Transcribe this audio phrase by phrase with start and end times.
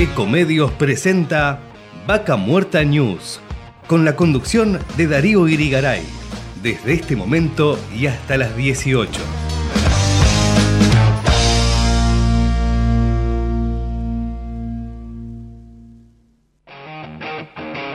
[0.00, 1.58] Ecomedios presenta
[2.06, 3.40] Vaca Muerta News,
[3.88, 6.04] con la conducción de Darío Irigaray,
[6.62, 9.20] desde este momento y hasta las 18.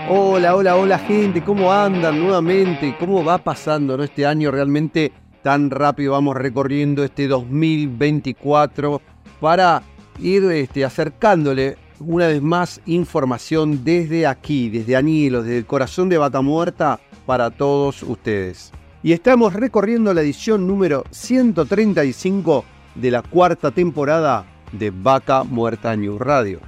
[0.09, 2.97] Hola, hola, hola gente, ¿cómo andan nuevamente?
[2.99, 4.04] ¿Cómo va pasando ¿no?
[4.04, 6.11] este año realmente tan rápido?
[6.11, 9.01] Vamos recorriendo este 2024
[9.40, 9.84] para
[10.20, 16.17] ir este, acercándole una vez más información desde aquí, desde Anilo, desde el corazón de
[16.17, 18.71] Vaca Muerta para todos ustedes.
[19.01, 22.65] Y estamos recorriendo la edición número 135
[22.95, 26.59] de la cuarta temporada de Vaca Muerta News Radio.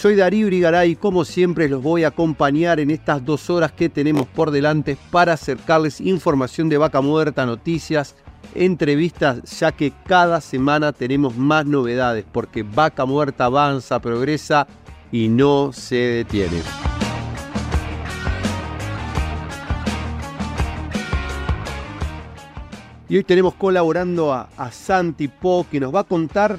[0.00, 3.90] Soy Darío Urigaray y como siempre los voy a acompañar en estas dos horas que
[3.90, 8.16] tenemos por delante para acercarles información de Vaca Muerta, noticias,
[8.54, 14.66] entrevistas, ya que cada semana tenemos más novedades, porque Vaca Muerta avanza, progresa
[15.12, 16.62] y no se detiene.
[23.08, 26.58] Y hoy tenemos colaborando a, a Santi Po, que nos va a contar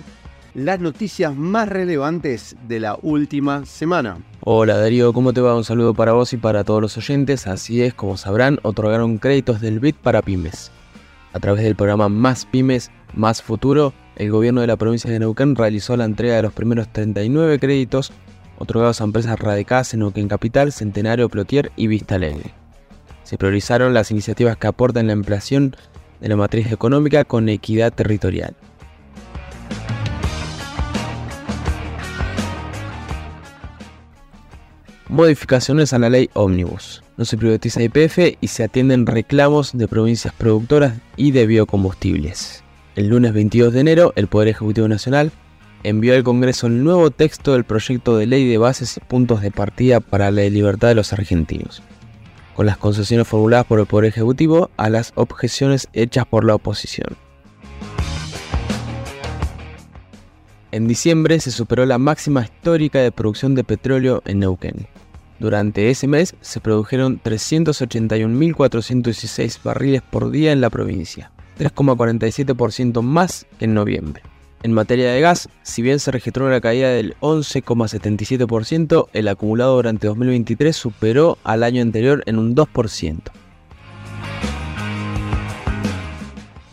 [0.54, 4.18] las noticias más relevantes de la última semana.
[4.42, 5.56] Hola Darío, ¿cómo te va?
[5.56, 7.48] Un saludo para vos y para todos los oyentes.
[7.48, 10.72] Así es, como sabrán, otorgaron créditos del BID para pymes.
[11.34, 15.56] A través del programa Más Pymes, Más Futuro, el gobierno de la provincia de Neuquén
[15.56, 18.12] realizó la entrega de los primeros 39 créditos
[18.58, 22.54] otorgados a empresas radicadas en Neuquén Capital, Centenario, Plotier y Vista Alegre.
[23.24, 25.76] Se priorizaron las iniciativas que aportan la ampliación
[26.20, 28.56] de la matriz económica con equidad territorial.
[35.08, 37.01] Modificaciones a la ley Omnibus.
[37.18, 42.64] No se privatiza IPF y se atienden reclamos de provincias productoras y de biocombustibles.
[42.96, 45.32] El lunes 22 de enero, el Poder Ejecutivo Nacional
[45.84, 49.52] envió al Congreso el nuevo texto del proyecto de ley de bases y puntos de
[49.52, 51.82] partida para la libertad de los argentinos,
[52.56, 57.18] con las concesiones formuladas por el Poder Ejecutivo a las objeciones hechas por la oposición.
[60.72, 64.88] En diciembre se superó la máxima histórica de producción de petróleo en Neuquén.
[65.42, 73.66] Durante ese mes se produjeron 381.416 barriles por día en la provincia, 3,47% más que
[73.66, 74.22] en noviembre.
[74.62, 80.06] En materia de gas, si bien se registró una caída del 11,77%, el acumulado durante
[80.06, 83.22] 2023 superó al año anterior en un 2%.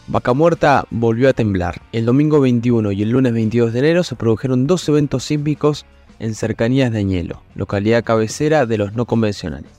[0.09, 1.81] Vaca Muerta volvió a temblar.
[1.93, 5.87] El domingo 21 y el lunes 22 de enero se produjeron dos eventos sísmicos
[6.19, 9.71] en cercanías de Añelo, localidad cabecera de los no convencionales.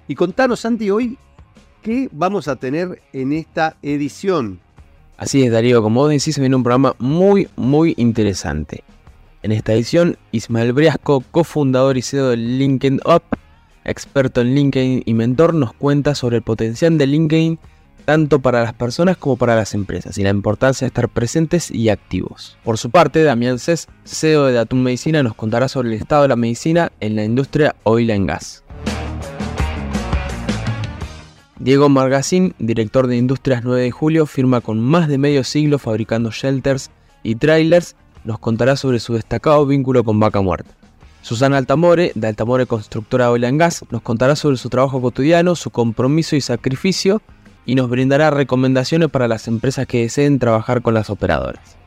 [0.08, 1.18] Y contanos, Santi, hoy
[1.82, 4.60] qué vamos a tener en esta edición.
[5.24, 8.84] Así es, Darío, como vos decís, se viene un programa muy, muy interesante.
[9.42, 13.24] En esta edición, Ismael Briasco, cofundador y CEO de LinkedIn Up,
[13.86, 17.60] experto en LinkedIn y mentor, nos cuenta sobre el potencial de LinkedIn
[18.04, 21.88] tanto para las personas como para las empresas y la importancia de estar presentes y
[21.88, 22.58] activos.
[22.66, 26.28] Por su parte, Damián Cés, CEO de Datum Medicina, nos contará sobre el estado de
[26.28, 28.63] la medicina en la industria oil and gas.
[31.60, 36.32] Diego Margacín, director de Industrias 9 de Julio, firma con más de medio siglo fabricando
[36.32, 36.90] shelters
[37.22, 40.72] y trailers, nos contará sobre su destacado vínculo con Vaca Muerta.
[41.22, 45.70] Susana Altamore, de Altamore Constructora Oil and Gas, nos contará sobre su trabajo cotidiano, su
[45.70, 47.22] compromiso y sacrificio
[47.66, 51.78] y nos brindará recomendaciones para las empresas que deseen trabajar con las operadoras.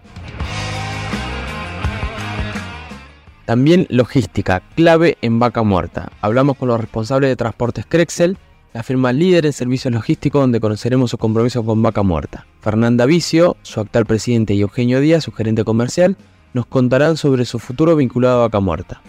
[3.45, 6.11] También logística, clave en Vaca Muerta.
[6.21, 8.39] Hablamos con los responsables de transportes Crexel,
[8.77, 12.47] la firma líder en servicios logísticos donde conoceremos su compromiso con Vaca Muerta.
[12.61, 16.19] Fernanda Vicio, su actual presidente, y Eugenio Díaz, su gerente comercial,
[16.53, 19.01] nos contarán sobre su futuro vinculado a Vaca Muerta.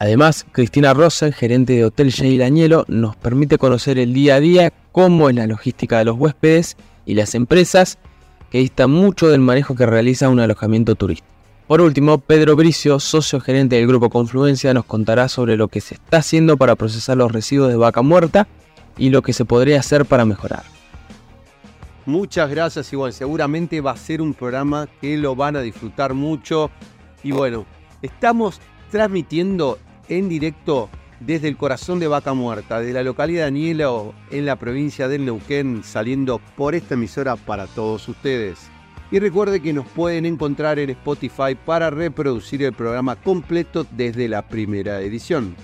[0.00, 4.72] Además, Cristina Rosen, gerente de Hotel Sheila Añelo, nos permite conocer el día a día
[4.90, 6.76] cómo es la logística de los huéspedes
[7.06, 7.98] y las empresas
[8.50, 11.30] que distan mucho del manejo que realiza un alojamiento turístico.
[11.70, 15.94] Por último, Pedro Bricio, socio gerente del Grupo Confluencia, nos contará sobre lo que se
[15.94, 18.48] está haciendo para procesar los residuos de vaca muerta
[18.98, 20.64] y lo que se podría hacer para mejorar.
[22.06, 26.72] Muchas gracias, igual seguramente va a ser un programa que lo van a disfrutar mucho.
[27.22, 27.66] Y bueno,
[28.02, 29.78] estamos transmitiendo
[30.08, 30.88] en directo
[31.20, 35.24] desde el corazón de Vaca Muerta, de la localidad de Anielo, en la provincia del
[35.24, 38.58] Neuquén, saliendo por esta emisora para todos ustedes.
[39.10, 44.46] Y recuerde que nos pueden encontrar en Spotify para reproducir el programa completo desde la
[44.46, 45.56] primera edición.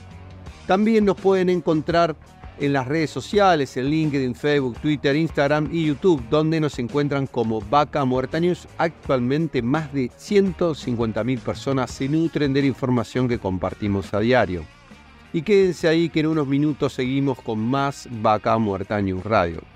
[0.67, 2.17] También nos pueden encontrar
[2.59, 7.61] en las redes sociales, en LinkedIn, Facebook, Twitter, Instagram y YouTube, donde nos encuentran como
[7.61, 8.67] Vaca Muerta News.
[8.79, 14.65] Actualmente más de 150.000 personas se nutren de la información que compartimos a diario.
[15.33, 19.75] Y quédense ahí que en unos minutos seguimos con más Vaca Muerta News Radio.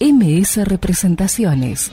[0.00, 1.92] MS Representaciones.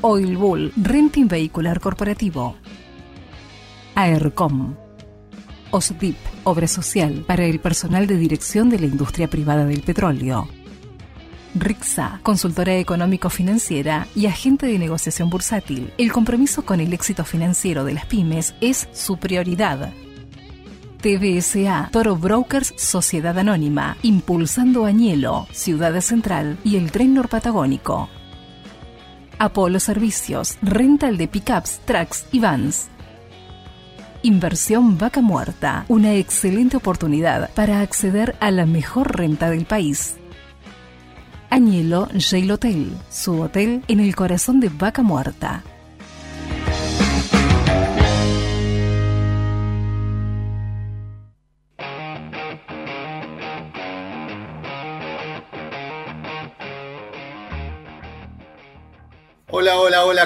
[0.00, 2.56] Oil Bull Renting Vehicular Corporativo.
[3.94, 4.74] AERCOM.
[5.70, 10.48] OSDIP, Obra Social para el personal de dirección de la industria privada del petróleo.
[11.54, 15.92] RIXA, consultora económico-financiera y agente de negociación bursátil.
[15.98, 19.92] El compromiso con el éxito financiero de las pymes es su prioridad.
[21.00, 28.10] TBSA, Toro Brokers Sociedad Anónima, Impulsando Añelo, Ciudad Central y el Tren Norpatagónico.
[29.38, 32.88] Apolo Servicios, rental de pickups, trucks y vans.
[34.22, 40.16] Inversión Vaca Muerta, una excelente oportunidad para acceder a la mejor renta del país.
[41.48, 45.64] Añelo Jail Hotel, su hotel en el corazón de Vaca Muerta.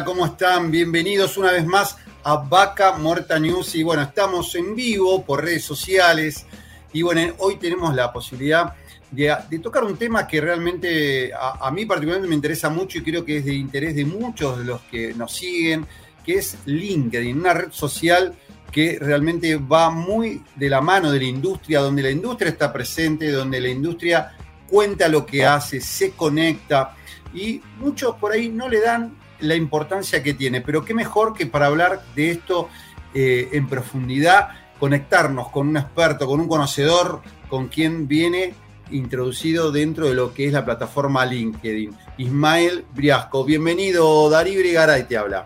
[0.02, 0.72] ¿Cómo están?
[0.72, 3.76] Bienvenidos una vez más a Vaca Muerta News.
[3.76, 6.46] Y bueno, estamos en vivo por redes sociales.
[6.92, 8.74] Y bueno, hoy tenemos la posibilidad
[9.12, 13.02] de, de tocar un tema que realmente a, a, mí particularmente me interesa mucho y
[13.02, 15.86] creo que es de interés de muchos de los que nos siguen,
[16.24, 18.34] que es LinkedIn, una red social
[18.72, 23.30] que realmente va muy de la mano de la industria, donde la industria está presente,
[23.30, 24.32] donde la industria
[24.68, 26.96] cuenta lo que hace, se conecta
[27.32, 31.46] y muchos por ahí no le dan la importancia que tiene, pero qué mejor que
[31.46, 32.68] para hablar de esto
[33.14, 34.48] eh, en profundidad,
[34.78, 38.54] conectarnos con un experto, con un conocedor, con quien viene
[38.90, 41.96] introducido dentro de lo que es la plataforma LinkedIn.
[42.18, 45.44] Ismael Briasco, bienvenido, Darío Brigaray te habla.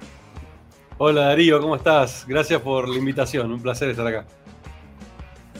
[0.98, 2.24] Hola Darío, ¿cómo estás?
[2.26, 4.26] Gracias por la invitación, un placer estar acá.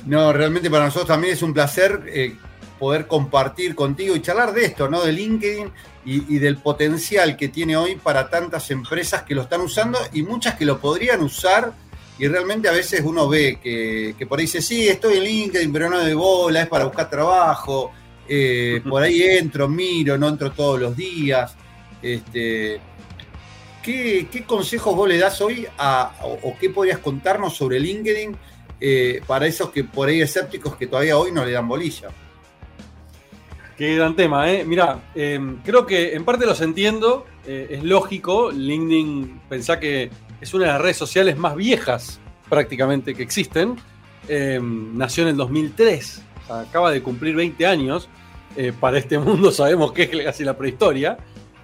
[0.07, 2.35] No, realmente para nosotros también es un placer eh,
[2.79, 5.03] poder compartir contigo y charlar de esto, ¿no?
[5.03, 5.71] De LinkedIn
[6.05, 10.23] y, y, del potencial que tiene hoy para tantas empresas que lo están usando y
[10.23, 11.73] muchas que lo podrían usar.
[12.19, 15.73] Y realmente a veces uno ve que, que por ahí dice, sí, estoy en LinkedIn,
[15.73, 17.93] pero no de bola, es para buscar trabajo.
[18.29, 21.55] Eh, por ahí entro, miro, no entro todos los días.
[22.03, 22.81] Este,
[23.83, 28.37] ¿qué, ¿Qué consejos vos le das hoy a, o, o qué podrías contarnos sobre LinkedIn
[28.81, 32.09] eh, para esos que por ahí escépticos que todavía hoy no le dan bolilla?
[33.79, 34.65] Qué gran tema, ¿eh?
[34.65, 38.51] Mira, eh, creo que en parte los entiendo, eh, es lógico.
[38.51, 42.19] LinkedIn, pensá que es una de las redes sociales más viejas
[42.49, 43.77] prácticamente que existen.
[44.29, 48.09] Eh, nació en el 2003, o sea, acaba de cumplir 20 años.
[48.57, 51.17] Eh, para este mundo sabemos que es casi la prehistoria.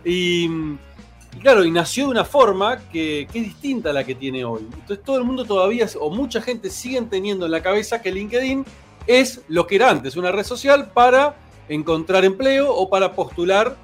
[0.05, 4.15] Y, y claro, y nació de una forma que, que, es distinta a la que
[4.15, 4.63] tiene hoy.
[4.73, 8.65] Entonces todo el mundo todavía, o mucha gente siguen teniendo en la cabeza que LinkedIn
[9.09, 13.77] es lo que era antes, una red social para encontrar empleo o para postular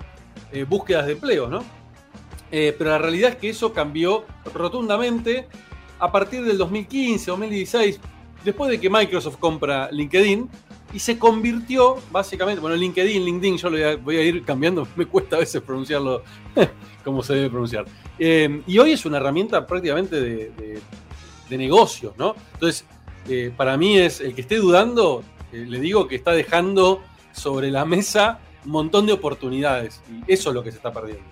[0.53, 1.63] eh, búsquedas de empleo, ¿no?
[2.51, 5.47] Eh, pero la realidad es que eso cambió rotundamente
[5.99, 8.01] a partir del 2015, 2016,
[8.45, 10.49] después de que Microsoft compra LinkedIn,
[10.93, 15.37] y se convirtió básicamente, bueno, LinkedIn, LinkedIn, yo lo voy a, ir cambiando, me cuesta
[15.37, 16.23] a veces pronunciarlo
[17.05, 17.85] como se debe pronunciar.
[18.19, 20.81] Eh, y hoy es una herramienta prácticamente de,
[21.51, 22.37] negocios, ¿no?
[22.55, 22.85] Entonces,
[23.57, 28.41] para mí es, el que esté dudando, le digo que está dejando sobre la mesa
[28.65, 31.25] un montón de oportunidades, y eso es lo que se está perdiendo.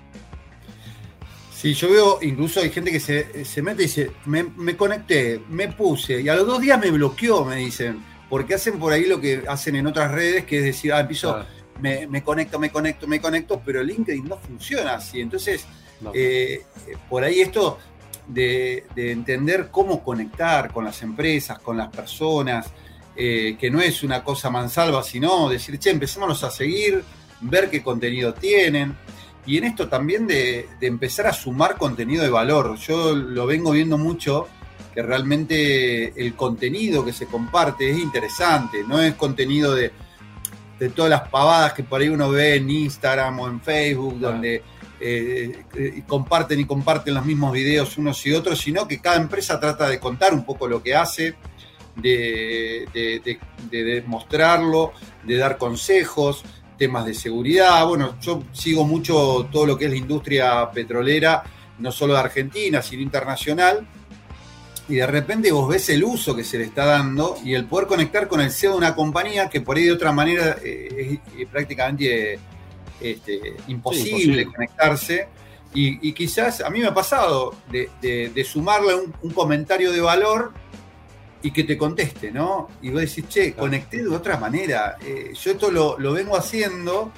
[1.54, 5.68] Sí, yo veo, incluso hay gente que se, mete y dice, me, me, conecté, me
[5.68, 9.20] puse, y a los dos días me bloqueó, me dicen porque hacen por ahí lo
[9.20, 11.44] que hacen en otras redes, que es decir, ah, empiezo,
[11.80, 15.20] me, conecto, me conecto, me conecto, pero LinkedIn no funciona así.
[15.20, 15.66] Entonces,
[16.12, 16.62] eh,
[17.08, 17.78] por ahí esto
[18.26, 22.70] de, entender cómo conectar con las empresas, con las personas,
[23.18, 27.02] eh, que no es una cosa mansalva, sino decir, che, empecémonos a seguir,
[27.40, 28.96] ver qué contenido tienen.
[29.44, 32.76] Y en esto también de, de empezar a sumar contenido de valor.
[32.76, 34.46] Yo lo vengo viendo mucho
[34.94, 39.92] que realmente el contenido que se comparte es interesante, no es contenido de,
[40.94, 44.62] todas las pavadas que por ahí uno ve en Instagram o en Facebook, donde
[45.00, 49.60] eh, eh, comparten y comparten los mismos videos unos y otros, sino que cada empresa
[49.60, 51.36] trata de contar un poco lo que hace,
[51.98, 53.38] de,
[53.70, 54.92] de, mostrarlo,
[55.24, 56.44] de dar consejos,
[56.76, 57.86] temas de seguridad.
[57.86, 61.42] Bueno, yo sigo mucho todo lo que es la industria petrolera,
[61.78, 63.86] no solo de Argentina, sino internacional
[64.88, 67.86] y de repente vos ves el uso que se le está dando y el poder
[67.86, 71.46] conectar con el CEO de una compañía que por ahí de otra manera eh, es,
[71.46, 72.38] prácticamente
[73.00, 75.28] este, imposible, conectarse.
[75.74, 80.52] Y, quizás a mí me ha pasado de, sumarle un, comentario de valor
[81.42, 82.68] y que te conteste, ¿no?
[82.82, 84.96] Y vos decís, che, conecté de otra manera.
[85.04, 87.12] Eh, yo esto lo, vengo haciendo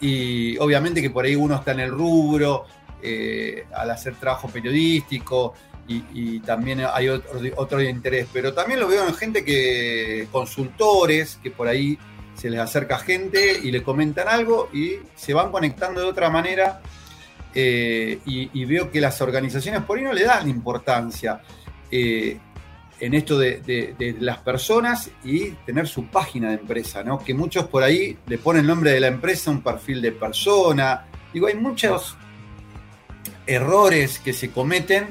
[0.00, 2.64] y obviamente que por ahí uno está en el rubro,
[3.02, 5.54] eh, al hacer trabajo periodístico,
[5.92, 11.50] y, también hay otro, otro, interés, pero también lo veo en gente que, consultores, que
[11.50, 11.98] por ahí
[12.40, 16.80] se les acerca gente y le comentan algo y se van conectando de otra manera
[17.54, 21.40] eh, y, veo que las organizaciones por ahí no le dan importancia
[23.00, 27.18] en esto de, las personas y tener su página de empresa, ¿no?
[27.18, 31.06] Que muchos por ahí le ponen el nombre de la empresa, un perfil de persona.
[31.32, 32.16] Digo, hay muchos
[33.46, 35.08] errores que se cometen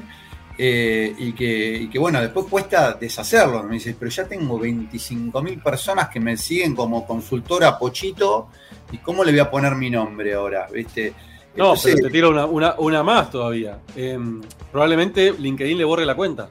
[0.56, 3.62] eh, y, que, bueno, después cuesta deshacerlo.
[3.64, 8.48] Me dices, pero ya tengo 25.000 personas que me siguen como consultora Pochito,
[8.92, 10.68] ¿y cómo le voy a poner mi nombre ahora?
[10.72, 11.12] ¿Viste?
[11.56, 13.78] No, pero te tiro una, más todavía.
[13.96, 16.50] Em, probablemente LinkedIn le borre la cuenta.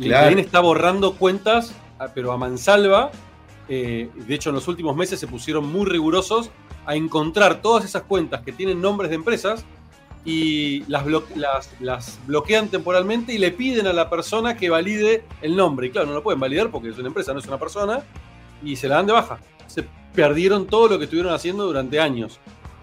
[0.00, 1.74] LinkedIn está borrando cuentas,
[2.14, 3.10] pero a mansalva.
[3.68, 6.50] Eh, de hecho, en los últimos meses se pusieron muy rigurosos
[6.86, 9.64] a encontrar todas esas cuentas que tienen nombres de empresas
[10.24, 15.86] y las, bloquean temporalmente y le piden a la persona que valide el nombre.
[15.86, 18.02] Y claro, no lo pueden validar porque es una empresa, no es una persona,
[18.62, 19.38] y se la dan de baja.
[19.66, 22.40] Se perdieron todo lo que estuvieron haciendo durante años.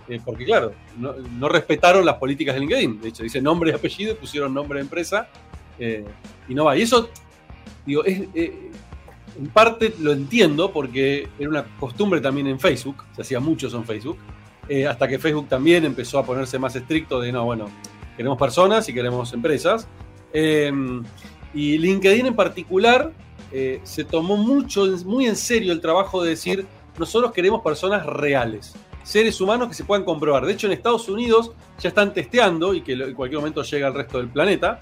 [0.07, 3.01] Eh, porque claro, no, respetaron las políticas de LinkedIn.
[3.01, 5.27] De hecho, dice nombre y apellido, pusieron nombre de empresa
[5.79, 6.05] eh,
[6.48, 6.77] y no va.
[6.77, 7.10] Y eso,
[7.86, 8.72] digo, eh,
[9.38, 13.86] en parte lo entiendo porque era una costumbre también en Facebook, se hacía mucho en
[13.86, 14.17] Facebook
[14.69, 17.69] eh, hasta que Facebook también empezó a ponerse más estricto de, no, bueno,
[18.15, 19.88] queremos personas y queremos empresas.
[21.53, 23.12] Y LinkedIn en particular
[23.84, 26.65] se tomó mucho, muy en serio el trabajo de decir,
[27.00, 30.46] nosotros queremos personas reales, seres humanos que se puedan comprobar.
[30.46, 33.93] De hecho, en Estados Unidos ya están testeando, y que en cualquier momento llega al
[33.93, 34.79] resto del planeta,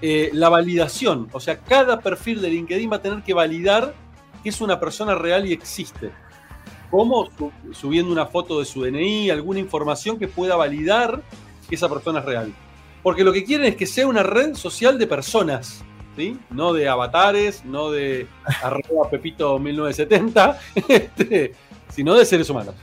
[0.00, 1.28] la validación.
[1.32, 3.94] O sea, cada perfil de LinkedIn va a tener que validar
[4.42, 6.10] que es una persona real y existe.
[6.90, 7.28] ¿Cómo?
[7.72, 11.22] Subiendo una foto de su DNI, alguna información que pueda validar
[11.68, 12.54] que esa persona es real.
[13.02, 15.84] Porque lo que quieren es que sea una red social de personas,
[16.16, 16.38] ¿sí?
[16.50, 18.26] No de avatares, no de
[18.62, 21.54] arroba Pepito 1970, este,
[21.90, 22.74] sino de seres humanos.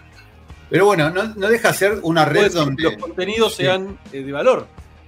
[0.70, 4.68] Pero bueno, no, deja ser una red donde los contenidos sean eh, de valor,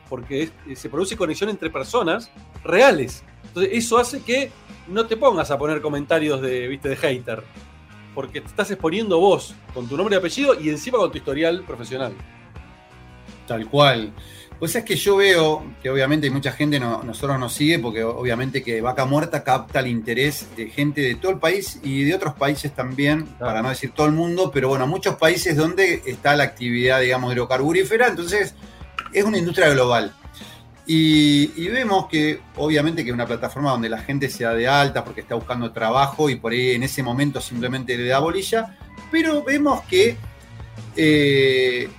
[0.10, 2.30] porque eh, se produce conexión entre personas
[2.64, 3.24] reales.
[3.48, 4.52] Entonces, eso hace que
[4.88, 7.44] no te pongas a poner comentarios de, ¿viste, de hater
[8.18, 11.62] porque te estás exponiendo vos con tu nombre y apellido y encima con tu historial
[11.62, 12.14] profesional.
[13.46, 14.12] Tal cual.
[14.58, 18.04] Pues es que yo veo que obviamente hay mucha gente, no, nosotros nos sigue porque
[18.04, 22.16] obviamente que Vaca Muerta capta el interés de gente de todo el país y de
[22.16, 26.36] otros países también, para no decir todo el mundo, pero bueno, muchos países donde está
[26.36, 28.56] la actividad, digamos, hidrocarburífera, entonces
[29.14, 30.14] es una industria global.
[30.90, 35.04] Y, vemos que obviamente que es una plataforma donde la gente se da de alta
[35.04, 38.78] porque está buscando trabajo y por ahí en ese momento simplemente le da bolilla,
[39.12, 40.16] pero vemos que
[40.96, 41.90] eh,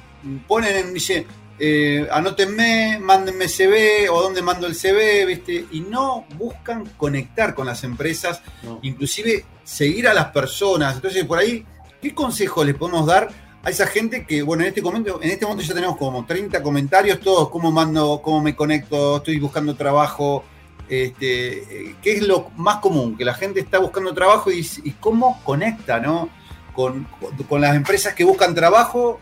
[0.47, 1.27] ponen, dice,
[1.59, 5.67] eh, anótenme, mándenme CV o dónde mando el CV, ¿viste?
[5.73, 8.79] Y no buscan conectar con las empresas, No.
[8.83, 10.95] inclusive seguir a las personas.
[10.95, 11.67] Entonces, por ahí,
[12.01, 13.29] ¿qué consejo les podemos dar
[13.63, 16.63] a esa gente que, bueno, en este momento, en este momento ya tenemos como 30
[16.63, 20.45] comentarios, todos, cómo mando, cómo me conecto, estoy buscando trabajo,
[20.89, 23.17] este, ¿qué es lo más común?
[23.17, 26.31] Que la gente está buscando trabajo y, y cómo conecta, ¿no?
[26.73, 27.09] Con,
[27.49, 29.19] con las empresas que buscan trabajo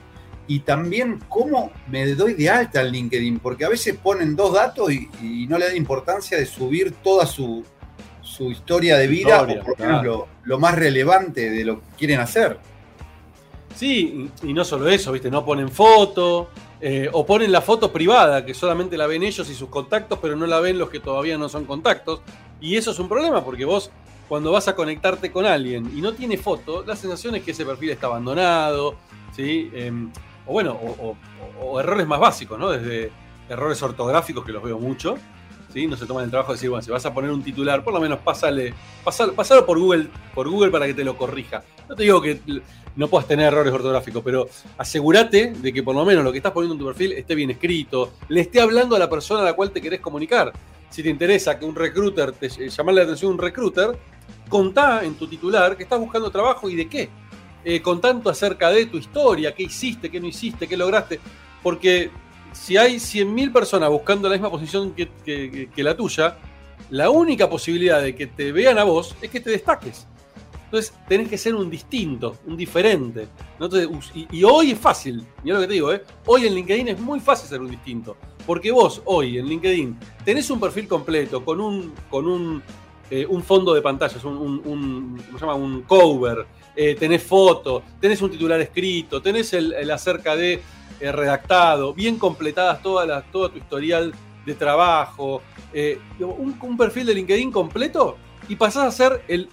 [0.46, 4.92] y también cómo me doy de alta en LinkedIn, porque a veces ponen dos datos
[4.92, 7.64] y, y no le dan importancia de subir toda su,
[8.26, 10.28] su historia de vida, Historia, o por lo claro.
[10.44, 12.58] lo más relevante de lo que quieren hacer.
[13.76, 15.30] Sí, y no solo eso, ¿viste?
[15.30, 16.48] No ponen foto,
[16.80, 20.34] eh, o ponen la foto privada, que solamente la ven ellos y sus contactos, pero
[20.34, 22.22] no la ven los que todavía no son contactos.
[22.58, 23.90] Y eso es un problema, porque vos,
[24.30, 27.66] cuando vas a conectarte con alguien y no tiene foto, la sensación es que ese
[27.66, 28.94] perfil está abandonado,
[29.36, 29.70] ¿sí?
[29.74, 30.10] Em,
[30.46, 30.72] o bueno,
[31.60, 32.70] o errores más básicos, ¿no?
[32.70, 33.12] Desde
[33.50, 35.18] errores ortográficos, que los veo mucho,
[35.84, 37.92] No se toman el trabajo de decir, bueno, si vas a poner un titular, por
[37.92, 38.72] lo menos pásale,
[39.04, 41.62] pasalo, por Google, por Google para que te lo corrija.
[41.86, 42.40] No te digo que
[42.96, 46.52] no puedas tener errores ortográficos, pero asegúrate de que por lo menos lo que estás
[46.52, 49.52] poniendo en tu perfil esté bien escrito, le esté hablando a la persona a la
[49.52, 50.50] cual te querés comunicar.
[50.88, 53.98] Si te interesa que un recruiter, te eh, la atención a un recruiter,
[54.48, 57.10] contá en tu titular que estás buscando trabajo y de qué.
[57.64, 61.20] Eh, con tanto acerca de tu historia, qué hiciste, qué no hiciste, qué lograste.
[61.62, 62.10] Porque
[62.56, 66.36] si hay 100.000 personas buscando la misma posición que, la tuya,
[66.90, 70.06] la única posibilidad de que te vean a vos es que te destaques.
[70.64, 73.28] Entonces tenés que ser un distinto, un diferente.
[74.32, 76.02] y, hoy es fácil, mira lo que te digo, ¿eh?
[76.26, 78.16] hoy en LinkedIn es muy fácil ser un distinto.
[78.46, 82.62] Porque vos hoy en LinkedIn tenés un perfil completo con un,
[83.10, 85.54] eh, fondo de pantallas, un, un- un- ¿cómo se llama?
[85.54, 90.60] un cover, eh, tenés foto, tenés un titular escrito, tenés el, el acerca de
[91.00, 97.06] eh, redactado, bien completadas todas las, todo tu historial de trabajo, eh, un, un perfil
[97.06, 98.16] de LinkedIn completo
[98.48, 99.48] y pasás a ser el,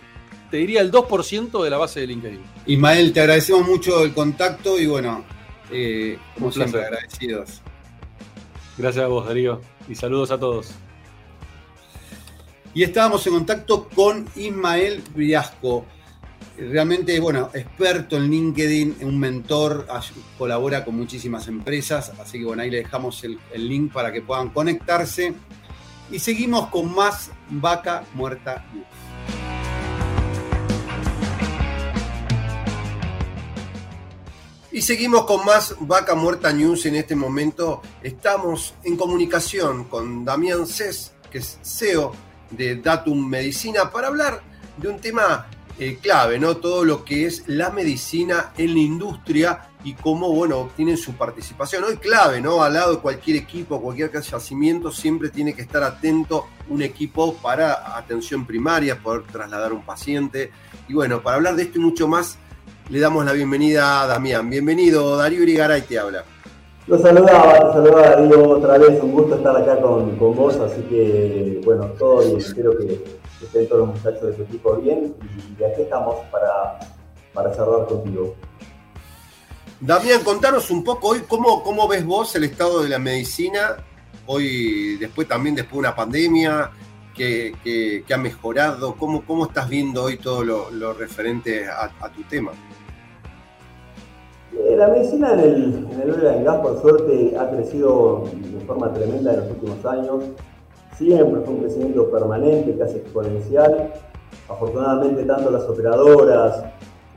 [0.51, 2.41] te diría, el 2% de la base de LinkedIn.
[2.67, 5.23] Ismael, te agradecemos mucho el contacto y bueno,
[5.71, 6.93] eh, como Un siempre, placer.
[6.93, 7.61] agradecidos.
[8.77, 10.71] Gracias a vos, Darío, y saludos a todos.
[12.75, 15.85] Y estábamos en contacto con Ismael Briasco.
[16.57, 19.87] Realmente, bueno, experto en LinkedIn, un mentor,
[20.37, 24.21] colabora con muchísimas empresas, así que bueno, ahí le dejamos el, el link para que
[24.21, 25.33] puedan conectarse.
[26.11, 28.85] Y seguimos con más Vaca Muerta News.
[34.71, 37.81] Y seguimos con más Vaca Muerta News en este momento.
[38.01, 42.11] Estamos en comunicación con Damián Cés, que es CEO
[42.51, 44.41] de Datum Medicina, para hablar
[44.77, 45.47] de un tema
[45.79, 46.57] eh, clave, ¿no?
[46.57, 51.83] Todo lo que es la medicina en la industria y cómo, bueno, tienen su participación.
[51.83, 52.63] Hoy clave, ¿no?
[52.63, 57.97] Al lado de cualquier equipo, cualquier yacimiento, siempre tiene que estar atento un equipo para
[57.97, 60.51] atención primaria, poder trasladar un paciente.
[60.87, 62.37] Y bueno, para hablar de esto y mucho más,
[62.89, 64.49] le damos la bienvenida a Damián.
[64.49, 66.23] Bienvenido, Darío Irigaray te habla.
[66.85, 70.81] Lo saludaba, te saludaba Darío otra vez, un gusto estar acá con, con vos, así
[70.83, 75.15] que bueno, todo bien, espero que estén todos los muchachos de tu equipo bien
[75.59, 76.79] y aquí estamos para,
[77.33, 78.35] para cerrar contigo.
[79.79, 83.77] Damián, contanos un poco hoy cómo, cómo ves vos el estado de la medicina,
[84.25, 86.71] hoy después también después de una pandemia
[87.13, 91.91] que, que- que ha mejorado, cómo, cómo estás viendo hoy todo lo, lo referente a,
[91.99, 92.51] a tu tema.
[94.53, 99.33] Eh, La medicina en el, en el gas, por suerte, ha crecido de forma tremenda
[99.33, 100.23] en los últimos años.
[100.97, 103.93] Siempre fue un crecimiento permanente, casi exponencial.
[104.47, 106.63] Afortunadamente, tanto las operadoras,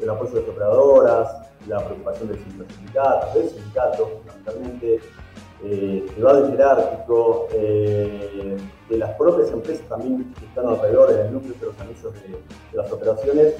[0.00, 1.36] el apoyo de las operadoras,
[1.68, 5.00] la preocupación de los sindicatos, del sindicato, fundamentalmente,
[5.64, 8.56] eh, privado y jerárquico, eh,
[8.88, 12.28] de las propias empresas también que están alrededor en el núcleo de los anillos de,
[12.28, 13.54] de las operaciones.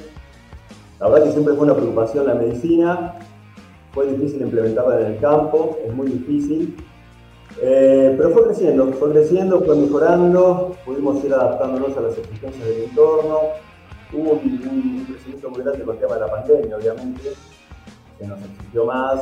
[1.01, 3.15] La verdad que siempre fue una preocupación la medicina,
[3.93, 6.77] fue difícil implementarla en el campo, es muy difícil,
[7.63, 12.85] eh, pero fue creciendo, fue creciendo, fue mejorando, pudimos ir adaptándonos a las exigencias del
[12.85, 13.41] entorno,
[14.13, 17.33] hubo un, crecimiento muy grande con el tema de la pandemia, obviamente,
[18.19, 19.21] se nos exigió más,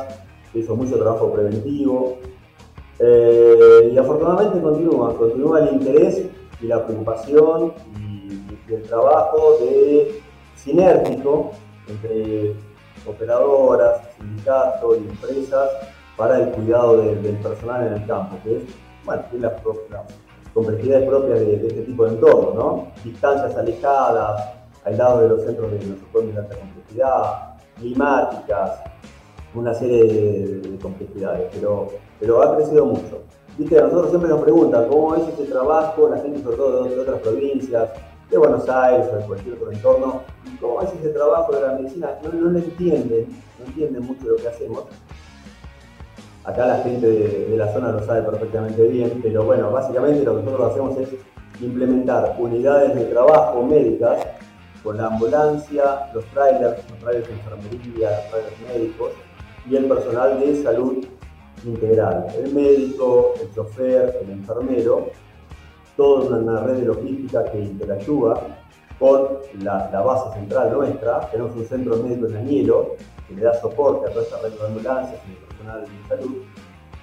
[0.51, 2.17] se hizo mucho trabajo preventivo,
[2.99, 6.25] eh, y afortunadamente continúa, continúa el interés
[6.61, 8.33] y la preocupación y,
[8.69, 10.21] y el trabajo de
[10.55, 11.51] sinérgico
[11.87, 12.53] entre
[13.05, 15.69] operadoras, sindicatos y empresas
[16.17, 18.63] para el cuidado de- del personal en el campo, que es,
[19.05, 20.01] bueno, las, pro- las
[20.53, 22.87] complejidades propias de, este tipo de entorno, ¿no?
[23.03, 24.49] Distancias alejadas,
[24.85, 28.79] aislados de los centros de nosocomios de alta complejidad, climáticas,
[29.53, 31.87] una serie de, complejidades, pero,
[32.19, 33.19] pero ha crecido mucho.
[33.57, 36.99] Viste, a nosotros siempre nos preguntan cómo es ese trabajo, la gente sobre todo de,
[36.99, 37.89] otras provincias,
[38.29, 40.21] de Buenos Aires o de cualquier otro entorno,
[40.59, 43.27] cómo es ese trabajo de la medicina, no, no lo entienden,
[43.59, 44.83] no entienden mucho lo que hacemos.
[46.45, 50.43] Acá la gente de, la zona lo sabe perfectamente bien, pero bueno, básicamente lo que
[50.43, 51.09] nosotros hacemos es
[51.59, 54.27] implementar unidades de trabajo médicas
[54.83, 59.11] con la ambulancia, los trailers, los trailers de enfermería, los trailers médicos
[59.67, 61.05] y el personal de salud
[61.65, 65.09] integral, el médico, el chofer, el enfermero,
[65.97, 68.39] toda una red de logística que interactúa
[68.99, 72.95] con la, base central nuestra, tenemos un centro médico en Añelo
[73.27, 75.19] que le da soporte a toda esta red de ambulancias
[75.73, 76.37] de salud,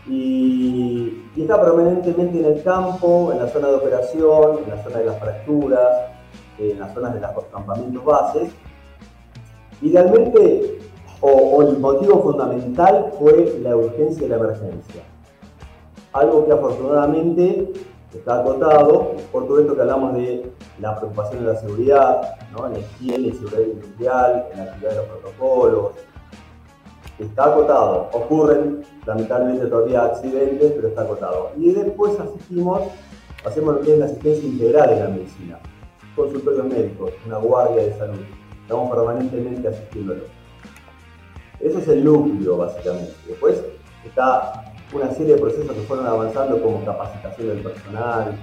[0.06, 5.04] y, está permanentemente en el campo, en la zona de operación, en la zona de
[5.06, 6.10] las fracturas,
[6.58, 8.52] en las zonas de los campamentos bases.
[9.80, 10.78] Idealmente,
[11.20, 15.02] o, el motivo fundamental fue la urgencia y la emergencia.
[16.12, 17.72] Algo que afortunadamente
[18.12, 22.66] está acotado por todo esto que hablamos de la preocupación de la seguridad, ¿no?
[22.66, 25.92] en la higiene y seguridad industrial, en la actividad de los protocolos.
[27.22, 28.10] Está acotado.
[28.12, 31.50] Ocurren lamentablemente todavía accidentes, pero está acotado.
[31.56, 32.82] Y después asistimos,
[33.44, 35.58] hacemos lo que es la asistencia integral en la medicina
[36.16, 38.20] consultorios médicos, una guardia de salud.
[38.62, 40.24] Estamos permanentemente asistiéndolo.
[41.60, 43.12] Eso es el núcleo, básicamente.
[43.26, 43.62] Después
[44.04, 48.36] está una serie de procesos que fueron avanzando como capacitación del personal,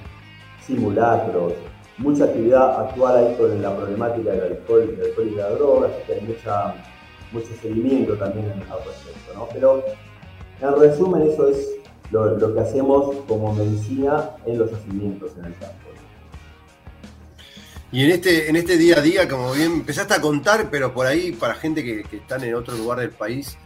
[0.65, 1.53] simulacros,
[1.97, 5.87] mucha actividad actual ahí con la problemática del alcohol, del alcohol y de la droga,
[5.87, 6.75] así que hay mucha,
[7.31, 9.33] mucho seguimiento también en el respecto.
[9.35, 9.47] ¿no?
[9.53, 9.83] Pero
[10.61, 11.67] en resumen eso es
[12.11, 15.89] lo, lo, que hacemos como medicina en los yacimientos en el campo.
[17.91, 21.07] Y en este, en este día a día, como bien empezaste a contar, pero por
[21.07, 23.57] ahí para gente que, que están en otro lugar del país,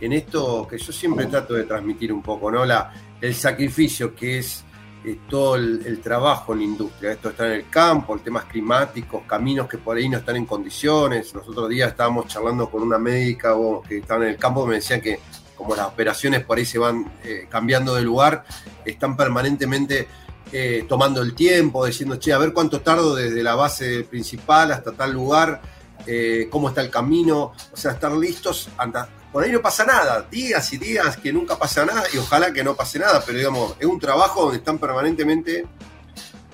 [0.00, 2.64] en esto que yo siempre trato de transmitir un poco, ¿no?
[2.66, 4.64] La, el sacrificio que es
[5.04, 7.12] eh, todo el, trabajo en la industria.
[7.12, 10.46] Esto está en el campo, el temas climáticos, caminos que por ahí no están en
[10.46, 11.32] condiciones.
[11.34, 13.54] Los otros días estábamos charlando con una médica
[13.88, 15.20] que estaba en el campo, me decían que
[15.60, 18.44] como las operaciones por ahí se van eh, cambiando de lugar,
[18.82, 20.08] están permanentemente
[20.52, 24.92] eh, tomando el tiempo, diciendo, che, a ver cuánto tardo desde la base principal hasta
[24.92, 25.60] tal lugar,
[26.06, 30.26] eh, cómo está el camino, o sea, estar listos, anda, por ahí no pasa nada,
[30.30, 33.76] días y días que nunca pasa nada y ojalá que no pase nada, pero digamos,
[33.78, 35.66] es un trabajo donde están permanentemente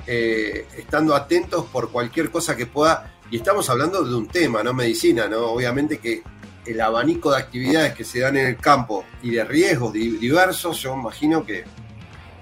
[0.06, 4.72] eh, estando atentos por cualquier cosa que pueda, y estamos hablando de un tema, no
[4.72, 5.46] medicina, ¿no?
[5.46, 6.22] Obviamente que
[6.64, 10.94] el abanico de actividades que se dan en el campo y de riesgos diversos, yo
[10.94, 11.64] imagino que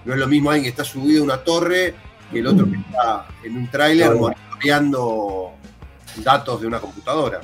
[0.04, 1.94] no es lo mismo alguien que está subido a una torre
[2.30, 5.52] que el otro que está en un tráiler monitoreando
[6.16, 7.40] datos de una computadora.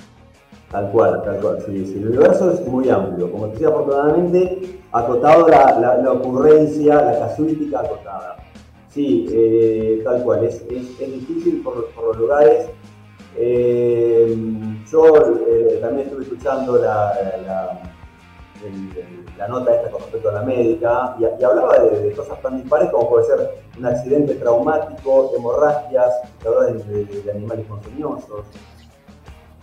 [0.71, 1.95] Tal cual, tal cual, sí, sí.
[1.99, 3.31] El universo es muy amplio.
[3.33, 8.37] Como decía, afortunadamente, acotado la, la, ocurrencia, la casuística acotada.
[8.89, 12.69] Sí, eh, tal cual, es, es, difícil por, por, los lugares.
[13.37, 14.37] Eh,
[14.91, 15.17] yo
[15.49, 17.81] eh, también estuve escuchando la
[19.41, 23.09] la nota esta con respecto a la médica y, hablaba de, cosas tan dispares como
[23.09, 28.45] puede ser un accidente traumático, hemorragias, de, de, animales ponzoñosos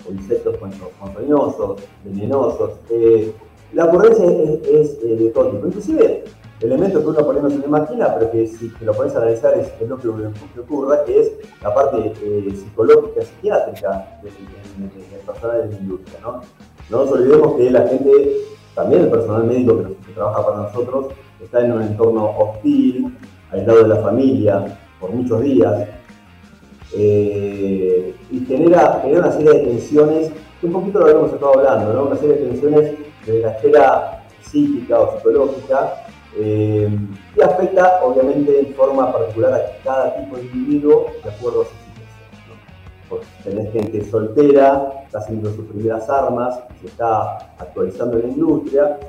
[0.08, 2.72] o insectos ponzoñosos, venenosos.
[2.90, 3.34] Eh,
[3.74, 6.24] la ocurrencia es, eh, de todo tipo, inclusive
[6.62, 9.18] elementos que uno por no se lo imagina, pero que si te lo pones a
[9.20, 15.76] analizar es, lo que, ocurre, que es la parte eh, psicológica, psiquiátrica del personal de
[15.76, 16.20] la industria.
[16.22, 16.42] ¿no?
[16.90, 18.38] no nos olvidemos que la gente
[18.78, 21.08] también el personal médico que, trabaja para nosotros
[21.42, 23.18] está en un entorno hostil,
[23.52, 25.88] aislado de la familia por muchos días,
[26.96, 32.04] eh, y genera, una serie de tensiones, que un poquito lo hemos estado hablando, ¿no?
[32.06, 32.94] una serie de tensiones
[33.26, 36.06] desde la esfera psíquica o psicológica,
[36.40, 36.90] eh,
[37.36, 41.88] y afecta obviamente en forma particular a cada tipo de individuo de acuerdo a su
[43.44, 49.00] tenés gente soltera, está haciendo sus primeras armas, se está actualizando en la industria,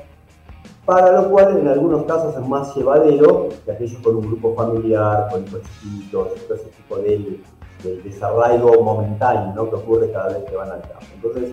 [0.85, 5.27] para lo cual en algunos casos es más llevadero que aquellos con un grupo familiar,
[5.29, 7.41] con hijos chiquitos, ese tipo de,
[7.83, 11.05] desarraigo momentáneo que ocurre cada vez que van al campo.
[11.15, 11.51] Entonces,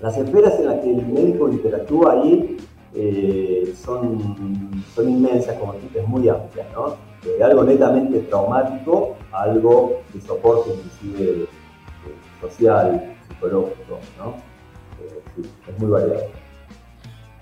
[0.00, 2.56] las esferas en las que el médico interactúa ahí
[2.94, 6.96] eh, son, son inmensas, como es muy amplias, ¿no?
[7.24, 11.46] de algo netamente traumático a algo de soporte inclusive
[12.40, 14.34] social, psicológico, ¿no?
[15.02, 16.26] Eh, es muy variado.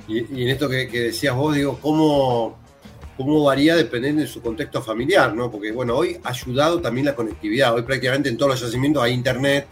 [0.09, 2.57] Y, en esto que, decías vos, digo, ¿cómo,
[3.17, 5.51] cómo varía dependiendo de su contexto familiar, ¿no?
[5.51, 7.75] Porque, bueno, hoy ha ayudado también la conectividad.
[7.75, 9.67] Hoy prácticamente en todos los yacimientos hay internet.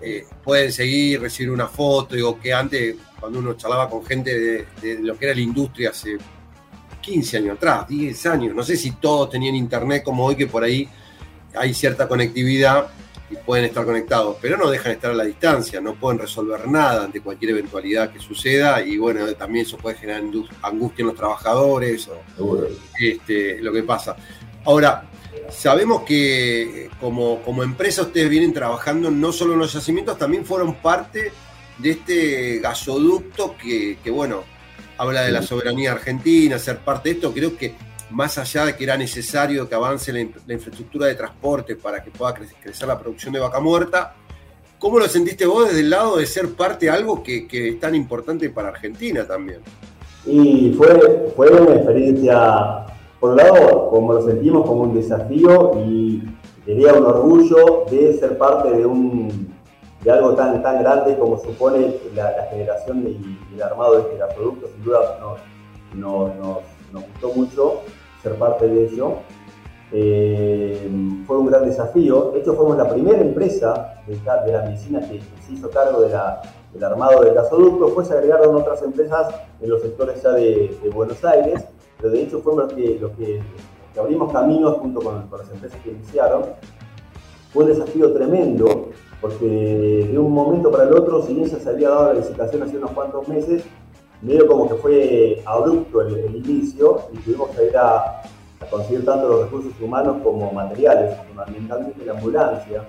[0.00, 4.66] eh, pueden seguir, recibir una foto, digo que antes, cuando uno charlaba con gente de,
[4.82, 6.18] de lo que era la industria hace
[7.00, 10.64] 15 años atrás, 10 años, no sé si todos tenían internet como hoy, que por
[10.64, 10.88] ahí
[11.54, 12.88] hay cierta conectividad
[13.32, 16.68] y pueden estar conectados, pero no dejan de estar a la distancia, no pueden resolver
[16.68, 20.22] nada ante cualquier eventualidad que suceda y bueno, también eso puede generar
[20.62, 22.68] angustia en los trabajadores o Seguro.
[22.98, 24.16] este, lo que pasa.
[24.64, 25.04] Ahora,
[25.50, 30.74] sabemos que como, como empresa ustedes vienen trabajando no solo en los yacimientos, también fueron
[30.74, 31.32] parte
[31.78, 34.44] de este gasoducto que, que, bueno,
[34.98, 37.74] habla de la soberanía argentina, ser parte de esto, creo que
[38.12, 42.10] más allá de que era necesario que avance la, la infraestructura de transporte para que
[42.10, 44.14] pueda cre- crecer la producción de vaca muerta,
[44.78, 47.94] ¿cómo lo sentiste vos desde el lado de ser parte de algo que, es tan
[47.94, 49.60] importante para Argentina también?
[50.26, 52.86] Y fue, fue una experiencia,
[53.18, 56.22] por un lado, como lo sentimos como un desafío y
[56.66, 59.52] diría un orgullo de ser parte de un
[60.04, 64.66] de algo tan, tan grande como supone la, generación y el armado de este gasoducto.
[64.74, 65.18] Sin duda
[65.94, 66.58] nos,
[66.92, 67.82] nos gustó mucho
[68.22, 69.16] ser parte de ello.
[69.94, 70.88] Eh,
[71.26, 72.30] fue un gran desafío.
[72.32, 77.22] De hecho, fuimos la primera empresa de, la medicina que, se hizo cargo del armado
[77.22, 77.86] del gasoducto.
[77.86, 81.64] Después se agregaron otras empresas en los sectores ya de, Buenos Aires,
[81.98, 83.42] pero de hecho fuimos los que,
[83.98, 86.44] abrimos caminos junto con, las empresas que iniciaron.
[87.52, 88.88] Fue un desafío tremendo,
[89.20, 92.78] porque de un momento para el otro, si bien se había dado la licitación hace
[92.78, 93.62] unos cuantos meses,
[94.22, 98.22] medio como que fue abrupto el, inicio y tuvimos que ir a,
[98.70, 102.84] conseguir tanto los recursos humanos como materiales, fundamentalmente la ambulancia.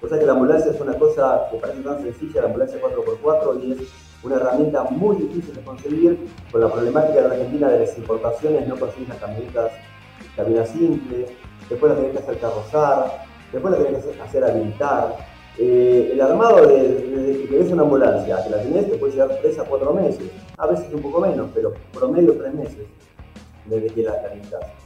[0.00, 3.72] Cosa que la ambulancia es una cosa que parece tan sencilla, la ambulancia 4x4, y
[3.72, 3.78] es
[4.24, 8.66] una herramienta muy difícil de conseguir, con la problemática de la Argentina de las importaciones,
[8.66, 9.70] no conseguir las camionetas,
[10.36, 11.30] cabinas simples,
[11.70, 15.16] después la tenés que hacer carrozar, después la tenés que hacer, habilitar.
[15.58, 19.58] Eh, el armado de, que tenés una ambulancia que la tenés te puede llevar 3
[19.60, 22.86] a 4 meses, a veces un poco menos, pero promedio 3 meses
[23.66, 24.82] desde que la, la necesitas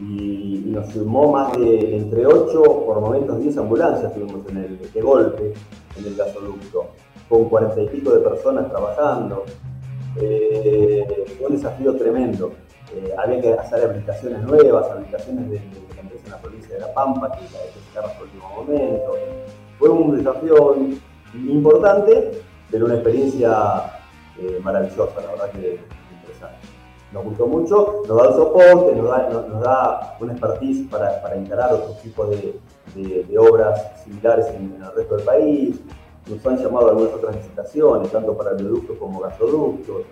[0.00, 5.00] y, nos sumó más de entre 8, por momentos 10 ambulancias tuvimos en el, de
[5.00, 5.52] golpe
[5.98, 6.88] en el gasoducto,
[7.28, 9.44] con 40 y pico de personas trabajando.
[10.16, 12.52] Eh, fue un desafío tremendo.
[12.94, 16.80] Eh, había que hacer habilitaciones nuevas, habilitaciones de, de, la empresa en la provincia de
[16.80, 19.12] La Pampa, que la sacar hasta el último momento.
[19.78, 20.76] Fue un desafío
[21.34, 23.99] importante, pero una experiencia
[24.40, 25.80] eh, maravillosa, la verdad que
[26.12, 26.80] interesante
[27.12, 31.36] nos gustó mucho, nos da el soporte, nos da, nos, da una expertise para, para
[31.36, 32.54] encarar otro tipo de,
[32.94, 35.76] de, obras similares en, el resto del país.
[36.26, 40.02] Nos han llamado algunas otras licitaciones, tanto para oleoductos como gasoductos.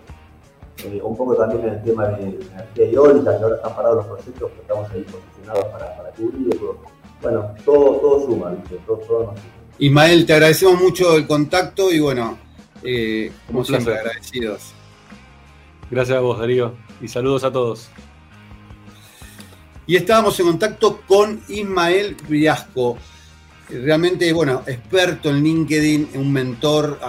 [0.85, 4.05] Eh, un poco también en el tema de energía eólica, que ahora están parados los
[4.05, 6.77] proyectos, que estamos ahí posicionados para, para cubrirlo.
[7.21, 8.77] Bueno, todo, todo suma, ¿viste?
[8.85, 9.33] Todo, todo.
[9.77, 12.37] Ismael, te agradecemos mucho el contacto y bueno,
[12.83, 14.73] eh, como siempre, agradecidos.
[15.89, 16.75] Gracias a vos, Darío.
[17.01, 17.89] Y saludos a todos.
[19.87, 22.97] Y estábamos en contacto con Ismael Briasco.
[23.69, 26.99] Realmente, bueno, experto en LinkedIn, un mentor,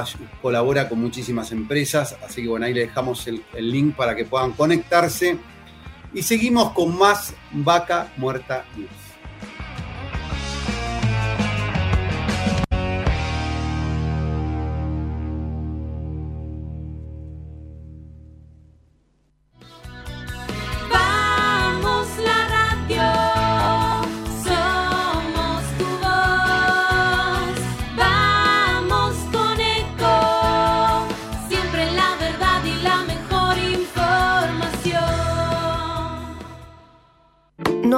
[0.43, 4.27] colabora con muchísimas empresas, así que bueno, ahí le dejamos el, el link para que
[4.27, 5.39] puedan conectarse.
[6.13, 9.00] Y seguimos con más Vaca Muerta News.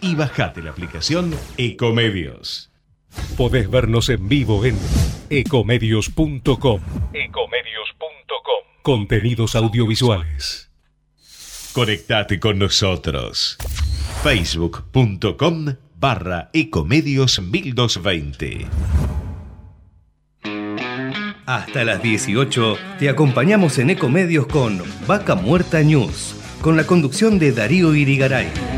[0.00, 2.70] y bajate la aplicación Ecomedios.
[3.36, 4.76] Podés vernos en vivo en
[5.30, 6.80] ecomedios.com.
[7.12, 8.64] Ecomedios.com.
[8.82, 10.70] Contenidos audiovisuales.
[11.72, 13.56] Conectate con nosotros.
[14.22, 18.66] Facebook.com barra Ecomedios 1220.
[21.46, 27.52] Hasta las 18 te acompañamos en Ecomedios con Vaca Muerta News, con la conducción de
[27.52, 28.77] Darío Irigaray.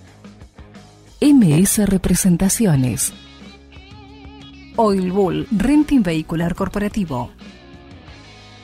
[1.23, 3.13] MS Representaciones.
[4.75, 7.29] Oil Bull, Renting Vehicular Corporativo.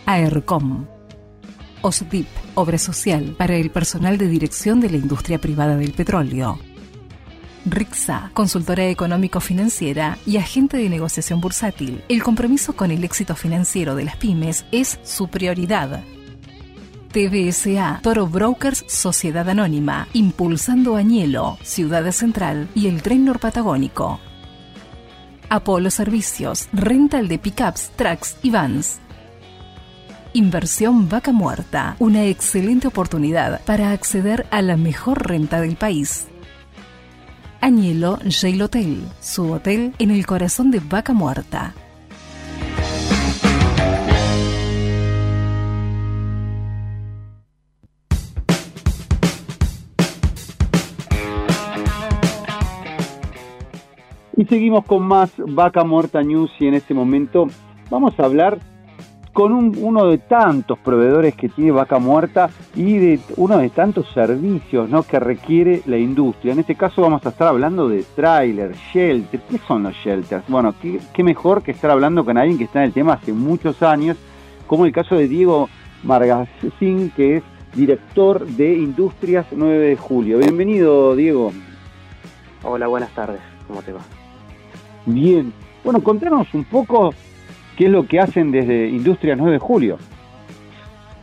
[0.08, 0.88] AERCOM.
[1.82, 6.58] OSDIP, Obra Social para el personal de dirección de la industria privada del petróleo.
[7.66, 12.04] RIXA, consultora económico-financiera y agente de negociación bursátil.
[12.10, 16.04] El compromiso con el éxito financiero de las pymes es su prioridad.
[17.18, 24.20] TBSA, Toro Brokers Sociedad Anónima, impulsando Añelo, Ciudad Central y el Tren Norpatagónico.
[25.50, 29.00] Apolo Servicios, rental de pickups, trucks y vans.
[30.34, 36.28] Inversión Vaca Muerta, una excelente oportunidad para acceder a la mejor renta del país.
[37.62, 41.74] Añelo Jail Hotel, su hotel en el corazón de Vaca Muerta.
[54.38, 57.48] Y seguimos con más Vaca Muerta News y en este momento
[57.90, 58.60] vamos a hablar
[59.34, 64.08] con un- uno de tantos proveedores que tiene Vaca Muerta y de uno de tantos
[64.14, 65.04] servicios ¿no?
[65.04, 66.54] que requiere la industria.
[66.54, 69.42] En este caso vamos a estar hablando de trailer, shelter.
[69.50, 70.44] ¿Qué son los shelters?
[70.48, 73.82] Bueno, qué, mejor que estar hablando con alguien que está en el tema hace muchos
[73.84, 74.18] años,
[74.68, 75.68] como el caso de Diego
[76.04, 77.44] Margacín, que es
[77.76, 80.38] director de Industrias 9 de Julio.
[80.40, 81.52] Bienvenido, Diego.
[82.64, 83.42] Hola, buenas tardes.
[83.68, 84.02] ¿Cómo te va?
[85.08, 85.52] Bien.
[85.84, 87.14] Bueno, contanos un poco
[87.78, 89.98] qué es lo que hacen desde Industrias 9 de Julio.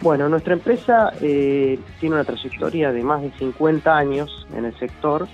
[0.00, 5.28] Bueno, nuestra empresa eh, tiene una trayectoria de más de 50 años en el sector.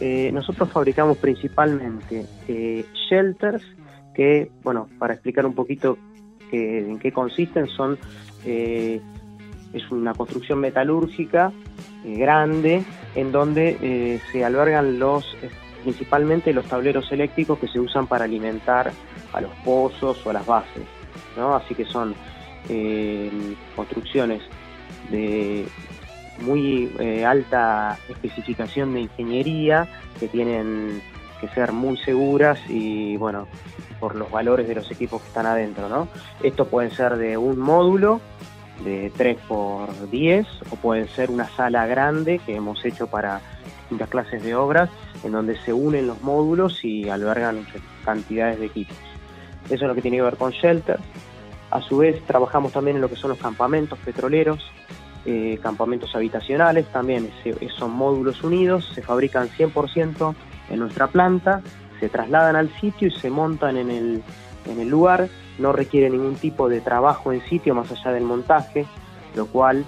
[0.00, 3.62] Eh, nosotros fabricamos principalmente eh, shelters
[4.14, 5.98] que, bueno, para explicar un poquito
[6.50, 7.98] que- en qué consisten, son
[8.44, 9.00] eh,
[9.72, 11.52] es una construcción metalúrgica
[12.04, 12.82] grande
[13.16, 15.36] en donde se albergan los
[15.82, 18.92] principalmente los tableros eléctricos que se usan para alimentar
[19.32, 20.84] a los pozos o a las bases,
[21.36, 21.54] ¿no?
[21.54, 22.14] Así que son
[22.68, 23.30] eh,
[23.76, 24.42] construcciones
[25.10, 25.66] de
[26.40, 29.88] muy eh, alta especificación de ingeniería
[30.20, 31.02] que tienen
[31.40, 33.46] que ser muy seguras y bueno
[34.00, 36.08] por los valores de los equipos que están adentro, ¿no?
[36.42, 38.20] Estos pueden ser de un módulo
[38.84, 43.40] de 3 por 10 o pueden ser una sala grande que hemos hecho para
[43.88, 44.90] distintas clases de obras
[45.24, 47.66] en donde se unen los módulos y albergan
[48.04, 48.96] cantidades de equipos.
[49.66, 51.02] Eso es lo que tiene que ver con shelters.
[51.70, 54.60] A su vez trabajamos también en lo que son los campamentos petroleros,
[55.24, 60.34] eh, campamentos habitacionales, también se- son módulos unidos, se fabrican 100%
[60.70, 61.62] en nuestra planta,
[62.00, 64.22] se trasladan al sitio y se montan en el,
[64.66, 65.28] en el lugar,
[65.58, 68.86] no requiere ningún tipo de trabajo en sitio más allá del montaje,
[69.34, 69.84] lo cual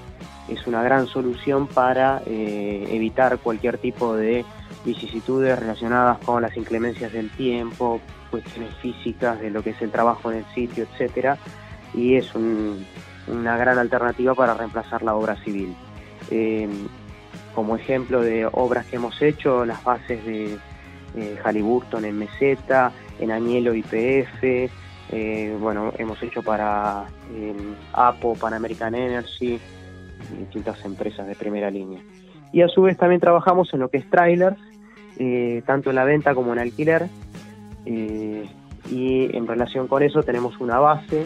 [0.50, 4.44] es una gran solución para eh, evitar cualquier tipo de
[4.84, 10.30] vicisitudes relacionadas con las inclemencias del tiempo, cuestiones físicas de lo que es el trabajo
[10.30, 11.36] en el sitio, etcétera,
[11.94, 12.84] y es un-
[13.28, 15.74] una gran alternativa para reemplazar la obra civil.
[16.30, 16.68] Eh,
[17.54, 20.58] como ejemplo de obras que hemos hecho, las bases de
[21.16, 24.70] eh, Halliburton en Meseta, en Añelo IPF,
[25.10, 27.52] eh, bueno, hemos hecho para eh,
[27.92, 29.58] APO, Pan American Energy,
[30.38, 32.00] distintas empresas de primera línea.
[32.52, 34.58] Y a su vez también trabajamos en lo que es trailers,
[35.18, 37.08] eh, tanto en la venta como en alquiler.
[37.86, 38.46] eh,
[38.90, 41.24] y en relación con eso tenemos una base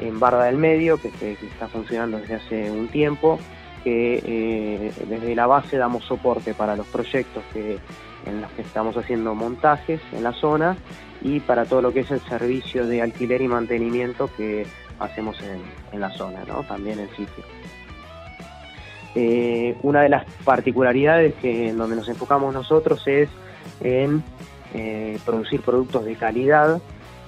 [0.00, 3.38] en Barda del Medio que, se- que está funcionando desde hace un tiempo,
[3.84, 7.78] que eh, desde la base damos soporte para los proyectos que,
[8.26, 10.76] en los que estamos haciendo montajes en la zona
[11.22, 14.66] y para todo lo que es el servicio de alquiler y mantenimiento que
[14.98, 15.60] hacemos en,
[15.92, 16.62] en la zona, ¿no?
[16.64, 17.44] también en sitio.
[19.14, 23.28] Eh, una de las particularidades que donde nos enfocamos nosotros es
[23.80, 24.22] en
[24.74, 26.80] eh, producir productos de calidad.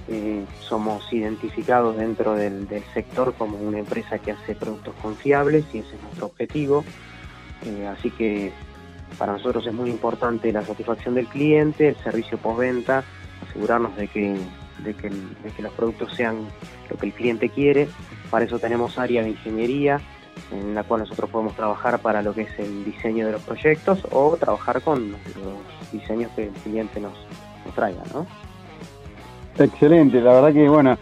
[0.09, 5.78] Eh, somos identificados dentro del, del sector como una empresa que hace productos confiables y
[5.78, 6.85] ese es nuestro objetivo.
[7.91, 8.53] Así que
[9.18, 13.05] para nosotros es muy importante la satisfacción del cliente, el servicio postventa,
[13.47, 14.35] asegurarnos de que,
[14.78, 16.47] de, que de que los productos sean
[16.89, 17.87] lo que el cliente quiere.
[18.31, 20.01] Para eso tenemos área de ingeniería
[20.53, 24.01] en la cual nosotros podemos trabajar para lo que es el diseño de los proyectos
[24.11, 27.14] o trabajar con los diseños que el cliente nos,
[27.64, 28.26] nos traiga, ¿no?
[29.59, 30.96] Excelente, la verdad que bueno,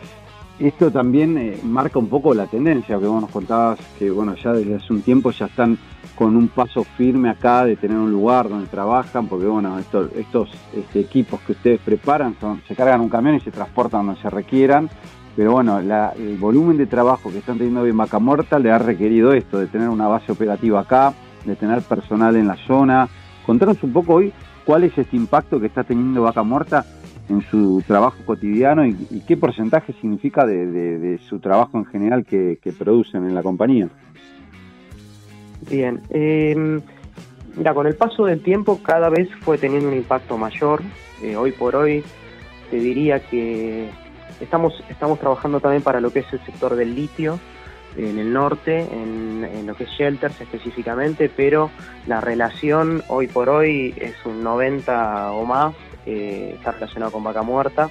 [0.58, 4.52] esto también eh, marca un poco la tendencia que vos nos contabas, que bueno, ya
[4.52, 5.78] desde hace un tiempo ya están
[6.16, 10.50] con un paso firme acá de tener un lugar donde trabajan, porque bueno, estos, estos
[10.96, 14.90] equipos que ustedes preparan son, se cargan un camión y se transportan donde se requieran,
[15.38, 18.72] pero bueno, la- el volumen de trabajo que están teniendo hoy en Vaca Muerta le
[18.72, 21.14] ha requerido esto, de tener una base operativa acá,
[21.44, 23.08] de tener personal en la zona.
[23.46, 24.32] Contanos un poco hoy
[24.64, 26.84] cuál es este impacto que está teniendo Vaca Muerta
[27.28, 28.94] en su trabajo cotidiano y,
[29.28, 33.88] qué porcentaje significa de, su trabajo en general que, que producen en la compañía.
[35.70, 36.80] Bien, eh,
[37.56, 40.82] mira, con el paso del tiempo cada vez fue teniendo un impacto mayor.
[41.22, 42.02] Eh, hoy por hoy
[42.72, 43.88] te diría que
[44.40, 47.38] estamos, estamos trabajando también para lo que es el sector del litio
[47.96, 51.70] en el norte, en, lo que es shelters específicamente, pero
[52.06, 55.74] la relación hoy por hoy es un 90 o más,
[56.06, 57.90] eh, está relacionado con vaca muerta.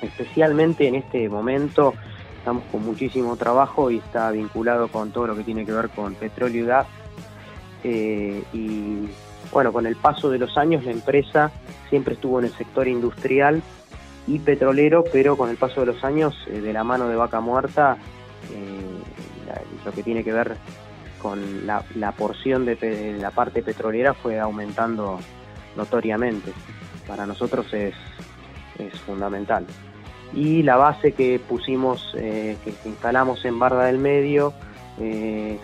[0.00, 1.94] Especialmente en este momento
[2.38, 6.14] estamos con muchísimo trabajo y está vinculado con todo lo que tiene que ver con
[6.14, 6.86] petróleo y gas.
[7.84, 9.08] Eh, y
[9.52, 11.52] bueno, con el paso de los años la empresa
[11.90, 13.62] siempre estuvo en el sector industrial
[14.26, 17.40] y petrolero, pero con el paso de los años, eh, de la mano de vaca
[17.40, 17.96] muerta,
[18.52, 19.54] eh,
[19.84, 20.56] lo que tiene que ver
[21.20, 21.82] con la,
[22.16, 25.18] porción de, la parte petrolera fue aumentando
[25.76, 26.52] notoriamente.
[27.06, 27.94] Para nosotros es,
[28.78, 29.66] es fundamental.
[30.32, 34.52] Y la base que pusimos, eh, que instalamos en Barda del Medio,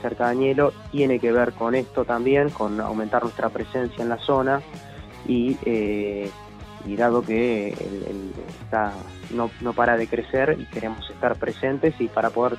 [0.02, 4.18] cerca de Añelo, tiene que ver con esto también, con aumentar nuestra presencia en la
[4.18, 4.60] zona
[5.28, 5.56] y,
[6.86, 8.92] y dado que el- el- está,
[9.34, 12.56] no, no para de crecer y queremos estar presentes y para poder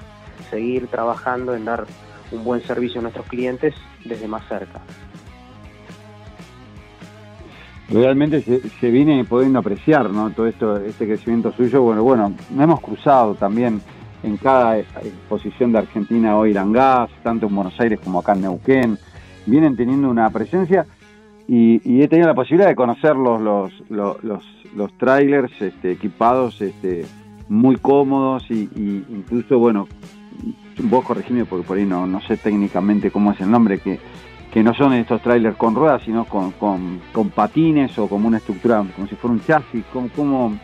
[0.50, 1.86] seguir trabajando en dar
[2.32, 3.74] un buen servicio a nuestros clientes
[4.06, 4.82] desde más cerca.
[7.90, 8.42] Realmente
[8.80, 10.30] se, viene pudiendo apreciar ¿no?
[10.30, 11.82] todo esto, este crecimiento suyo.
[11.82, 13.82] Bueno, bueno, hemos cruzado también
[14.22, 18.98] en cada exposición de Argentina hoy gas, tanto en Buenos Aires como acá en Neuquén.
[19.48, 20.86] Vienen teniendo una presencia
[21.50, 24.44] y, y he tenido la posibilidad de conocer los, los, los, los,
[24.76, 27.06] los trailers este, equipados este,
[27.48, 29.88] muy cómodos y, y incluso, bueno,
[30.84, 34.00] vos corregime porque por ahí no, no sé técnicamente cómo es el nombre, que,
[34.54, 38.38] que no son estos trailers con ruedas, sino con, con, con patines o como una
[38.38, 40.58] estructura, como si fuera un chasis, como, como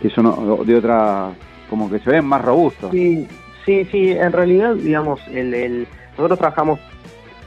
[0.00, 1.30] que son de otra,
[1.68, 2.90] como que se ven más robustos.
[2.92, 3.26] Sí,
[3.66, 6.78] sí, sí, en realidad, digamos, el, el- nosotros trabajamos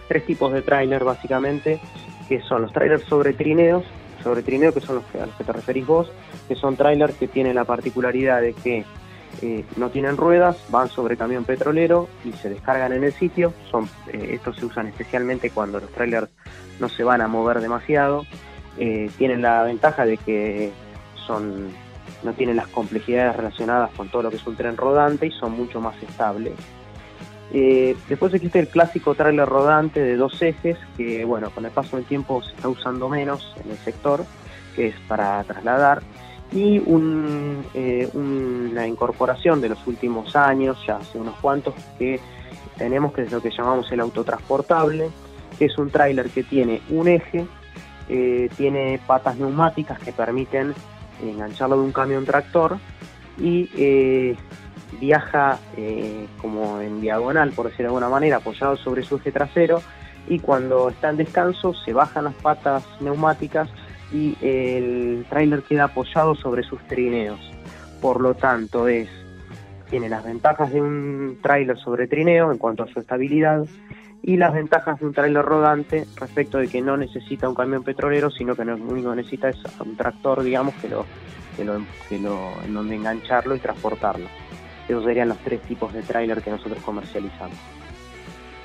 [0.09, 1.79] tres tipos de tráiler básicamente,
[2.27, 3.83] que son los trailers sobre trineos,
[4.23, 6.11] sobre trineo que son los que, a los que te referís vos,
[6.47, 8.85] que son trailers que tienen la particularidad de que
[9.41, 13.53] eh, no tienen ruedas, van sobre camión petrolero y se descargan en el sitio.
[13.69, 16.29] Son, eh, estos se usan especialmente cuando los trailers
[16.79, 18.25] no se van a mover demasiado.
[18.77, 20.71] Eh, tienen la ventaja de que
[21.25, 21.71] son
[22.23, 25.51] no tienen las complejidades relacionadas con todo lo que es un tren rodante y son
[25.51, 26.53] mucho más estables.
[27.53, 31.95] Eh, después existe el clásico tráiler rodante de dos ejes que, bueno, con el paso
[31.95, 34.25] del tiempo se está usando menos en el sector,
[34.75, 36.01] que es para trasladar,
[36.51, 42.19] y un, eh, una incorporación de los últimos años, ya hace unos cuantos, que
[42.77, 45.09] tenemos, que es lo que llamamos el autotransportable,
[45.57, 47.45] que es un tráiler que tiene un eje,
[48.09, 50.73] eh, tiene patas neumáticas que permiten
[51.21, 52.77] engancharlo de un camión tractor
[53.37, 54.35] y eh,
[54.99, 59.81] viaja eh, como en diagonal, por decirlo de alguna manera, apoyado sobre su eje trasero
[60.27, 63.69] y cuando está en descanso se bajan las patas neumáticas
[64.11, 67.39] y el tráiler queda apoyado sobre sus trineos.
[68.01, 69.09] Por lo tanto, es
[69.89, 73.65] tiene las ventajas de un tráiler sobre trineo en cuanto a su estabilidad
[74.21, 78.29] y las ventajas de un tráiler rodante respecto de que no necesita un camión petrolero,
[78.29, 81.05] sino que lo único que necesita es un tractor, digamos, que lo,
[81.55, 84.27] que lo, que lo en donde engancharlo y transportarlo.
[84.87, 87.57] Esos serían los tres tipos de tráiler que nosotros comercializamos.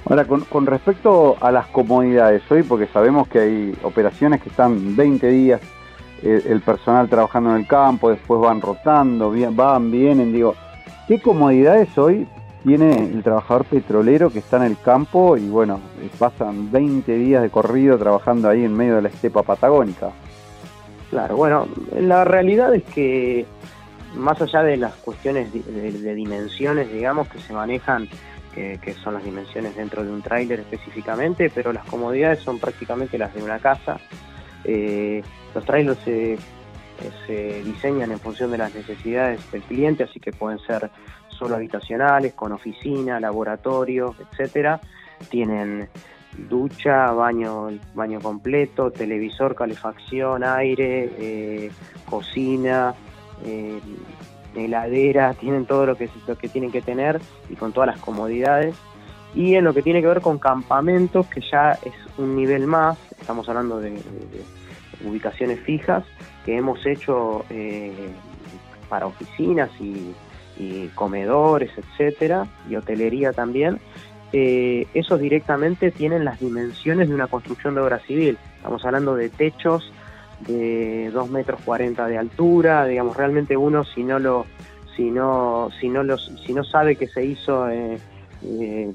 [0.09, 4.97] Ahora, con, con respecto a las comodidades hoy, porque sabemos que hay operaciones que están
[4.97, 5.61] 20 días
[6.23, 10.55] eh, el personal trabajando en el campo, después van rotando, bien- van, vienen, digo,
[11.09, 12.27] ¿qué comodidades hoy
[12.64, 17.43] tiene el trabajador petrolero que está en el campo y bueno, eh, pasan 20 días
[17.43, 20.11] de corrido trabajando ahí en medio de la estepa patagónica?
[21.11, 21.66] Claro, bueno,
[21.99, 23.47] la realidad es que
[24.14, 28.08] más allá de las cuestiones de, dimensiones, digamos, que se manejan,
[28.54, 33.34] que, son las dimensiones dentro de un tráiler específicamente, pero las comodidades son prácticamente las
[33.34, 33.98] de una casa.
[34.64, 35.22] Eh,
[35.54, 36.38] los trailers se,
[37.26, 40.90] se diseñan en función de las necesidades del cliente, así que pueden ser
[41.28, 44.80] solo habitacionales, con oficina, laboratorio, etcétera.
[45.28, 45.88] Tienen
[46.48, 51.70] ducha, baño, baño completo, televisor, calefacción, aire, eh,
[52.08, 52.94] cocina,
[53.45, 53.80] eh,
[54.55, 56.09] heladera, tienen todo lo que,
[56.53, 58.74] tienen que tener y con todas las comodidades.
[59.34, 62.99] Y en lo que tiene que ver con campamentos, que ya es un nivel más,
[63.18, 63.99] estamos hablando de,
[65.05, 66.05] ubicaciones fijas
[66.45, 68.11] que hemos hecho eh,
[68.88, 70.14] para oficinas y,
[70.59, 73.80] y comedores, etcétera, y hotelería también.
[74.32, 78.38] Eh, esos directamente tienen las dimensiones de una construcción de obra civil.
[78.57, 79.93] Estamos hablando de techos
[80.47, 84.47] de 2 metros 40 de altura, digamos, realmente uno si no lo,
[84.97, 87.99] si no, si no los, si no sabe que se hizo, eh,
[88.43, 88.93] eh,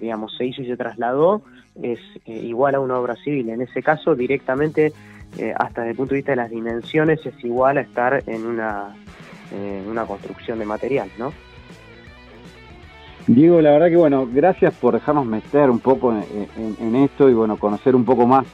[0.00, 1.42] digamos, se hizo y se trasladó,
[1.82, 3.48] es eh, igual a una obra civil.
[3.48, 4.92] En ese caso, directamente,
[5.38, 8.46] eh, hasta desde el punto de vista de las dimensiones, es igual a estar en
[8.46, 8.94] una,
[9.88, 11.32] una construcción de material, ¿no?
[13.28, 17.56] Diego, la verdad que bueno, gracias por dejarnos meter un poco en esto y bueno,
[17.56, 18.46] conocer un poco más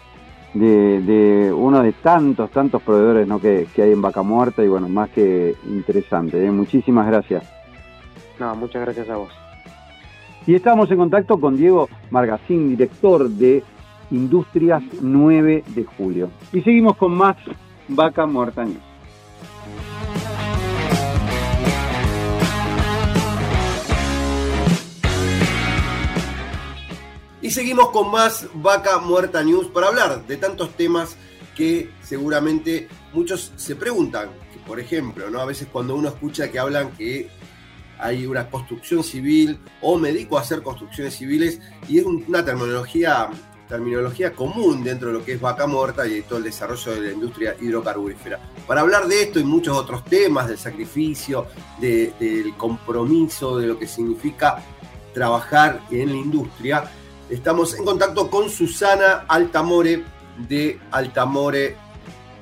[0.54, 3.40] de, de uno de tantos, tantos proveedores ¿no?
[3.40, 6.44] que, que hay en Vaca Muerta y bueno, más que interesante.
[6.44, 6.50] ¿eh?
[6.50, 7.44] Muchísimas gracias.
[8.38, 9.32] No, muchas gracias a vos.
[10.46, 13.62] Y estamos en contacto con Diego Margacín, director de
[14.10, 16.30] Industrias 9 de Julio.
[16.52, 17.36] Y seguimos con más
[17.88, 18.91] Vaca Muerta News.
[27.42, 31.16] Y seguimos con más Vaca Muerta News para hablar de tantos temas
[31.56, 34.30] que seguramente muchos se preguntan.
[34.52, 35.40] Que, por ejemplo, ¿no?
[35.40, 37.28] a veces cuando uno escucha que hablan que
[37.98, 42.44] hay una construcción civil o me dedico a hacer construcciones civiles y es un- una
[42.44, 43.28] terminología,
[43.68, 47.00] terminología común dentro de lo que es vaca muerta y de todo el desarrollo de
[47.00, 48.40] la industria hidrocarburífera.
[48.66, 51.46] Para hablar de esto y muchos otros temas, del sacrificio,
[51.80, 54.62] de- del compromiso, de lo que significa
[55.14, 56.90] trabajar en la industria,
[57.32, 60.04] estamos en contacto con Susana Altamore
[60.36, 61.76] de Altamore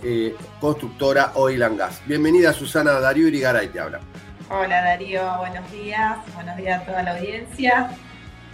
[0.03, 2.03] eh, Constructora Oil and Gas.
[2.07, 4.01] Bienvenida Susana, Darío Irigaray te habla.
[4.49, 7.91] Hola Darío, buenos días, buenos días a toda la audiencia,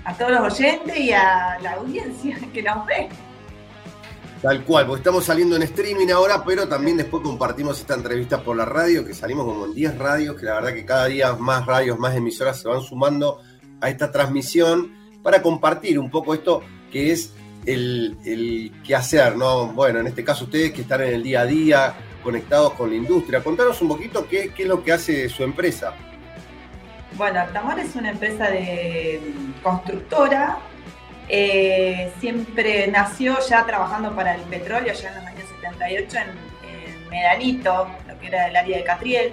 [0.05, 3.09] a todos los oyentes y a la audiencia que nos ve.
[4.43, 8.55] Tal cual, porque estamos saliendo en streaming ahora, pero también después compartimos esta entrevista por
[8.55, 11.65] la radio, que salimos como en 10 radios, que la verdad que cada día más
[11.65, 13.41] radios, más emisoras se van sumando
[13.81, 16.63] a esta transmisión para compartir un poco esto
[16.93, 17.33] que es
[17.67, 19.67] el, el qué hacer, ¿no?
[19.67, 22.95] Bueno, en este caso ustedes que están en el día a día, conectados con la
[22.95, 23.43] industria.
[23.43, 25.95] Contanos un poquito qué, qué es lo que hace su empresa.
[27.15, 30.59] Bueno, Altamor es una empresa de mm, constructora,
[31.29, 36.29] eh, siempre nació ya trabajando para el petróleo, ya en los años 78 en,
[37.03, 39.33] en Medanito, lo que era el área de Catriel.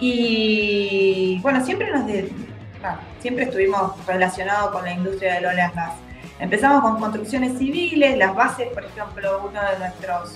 [0.00, 2.32] Y bueno, siempre nos de-
[3.20, 5.92] siempre estuvimos relacionados con la industria del oil and gas.
[6.40, 10.34] Empezamos con construcciones civiles, las bases, por ejemplo, uno de nuestros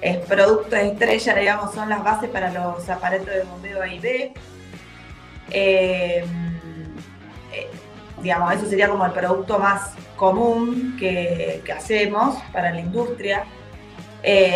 [0.00, 4.32] eh, productos estrella, digamos, son las bases para los aparatos de bombeo A y B.
[5.50, 6.24] Eh,
[7.52, 7.70] eh,
[8.22, 13.44] digamos, eso sería como el producto más común que, hacemos para la industria.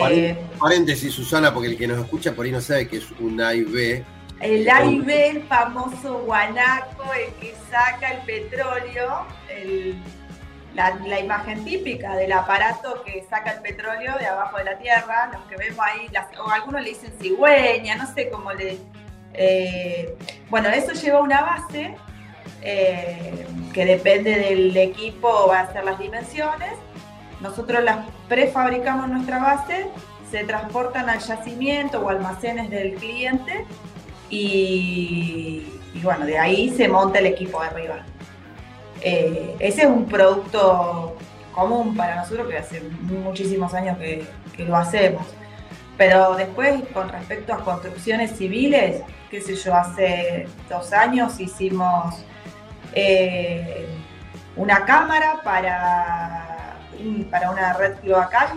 [0.01, 3.41] Paré- Paréntesis, Susana, porque el que nos escucha por ahí no sabe que es un
[3.41, 4.05] A y B.
[4.41, 9.97] el A y B, el famoso guanaco, el que saca el petróleo, el-
[10.75, 15.31] la, la imagen típica del aparato que saca el petróleo de abajo de la tierra,
[15.33, 18.77] los que vemos ahí, las- o algunos le dicen cigüeña, no sé cómo le...
[19.33, 20.15] eh,
[20.51, 21.95] bueno, eso lleva una base
[22.63, 26.73] eh, que depende del equipo, va a ser las dimensiones.
[27.41, 29.87] nosotros las prefabricamos en nuestra base,
[30.31, 33.65] se transportan al yacimiento o almacenes del cliente
[34.31, 35.67] y,
[36.03, 37.97] bueno, de ahí se monta el equipo de arriba.
[39.03, 41.17] Eh, ese es un producto
[41.53, 45.27] común para nosotros que hace muchísimos años que, que lo hacemos.
[45.97, 52.25] Pero después, con respecto a construcciones civiles, qué sé yo, hace dos años hicimos
[52.93, 53.87] eh,
[54.57, 56.77] una cámara para,
[57.31, 58.49] para una red cloacal,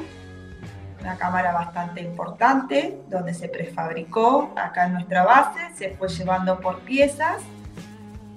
[1.02, 6.80] una cámara bastante importante, donde se prefabricó acá en nuestra base, se fue llevando por
[6.80, 7.42] piezas.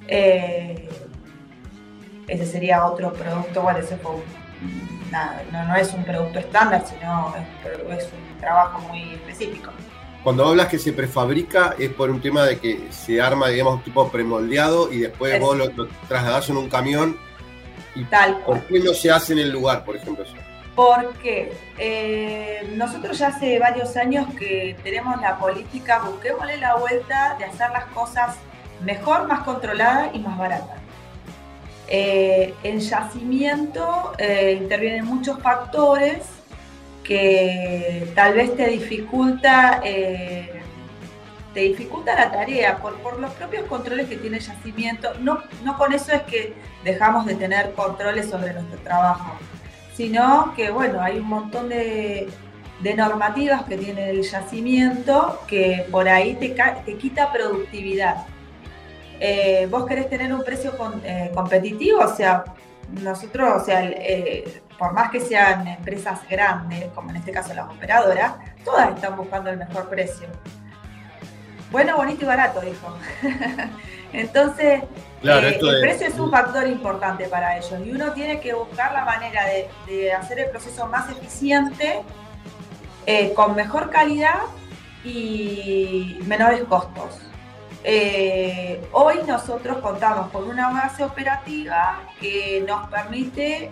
[0.08, 0.88] Eh,
[2.28, 6.84] ese sería otro producto, bueno, ese fue un- nada, no, no es un producto estándar,
[6.86, 9.70] sino es, es un trabajo muy específico.
[10.22, 14.08] Cuando hablas que se prefabrica es por un tema de que se arma, digamos, tipo
[14.08, 17.16] premoldeado y después Es- vos lo, lo trasladás en un camión.
[17.94, 20.24] ¿Y Tal por qué no se hace en el lugar, por ejemplo?
[20.24, 20.34] eso?
[20.74, 27.44] Porque eh, nosotros ya hace varios años que tenemos la política, busquémosle la vuelta de
[27.44, 28.36] hacer las cosas
[28.82, 30.82] mejor, más controladas y más baratas.
[31.88, 36.22] Eh, en yacimiento eh, intervienen muchos factores
[37.04, 40.62] que tal vez te dificulta, eh,
[41.52, 45.12] te dificulta la tarea por, por los propios controles que tiene el yacimiento.
[45.20, 46.54] No, no con eso es que
[46.84, 49.36] dejamos de tener controles sobre nuestro trabajo
[49.94, 52.28] sino que bueno, hay un montón de,
[52.80, 58.26] de normativas que tiene el yacimiento que por ahí te, te quita productividad.
[59.20, 60.72] Eh, vos querés tener un precio
[61.04, 62.42] eh, competitivo, o sea,
[63.02, 67.70] nosotros, o sea, eh, por más que sean empresas grandes, como en este caso las
[67.70, 68.34] operadoras,
[68.64, 70.26] todas están buscando el mejor precio.
[71.70, 72.96] Bueno, bonito y barato, dijo.
[74.12, 74.82] Entonces,
[75.22, 78.52] Claro, eh, el de- precio es un factor importante para ellos y uno tiene que
[78.54, 82.02] buscar la manera de, de hacer el proceso más eficiente,
[83.06, 84.40] eh, con mejor calidad
[85.04, 87.18] y menores costos.
[87.84, 93.70] Eh, hoy nosotros contamos con una base operativa que nos permite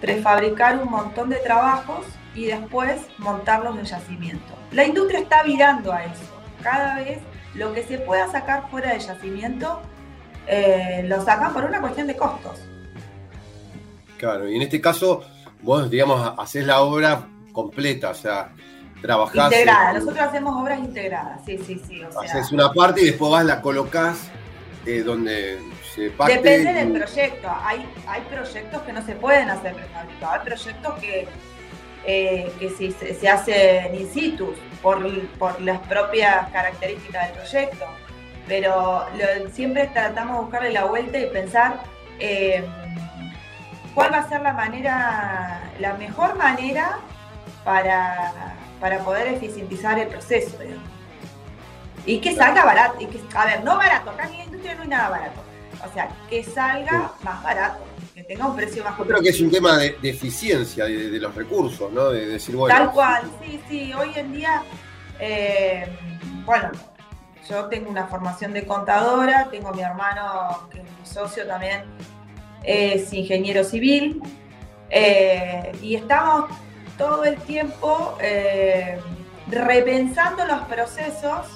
[0.00, 2.04] prefabricar un montón de trabajos
[2.34, 4.52] y después montarlos en yacimiento.
[4.72, 6.24] La industria está virando a eso.
[6.62, 7.18] Cada vez
[7.54, 9.80] lo que se pueda sacar fuera del yacimiento
[10.46, 12.58] eh, lo sacan por una cuestión de costos.
[14.18, 15.22] Claro, y en este caso,
[15.62, 18.52] vos, digamos, haces la obra completa, o sea,
[19.00, 19.46] trabajás.
[19.52, 19.90] Integrada.
[19.90, 22.02] en- Nosotros hacemos obras integradas, sí, sí, sí.
[22.04, 24.18] O sea, haces una parte y después vas, la colocás
[24.86, 25.58] eh, donde
[25.94, 26.34] se pacte.
[26.34, 27.48] Depende del proyecto.
[27.64, 30.38] Hay, hay proyectos que no se pueden hacer prefabricados.
[30.40, 31.28] Hay proyectos que,
[32.06, 35.04] eh, que si se, se hacen in situ por,
[35.38, 37.86] por las propias características del proyecto.
[38.48, 41.82] Pero lo- siempre tratamos de buscarle la vuelta y pensar
[42.18, 42.64] eh,
[43.94, 46.98] cuál va a ser la manera, la mejor manera
[47.64, 48.32] para,
[48.80, 50.58] para poder eficientizar el proceso.
[50.58, 50.84] digamos.
[52.04, 52.96] Y que salga barato.
[53.00, 55.40] Y que, a ver, no barato, acá en la industria no hay nada barato.
[55.88, 57.84] O sea, que salga más barato,
[58.14, 61.10] que tenga un precio más Yo creo que es un tema de, de eficiencia de,
[61.10, 62.10] de los recursos, ¿no?
[62.10, 62.76] De decir, bueno.
[62.76, 63.92] Tal cual, sí, sí.
[63.94, 64.62] Hoy en día,
[65.18, 65.86] eh,
[66.44, 66.70] bueno,
[67.48, 71.84] yo tengo una formación de contadora, tengo a mi hermano, que es mi socio también,
[72.62, 74.22] es ingeniero civil,
[74.90, 76.50] eh, y estamos
[76.98, 78.98] todo el tiempo eh,
[79.48, 81.46] repensando los procesos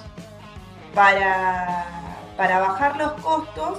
[0.95, 1.85] para,
[2.37, 3.79] para bajar los costos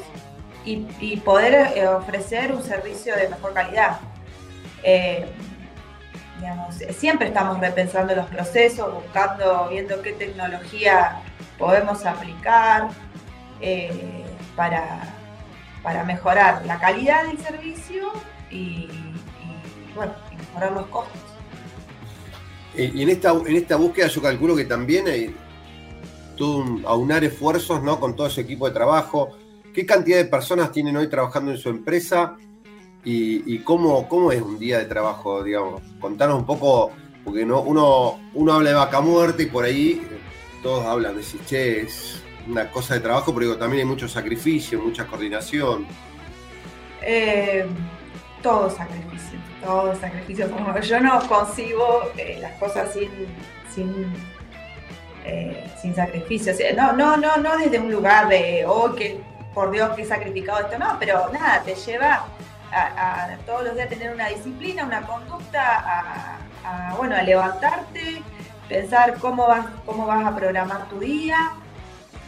[0.64, 3.99] y, poder eh, ofrecer un servicio de mejor calidad.
[6.91, 11.22] Siempre estamos repensando los procesos, buscando, viendo qué tecnología
[11.58, 12.89] podemos aplicar
[13.62, 14.24] eh,
[14.55, 15.14] para,
[15.84, 18.12] para mejorar la calidad del servicio
[18.51, 18.88] y,
[19.95, 21.22] bueno, mejorar los costos.
[22.76, 25.36] Y en esta, en esta búsqueda yo calculo que también hay
[26.36, 27.99] todo un aunar esfuerzos, ¿no?
[27.99, 29.32] Con todo ese equipo de trabajo.
[29.74, 32.38] ¿Qué cantidad de personas tienen hoy trabajando en su empresa?
[33.03, 35.82] ¿Y, cómo, cómo es un día de trabajo, digamos?
[35.99, 36.91] Contanos un poco,
[37.24, 40.01] porque no, uno, uno habla de vaca muerta y por ahí
[40.64, 44.08] todos hablan de si, che, es una cosa de trabajo, pero digo, también hay mucho
[44.08, 45.86] sacrificio, mucha coordinación.
[47.01, 47.66] Eh,
[48.41, 50.49] todo sacrificio, todo sacrificio.
[50.49, 53.10] Como yo no concibo eh, las cosas sin,
[53.74, 54.14] sin,
[55.26, 56.53] eh, sin sacrificio.
[56.76, 59.20] No, no, no, no desde un lugar de, oh, que
[59.53, 62.26] por Dios que he sacrificado esto, no, pero nada, te lleva
[62.72, 68.22] a, todos los días tener una disciplina, una conducta, a, bueno, a levantarte,
[68.70, 71.51] pensar cómo vas, cómo vas a programar tu día.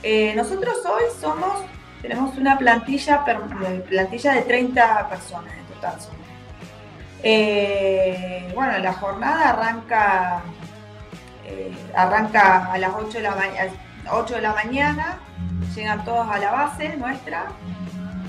[0.04, 1.64] Eh, nosotros hoy somos,
[2.02, 5.96] tenemos una plantilla, per- plantilla de 30 personas en total.
[7.24, 10.42] Eh, bueno, la jornada arranca,
[11.46, 15.20] eh, arranca a las 8 de, la ma- 8 de la mañana,
[15.76, 17.48] llegan todos a la base nuestra.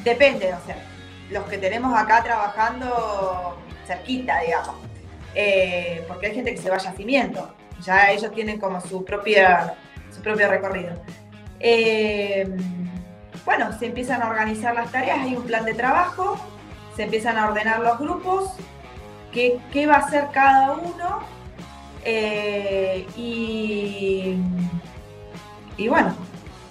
[0.03, 0.77] Depende, o sea,
[1.31, 3.57] los que tenemos acá trabajando
[3.87, 4.75] cerquita, digamos.
[5.35, 7.55] Eh, porque hay gente que se vaya a cimiento.
[7.83, 9.77] Ya ellos tienen como su propia
[10.11, 10.93] su propio recorrido.
[11.59, 12.49] Eh,
[13.45, 16.39] bueno, se empiezan a organizar las tareas, hay un plan de trabajo,
[16.97, 18.53] se empiezan a ordenar los grupos,
[19.33, 21.21] qué, qué va a hacer cada uno
[22.05, 24.37] eh, y,
[25.77, 26.15] y bueno,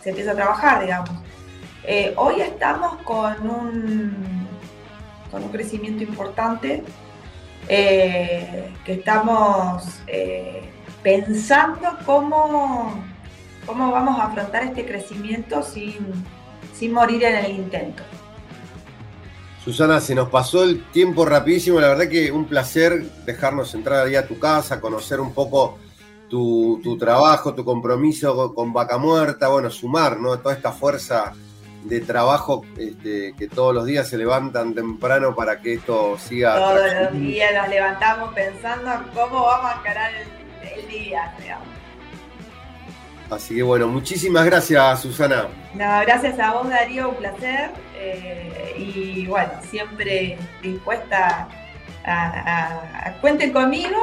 [0.03, 1.12] se empieza a trabajar, digamos.
[1.84, 4.47] Eh, hoy estamos con un,
[5.32, 6.84] con un crecimiento importante,
[7.68, 10.01] que estamos
[11.04, 12.93] pensando cómo,
[13.66, 15.97] cómo vamos a afrontar este crecimiento sin,
[16.74, 18.04] sin morir en el intento.
[19.64, 21.80] Susana, se nos pasó el tiempo rapidísimo.
[21.80, 25.78] La verdad que un placer dejarnos entrar ahí a tu casa, conocer un poco
[26.30, 30.39] tu, tu trabajo, tu compromiso con, con Vaca Muerta, bueno, sumar ¿no?
[30.39, 31.34] toda esta fuerza
[31.84, 36.56] de trabajo este, que todos los días se levantan temprano para que esto siga.
[36.56, 41.34] Todos los días nos levantamos pensando en cómo vamos a encarar el, el día.
[43.30, 45.47] Así que bueno, muchísimas gracias, Susana.
[45.76, 47.70] No, gracias a vos, Darío, un placer.
[47.95, 51.47] eh, y bueno, siempre dispuesta
[52.05, 53.97] a, a- a- cuenten conmigo.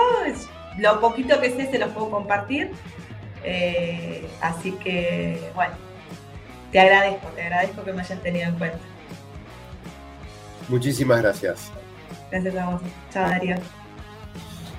[0.79, 2.71] Lo poquito que sé se los puedo compartir.
[3.43, 5.75] eh, así que bueno,
[6.73, 8.79] te agradezco, te agradezco que me hayan tenido en cuenta.
[10.69, 11.71] Muchísimas gracias.
[12.31, 12.83] Gracias a vos.
[13.13, 13.57] Chao, Darío.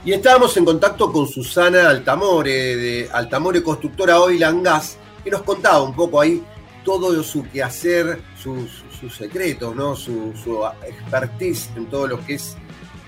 [0.06, 5.42] Y estábamos en contacto con Susana Altamore, de Altamore Constructora Oil and Gas, que nos
[5.42, 6.44] contaba un poco ahí
[6.86, 9.96] todo su quehacer, sus, sus secretos, ¿no?
[9.96, 12.56] su, su expertise en todo lo que es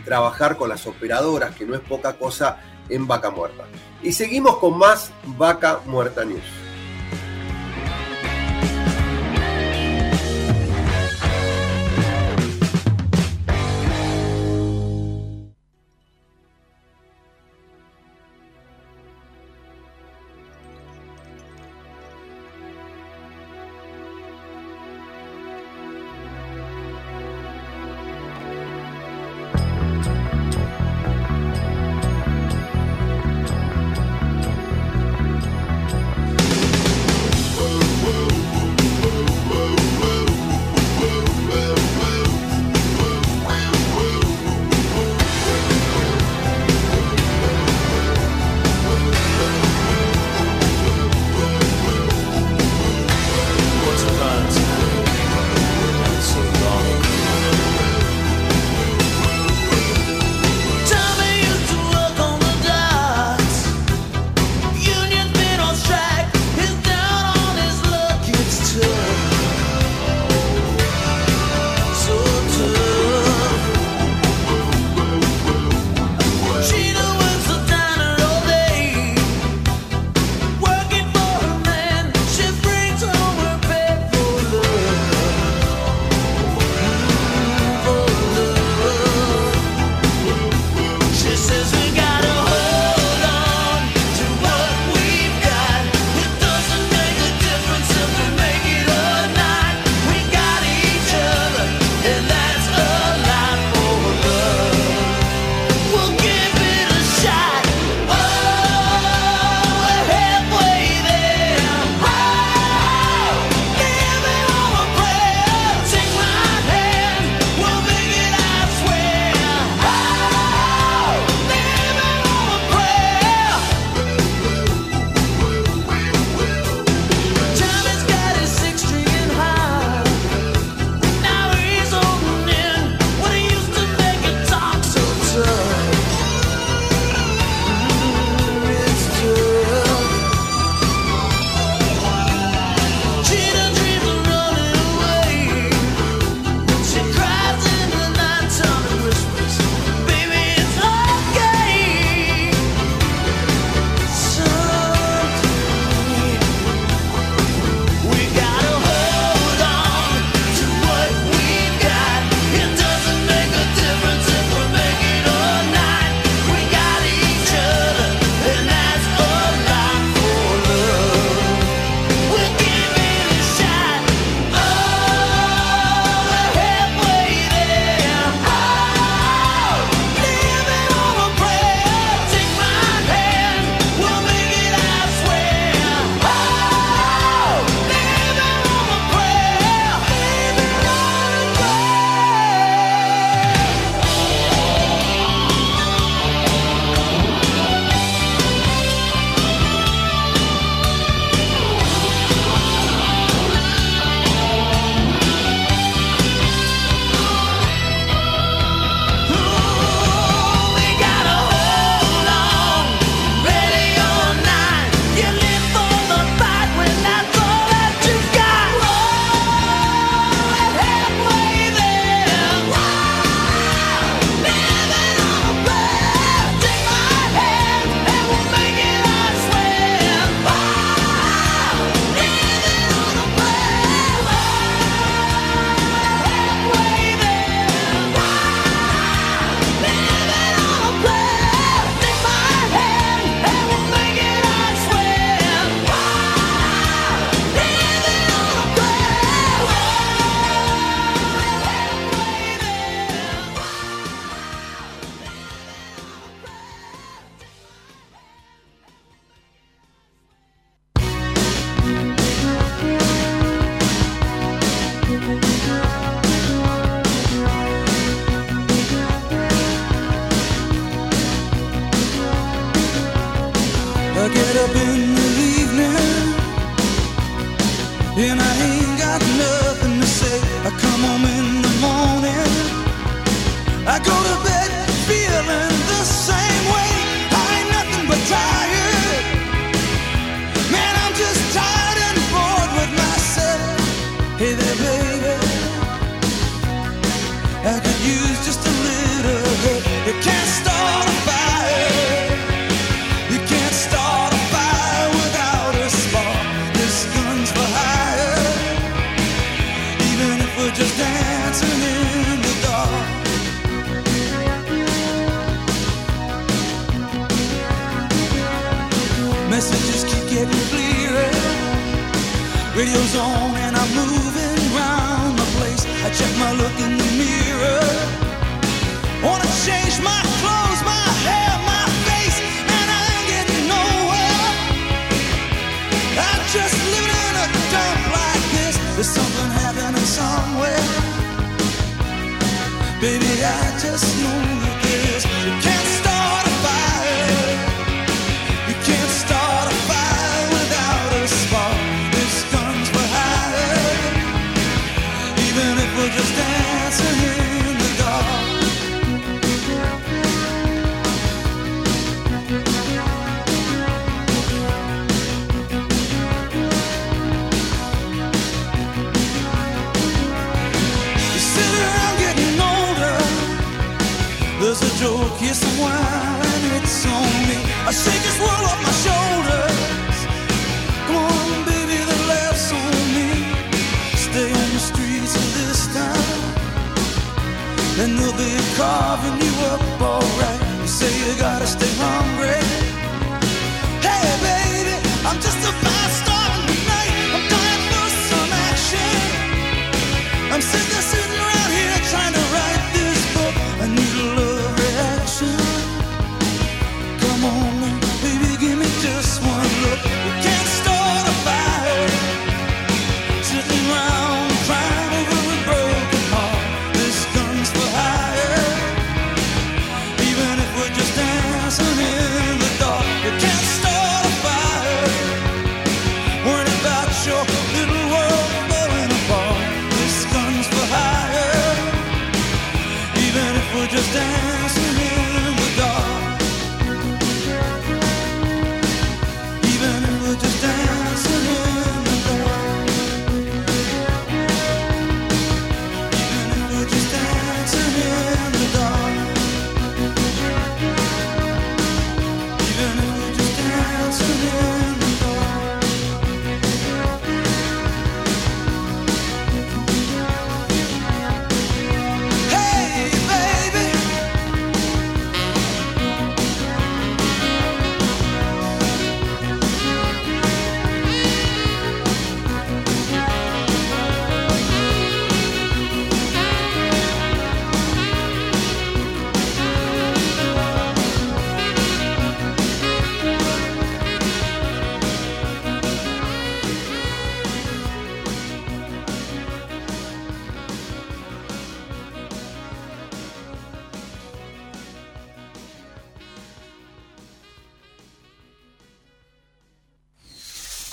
[0.03, 2.57] trabajar con las operadoras, que no es poca cosa
[2.89, 3.63] en Vaca Muerta.
[4.03, 6.58] Y seguimos con más Vaca Muerta News.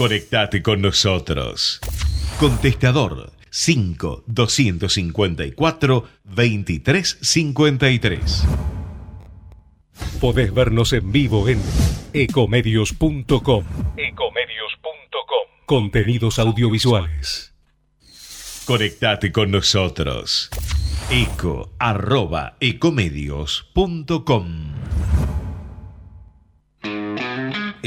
[0.07, 1.81] Conectate con nosotros.
[2.39, 8.47] Contestador 5 254 2353.
[10.21, 11.61] Podés vernos en vivo en
[12.13, 13.65] ecomedios.com.
[13.97, 15.49] Ecomedios.com.
[15.67, 17.53] Contenidos audiovisuales.
[18.65, 20.51] Conectate con nosotros.
[21.11, 24.77] Eco arroba ecomedios.com.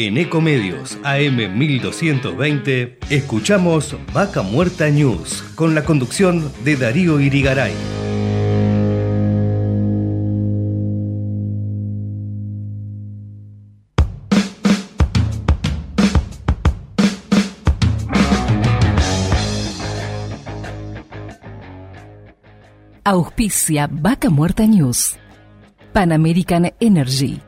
[0.02, 7.74] En Ecomedios AM1220 escuchamos Vaca Muerta News con la conducción de Darío Irigaray.
[23.04, 25.18] Auspicia Vaca Muerta News.
[25.92, 27.42] Pan American Energy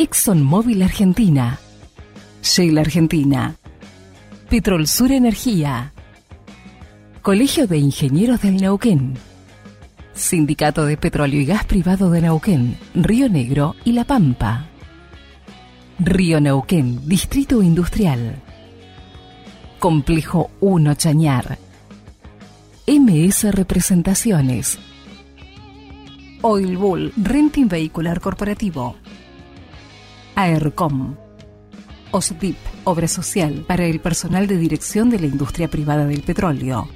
[0.00, 1.58] ExxonMobil Argentina,
[2.40, 3.56] Shell Argentina,
[4.48, 5.92] Petrol Sur Energía,
[7.20, 9.14] Colegio de Ingenieros del Neuquén,
[10.14, 14.68] Sindicato de Petróleo y Gas Privado de Neuquén, Río Negro y La Pampa.
[15.98, 18.36] Río Neuquén, Distrito Industrial.
[19.80, 21.58] Complejo 1 Chañar.
[22.86, 24.78] MS Representaciones.
[26.42, 28.94] Oil Bull, Renting Vehicular Corporativo.
[30.38, 31.16] AERCOM.
[32.12, 36.88] OSDIP, Obra Social para el personal de dirección de la industria privada del petróleo.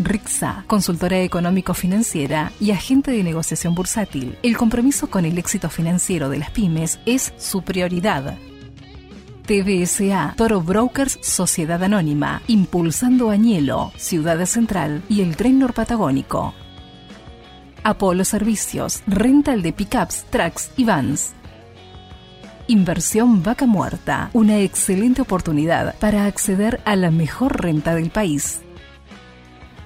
[0.00, 4.36] RIXA, consultora económico-financiera y agente de negociación bursátil.
[4.42, 8.36] El compromiso con el éxito financiero de las pymes es su prioridad.
[9.46, 16.54] TBSA, Toro Brokers Sociedad Anónima, impulsando Añelo, Ciudad Central y el Tren Norpatagónico.
[17.84, 21.36] Apolo Servicios, rental de pickups, trucks y vans.
[22.68, 28.62] Inversión Vaca Muerta, una excelente oportunidad para acceder a la mejor renta del país.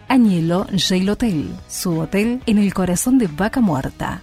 [0.09, 4.21] Añelo Jail Hotel, su hotel en el corazón de Vaca Muerta.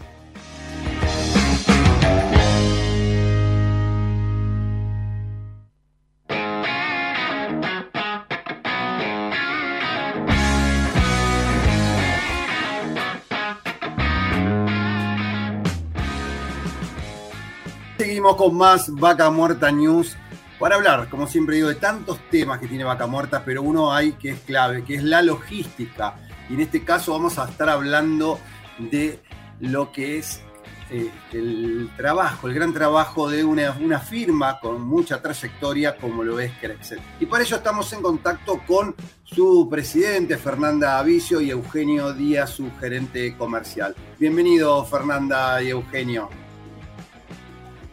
[18.24, 20.16] Con más Vaca Muerta News
[20.58, 24.14] para hablar, como siempre digo, de tantos temas que tiene Vaca Muerta, pero uno hay
[24.14, 26.16] que es clave, que es la logística.
[26.50, 28.40] Y en este caso vamos a estar hablando
[28.80, 29.20] de
[29.60, 30.42] lo que es
[30.90, 36.40] eh, el trabajo, el gran trabajo de una, una firma con mucha trayectoria como lo
[36.40, 37.02] es Crexel.
[37.20, 38.96] Y para ello estamos en contacto con
[39.26, 43.94] su presidente, Fernanda Avicio, y Eugenio Díaz, su gerente comercial.
[44.18, 46.30] Bienvenido, Fernanda y Eugenio.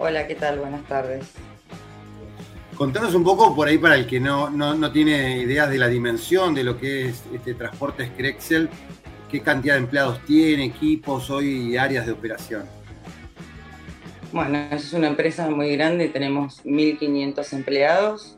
[0.02, 0.60] Hola, ¿qué tal?
[0.60, 1.26] Buenas tardes.
[2.74, 5.88] Contanos un poco por ahí para el que no, no, no tiene ideas de la
[5.88, 8.70] dimensión de lo que es este transporte Screxel,
[9.30, 12.64] qué cantidad de empleados tiene, equipos hoy y áreas de operación.
[14.32, 18.34] Bueno, es una empresa muy grande, tenemos 1.500 empleados.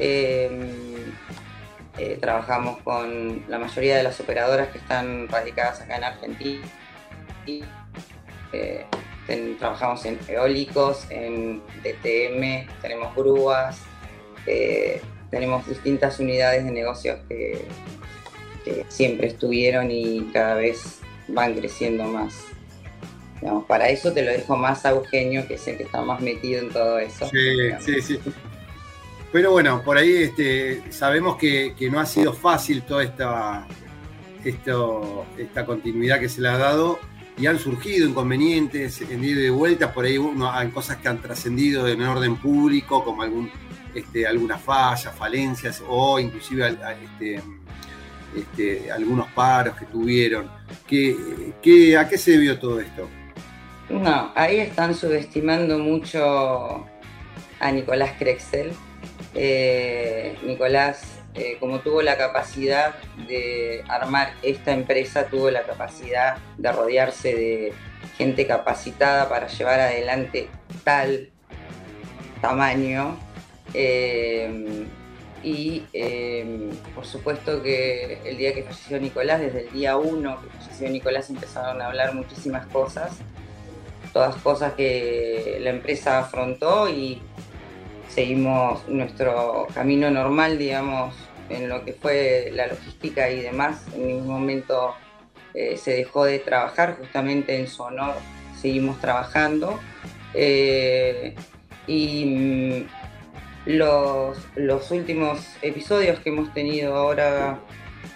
[0.00, 1.04] Eh,
[1.98, 6.66] eh, trabajamos con la mayoría de las operadoras que están radicadas acá en Argentina.
[8.52, 8.84] Eh,
[9.58, 13.78] trabajamos en eólicos, en DTM, tenemos grúas,
[14.46, 15.00] eh,
[15.30, 17.64] tenemos distintas unidades de negocios que,
[18.64, 22.34] que siempre estuvieron y cada vez van creciendo más.
[23.40, 26.20] Digamos, para eso te lo dejo más a Eugenio, que es el que está más
[26.20, 27.28] metido en todo eso.
[27.30, 28.20] Sí, sí, sí.
[29.32, 33.66] Pero bueno, por ahí este, sabemos que, que no ha sido fácil toda esta,
[34.44, 36.98] esto, esta continuidad que se le ha dado
[37.40, 41.08] y han surgido inconvenientes en ida y de vueltas, por ahí uno, hay cosas que
[41.08, 43.50] han trascendido en orden público, como algún,
[43.94, 47.40] este, algunas fallas, falencias o inclusive este,
[48.36, 50.50] este, algunos paros que tuvieron.
[50.86, 51.16] ¿Qué,
[51.62, 53.08] qué, ¿A qué se debió todo esto?
[53.88, 56.86] No, ahí están subestimando mucho
[57.58, 58.72] a Nicolás Crexel.
[59.34, 62.94] Eh, Nicolás, eh, como tuvo la capacidad
[63.28, 67.72] de armar esta empresa, tuvo la capacidad de rodearse de
[68.16, 70.48] gente capacitada para llevar adelante
[70.84, 71.30] tal
[72.40, 73.18] tamaño.
[73.74, 74.86] Eh,
[75.42, 80.48] y eh, por supuesto que el día que falleció Nicolás, desde el día uno que
[80.58, 83.12] falleció Nicolás, empezaron a hablar muchísimas cosas
[84.12, 87.22] todas cosas que la empresa afrontó y
[88.14, 91.14] seguimos nuestro camino normal, digamos,
[91.48, 93.84] en lo que fue la logística y demás.
[93.94, 94.94] En ningún momento
[95.54, 98.14] eh, se dejó de trabajar, justamente en su honor
[98.60, 99.78] seguimos trabajando.
[100.34, 101.34] Eh,
[101.86, 107.58] y mm, los, los últimos episodios que hemos tenido ahora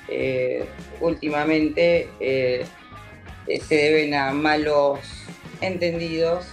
[0.09, 0.67] eh,
[1.01, 5.01] últimamente se deben a malos
[5.61, 6.47] entendidos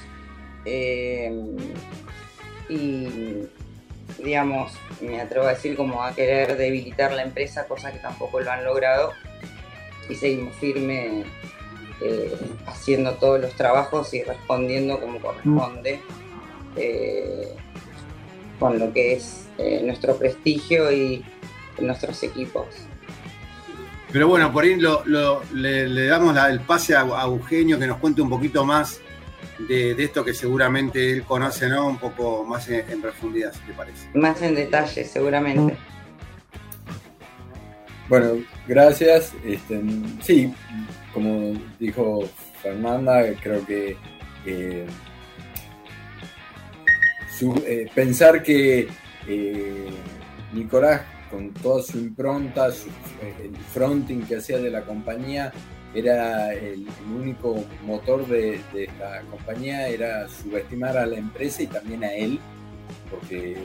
[2.72, 3.48] y
[4.24, 8.52] digamos, me atrevo a decir como a querer debilitar la empresa, cosa que tampoco lo
[8.52, 9.12] han logrado
[10.10, 11.24] y seguimos firme
[12.02, 16.00] eh, haciendo todos los trabajos y respondiendo como corresponde
[16.76, 17.56] eh,
[18.60, 21.26] con lo que es eh, nuestro prestigio y
[21.80, 22.68] nuestros equipos.
[24.12, 24.78] Pero bueno, por ahí
[25.54, 29.00] le, damos el pase a Eugenio que nos cuente un poquito más
[29.68, 31.88] de, de esto que seguramente él conoce, ¿no?
[31.88, 34.07] Un poco más en, en profundidad, si te parece.
[34.14, 35.78] Más en detalle, seguramente.
[38.09, 39.34] Bueno, gracias.
[39.45, 39.82] Este,
[40.22, 40.53] sí,
[41.14, 42.24] como dijo
[42.62, 43.95] Fernanda, creo que
[44.45, 44.86] eh,
[47.38, 48.88] su- eh, pensar que
[49.28, 49.89] eh,
[50.53, 52.89] Nicolás con toda su impronta, su-
[53.43, 55.53] el fronting que hacía de la compañía,
[55.94, 62.04] era el, único motor de, de esta compañía, era subestimar a la empresa y también
[62.04, 62.39] a él,
[63.10, 63.58] porque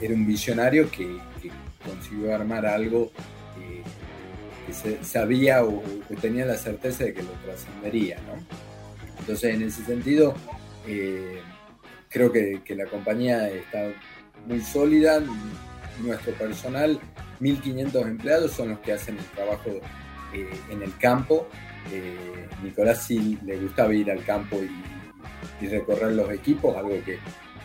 [0.00, 1.18] era un visionario que,
[1.84, 3.12] consiguió armar algo
[3.60, 3.82] eh,
[4.66, 8.42] que se- sabía o que tenía la certeza de que lo trascendería, ¿no?
[9.20, 10.34] Entonces, en ese sentido,
[10.88, 11.40] eh,
[12.08, 13.92] creo que, que la compañía está
[14.46, 15.22] muy sólida.
[16.00, 16.98] Nuestro personal,
[17.40, 19.70] 1.500 empleados, son los que hacen el trabajo
[20.34, 21.48] eh, en el campo.
[21.92, 27.18] Eh, Nicolás sí le gustaba ir al campo y, y recorrer los equipos, algo que,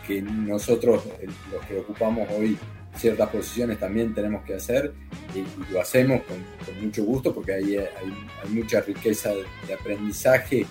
[0.06, 2.56] que nosotros, eh, los que ocupamos hoy
[2.96, 4.92] ciertas posiciones, también tenemos que hacer
[5.34, 8.12] y, y lo hacemos con, con mucho gusto porque ahí hay,
[8.42, 10.66] hay mucha riqueza de, de aprendizaje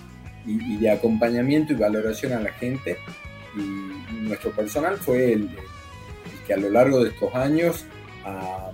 [0.46, 2.98] y, y de acompañamiento y valoración a la gente.
[3.56, 7.84] Y nuestro personal fue el, el que a lo largo de estos años
[8.24, 8.70] ha,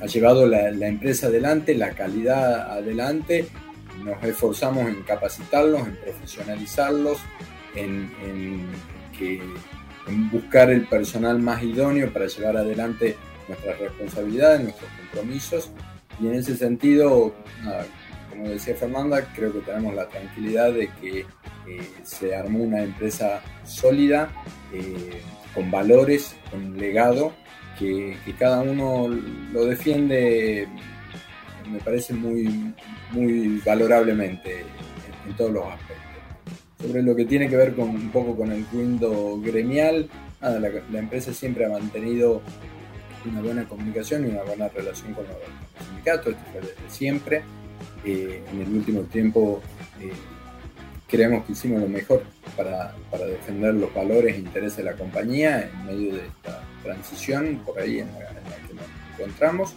[0.00, 3.46] ha llevado la, la empresa adelante, la calidad adelante.
[4.04, 7.18] Nos esforzamos en capacitarlos, en profesionalizarlos,
[7.74, 8.66] en, en
[9.18, 9.40] que,
[10.06, 13.16] en buscar el personal más idóneo para llevar adelante
[13.48, 15.70] nuestras responsabilidades, nuestros compromisos.
[16.20, 17.34] Y en ese sentido,
[18.30, 21.26] como decía Fernanda, creo que tenemos la tranquilidad de que eh,
[22.02, 24.30] se armó una empresa sólida,
[24.72, 25.20] eh,
[25.54, 27.32] con valores, con legado,
[27.78, 29.08] que, que cada uno
[29.52, 30.68] lo defiende,
[31.70, 32.74] me parece muy,
[33.12, 35.96] muy valorablemente en, en todos los aspectos.
[36.80, 40.08] Sobre lo que tiene que ver con un poco con el ruido gremial,
[40.40, 42.42] nada, la, la empresa siempre ha mantenido
[43.30, 45.36] una buena comunicación y una buena relación con los
[45.86, 47.42] sindicatos, esto fue desde siempre.
[48.04, 49.60] Eh, en el último tiempo
[50.00, 50.12] eh,
[51.08, 52.22] creemos que hicimos lo mejor
[52.56, 57.62] para, para, defender los valores e intereses de la compañía en medio de esta transición
[57.64, 58.28] por ahí en la,
[58.66, 58.84] que nos
[59.18, 59.74] encontramos.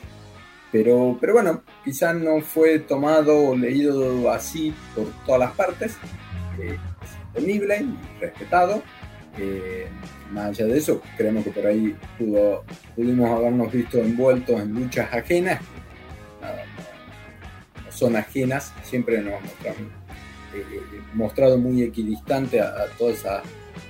[0.72, 5.98] Pero, pero bueno, quizás no fue tomado o leído así por todas las partes.
[6.60, 7.86] Eh, es entendible
[8.20, 8.84] respetado.
[9.38, 9.88] Eh,
[10.32, 11.96] más allá de eso, creemos que por ahí
[12.96, 15.62] pudimos habernos visto envueltos en luchas ajenas.
[17.86, 20.01] No son ajenas, siempre nos mostramos
[20.54, 20.82] eh,
[21.14, 23.44] mostrado muy equidistante a, a todas esas,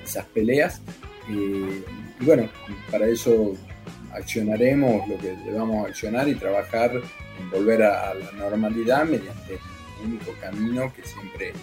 [0.03, 0.81] esas peleas.
[1.29, 1.83] Eh,
[2.19, 2.49] y bueno,
[2.91, 3.53] para eso
[4.13, 10.07] accionaremos lo que debamos accionar y trabajar en volver a, a la normalidad mediante el
[10.07, 11.53] único camino que siempre eh,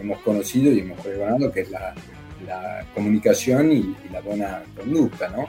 [0.00, 1.94] hemos conocido y hemos pregonado, que es la,
[2.46, 5.28] la comunicación y, y, la buena conducta.
[5.28, 5.48] ¿no?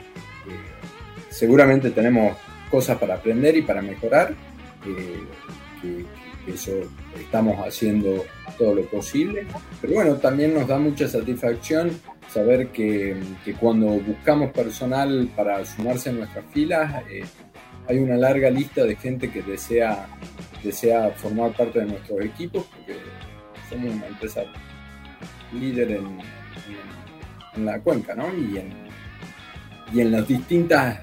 [1.30, 2.36] seguramente tenemos
[2.70, 4.34] cosas para aprender y para mejorar.
[4.82, 6.04] que,
[6.46, 6.72] eso
[7.18, 8.24] estamos haciendo
[8.58, 9.46] todo lo posible.
[9.80, 11.90] Pero bueno, también nos da mucha satisfacción
[12.32, 17.24] saber que, que cuando buscamos personal para sumarse a nuestras filas, eh,
[17.88, 20.08] hay una larga lista de gente que desea,
[20.62, 22.98] desea formar parte de nuestros equipos, porque
[23.70, 24.42] somos una empresa
[25.52, 26.20] líder en, en,
[27.54, 28.26] en la cuenca, ¿no?
[28.36, 28.86] Y en,
[29.92, 31.00] y en las distintas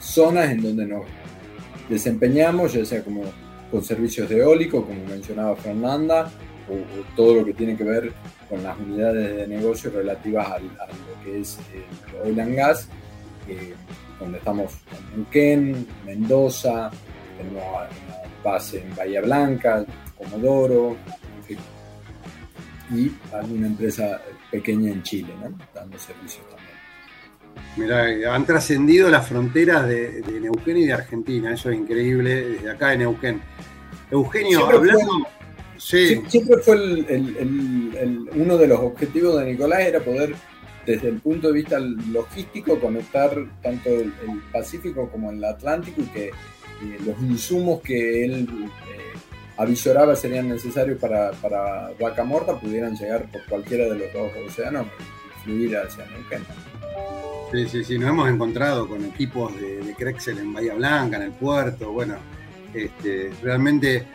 [0.00, 1.04] zonas en donde nos
[1.88, 3.24] desempeñamos, ya sea como
[3.72, 6.30] con servicios de eólico, como mencionaba Fernanda,
[6.68, 8.12] o, todo lo que tiene que ver
[8.48, 12.88] con las unidades de negocio relativas a lo que es el oil and gas,
[13.48, 13.72] eh,
[14.20, 16.90] donde estamos en Neuquén, Mendoza,
[17.38, 19.84] tenemos una base en Bahía Blanca,
[20.16, 20.96] Comodoro,
[21.48, 21.58] en
[22.94, 24.20] y alguna empresa
[24.50, 25.32] pequeña en Chile,
[25.74, 26.61] dando servicios también.
[27.76, 32.70] Mirá, han trascendido las fronteras de, de, Neuquén y de Argentina, eso es increíble, desde
[32.70, 33.40] acá de Neuquén.
[34.10, 35.00] Eugenio, siempre hablando...
[35.00, 36.22] Fue, sí.
[36.28, 40.34] Siempre fue el, el, el, uno de los objetivos de Nicolás, era poder,
[40.84, 44.12] desde el punto de vista logístico, conectar tanto el,
[44.52, 46.32] Pacífico como el Atlántico y que eh,
[47.06, 49.18] los insumos que él eh,
[49.56, 54.86] avisoraba serían necesarios para, para Vaca Morta pudieran llegar por cualquiera de los dos océanos
[54.86, 56.42] y fluir hacia Neuquén.
[57.52, 61.24] Sí, sí, sí, nos hemos encontrado con equipos de, de Crexel en Bahía Blanca, en
[61.24, 62.14] el puerto, bueno,
[62.72, 64.06] este, realmente.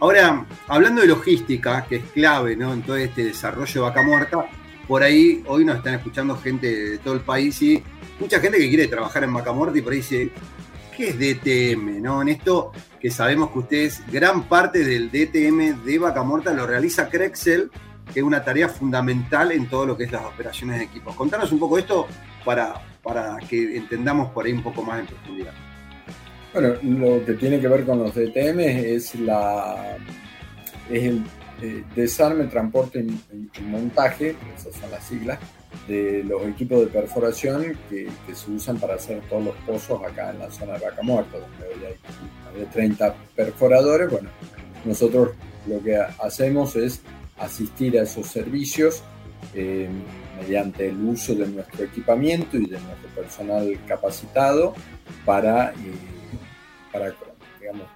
[0.00, 2.72] Ahora, hablando de logística, que es clave ¿no?
[2.72, 4.46] en todo este desarrollo de vaca muerta,
[4.86, 7.82] por ahí hoy nos están escuchando gente de todo el país y
[8.18, 10.30] mucha gente que quiere trabajar en vaca muerta y por ahí dice,
[10.96, 12.00] ¿qué es DTM?
[12.00, 12.22] ¿no?
[12.22, 17.10] En esto que sabemos que ustedes, gran parte del DTM de vaca muerta lo realiza
[17.10, 17.70] Crexel,
[18.14, 21.14] que es una tarea fundamental en todo lo que es las operaciones de equipos.
[21.14, 22.06] Contanos un poco esto
[22.44, 25.52] para, para que entendamos por ahí un poco más en profundidad.
[26.52, 29.96] Bueno, lo que tiene que ver con los DTM es la
[30.90, 31.22] es el
[31.60, 35.38] eh, desarme, transporte y, montaje, esas son las siglas,
[35.88, 40.38] de los equipos de perforación que, se usan para hacer todos los pozos acá en
[40.38, 41.96] la zona de Vaca Muerta, donde hoy hay
[42.44, 44.08] más de 30 perforadores.
[44.08, 44.30] Bueno,
[44.84, 45.30] nosotros
[45.66, 47.02] lo que hacemos es
[47.38, 49.02] asistir a esos servicios
[49.54, 49.88] eh,
[50.38, 54.74] mediante el uso de nuestro equipamiento y de nuestro personal capacitado
[55.24, 55.74] para, eh,
[56.92, 57.12] para
[57.60, 57.86] digamos,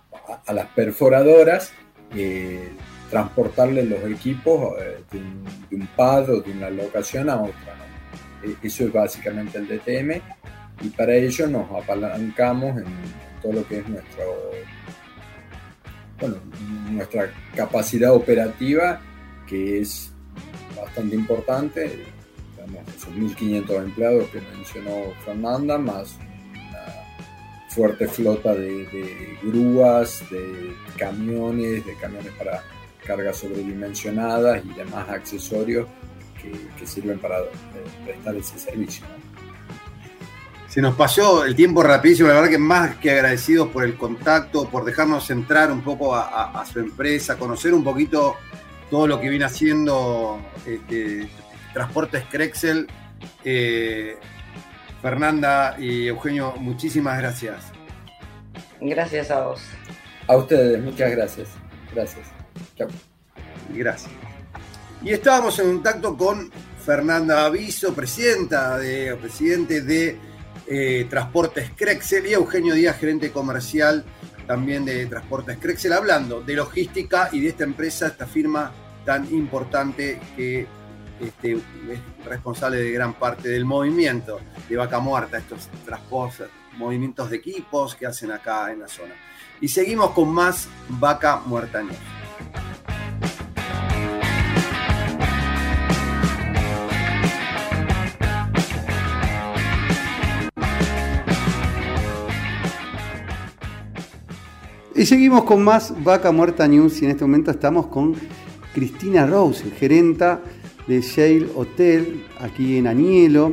[0.46, 1.72] a, las perforadoras
[2.14, 2.70] eh,
[3.10, 7.76] transportarle los equipos eh, de, un, de pad o de una locación a otra.
[8.42, 10.20] Eh, Eso es básicamente el DTM
[10.82, 12.84] y para ello nos apalancamos en
[13.42, 14.24] todo lo que es nuestro,
[16.18, 16.36] bueno,
[16.90, 19.00] nuestra capacidad operativa,
[19.46, 20.12] que es
[20.76, 22.11] bastante importante.
[22.64, 26.16] Tenemos esos 1.500 empleados que mencionó Fernanda, más
[26.52, 26.84] una
[27.68, 32.62] fuerte flota de, grúas, de camiones, de camiones para
[33.04, 35.88] cargas sobredimensionadas y demás accesorios
[36.40, 37.44] que, sirven para eh,
[38.04, 39.04] prestar ese servicio.
[40.68, 44.68] Se nos pasó el tiempo rapidísimo, la verdad que más que agradecidos por el contacto,
[44.68, 48.36] por dejarnos entrar un poco a, a- a su empresa, conocer un poquito
[48.90, 51.28] todo lo que viene haciendo este,
[51.72, 52.86] Transportes Crexel.
[53.44, 54.16] Eh,
[55.00, 57.72] Fernanda y Eugenio, muchísimas gracias.
[58.80, 59.60] Gracias a vos.
[60.28, 61.48] A ustedes, muchas gracias.
[61.92, 62.28] Gracias.
[62.76, 62.88] Chao.
[63.70, 64.12] Gracias.
[65.02, 66.52] Y estábamos en contacto con
[66.84, 70.16] Fernanda Aviso, presidenta de, presidente de
[70.66, 74.04] eh, Transportes Crexel, y Eugenio Díaz, gerente comercial
[74.46, 78.72] también de Transportes Crexel, hablando de logística y de esta empresa, esta firma
[79.04, 80.66] tan importante que
[81.20, 87.36] este, es responsable de gran parte del movimiento de Vaca Muerta, estos transportes, movimientos de
[87.36, 89.14] equipos que hacen acá en la zona.
[89.60, 91.96] Y seguimos con más Vaca Muerta News.
[104.94, 108.14] Y seguimos con más Vaca Muerta News y en este momento estamos con
[108.72, 110.40] Cristina Rose, gerenta
[110.86, 113.52] de Shale Hotel aquí en Anielo,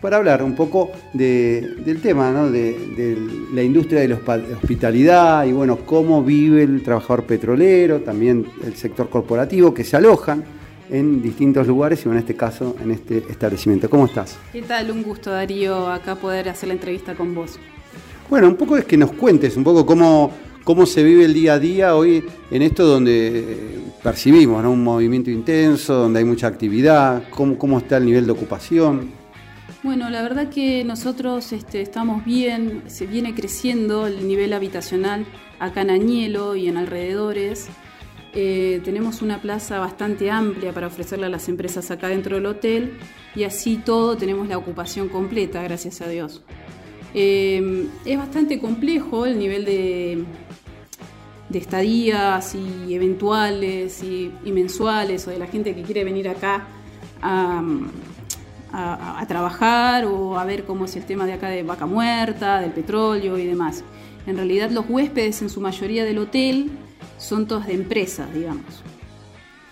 [0.00, 2.50] para hablar un poco de- del tema, ¿no?
[2.50, 3.18] de, de
[3.52, 9.10] la industria de la hospitalidad y bueno, cómo vive el trabajador petrolero, también el sector
[9.10, 10.42] corporativo que se alojan
[10.90, 13.90] en distintos lugares y en este caso en este establecimiento.
[13.90, 14.38] ¿Cómo estás?
[14.52, 14.90] ¿Qué tal?
[14.90, 17.58] Un gusto, Darío, acá poder hacer la entrevista con vos.
[18.28, 20.30] Bueno, un poco es que nos cuentes un poco cómo,
[20.64, 25.30] cómo se vive el día a día hoy en esto donde eh, percibimos un movimiento
[25.30, 29.20] intenso, donde hay mucha actividad, cómo, cómo está el nivel de ocupación.
[29.82, 35.24] Bueno, la verdad que nosotros este, estamos bien, se viene creciendo el nivel habitacional
[35.58, 37.68] acá en Añelo y en alrededores.
[38.34, 42.98] Eh, tenemos una plaza bastante amplia para ofrecerle a las empresas acá dentro del hotel
[43.34, 46.42] y así todo tenemos la ocupación completa, gracias a Dios.
[47.14, 50.24] Eh, es bastante complejo el nivel de,
[51.50, 56.64] de estadías y eventuales y, mensuales o de la gente que quiere venir acá
[57.20, 57.62] a,
[58.72, 62.70] a- trabajar o a ver cómo es el tema de acá de vaca muerta, del
[62.70, 63.82] petróleo y demás.
[64.26, 66.70] En realidad los huéspedes en su mayoría del hotel
[67.18, 68.64] son todos de empresas, digamos.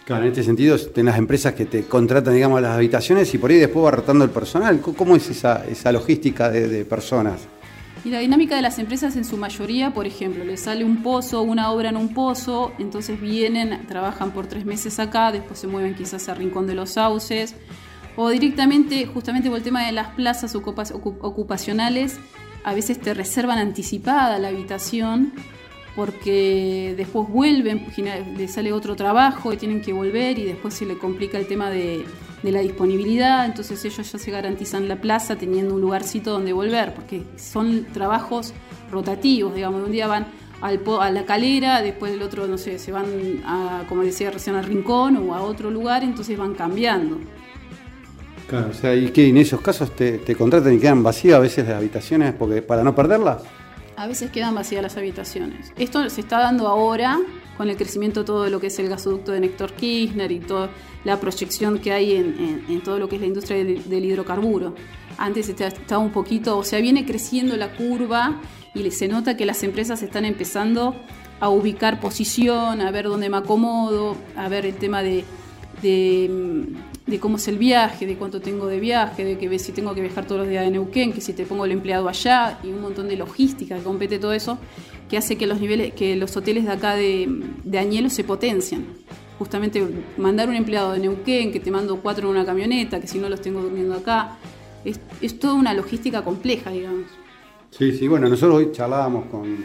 [0.05, 3.51] Claro, en este sentido, tenés las empresas que te contratan, digamos, las habitaciones y por
[3.51, 4.81] ahí después va rotando el personal.
[4.81, 7.41] ¿Cómo- ¿Cómo es esa, esa logística de personas?
[8.05, 11.43] Y la dinámica de las empresas en su mayoría, por ejemplo, les sale un pozo,
[11.43, 15.95] una obra en un pozo, entonces vienen, trabajan por tres meses acá, después se mueven
[15.95, 17.55] quizás a Rincón de los Sauces,
[18.17, 22.19] o directamente, justamente por el tema de las plazas ocupa- ocu- ocupacionales,
[22.65, 25.33] a veces te reservan anticipada la habitación
[25.99, 27.85] porque después vuelven,
[28.37, 31.71] les sale otro trabajo y tienen que volver y después se le complica el tema
[31.71, 32.05] de,
[32.45, 37.25] la disponibilidad, entonces ellos ya se garantizan la plaza teniendo un lugarcito donde volver, porque
[37.37, 38.55] son trabajos
[38.93, 40.29] rotativos, digamos, un día van
[40.61, 44.55] al a la calera, después el otro, no sé, se van, a, como decía recién,
[44.55, 47.19] al rincón o a otro lugar, entonces van cambiando.
[48.47, 51.41] Claro, o sea, y que en esos casos te, te contratan y quedan vacías a
[51.41, 53.43] veces las habitaciones porque para no perderlas.
[53.99, 55.73] A veces quedan vacías las habitaciones.
[55.77, 57.19] Esto se está dando ahora
[57.57, 60.71] con el crecimiento de todo lo que es el gasoducto de Néstor Kirchner y toda
[61.03, 64.77] la proyección que hay en, todo lo que es la industria del, hidrocarburo.
[65.17, 68.41] Antes estaba un poquito, o sea, viene creciendo la curva
[68.73, 70.95] y se nota que las empresas están empezando
[71.41, 75.25] a ubicar posición, a ver dónde me acomodo, a ver el tema de,
[77.09, 80.03] de cómo es el viaje, de cuánto tengo de viaje, de que si tengo que
[80.03, 82.83] viajar todos los días de Neuquén, que si te pongo el empleado allá y un
[82.83, 84.59] montón de logística que compete todo eso,
[85.09, 87.27] que hace que los niveles, que los hoteles de acá de,
[87.65, 88.85] de Añelo se potencian.
[89.39, 89.83] justamente
[90.19, 93.29] mandar un empleado de Neuquén, que te mando cuatro en una camioneta, que si no
[93.29, 94.37] los tengo durmiendo acá.
[94.85, 97.07] Es, es toda una logística compleja, digamos.
[97.71, 99.57] Sí, sí, bueno, nosotros hoy charlábamos con,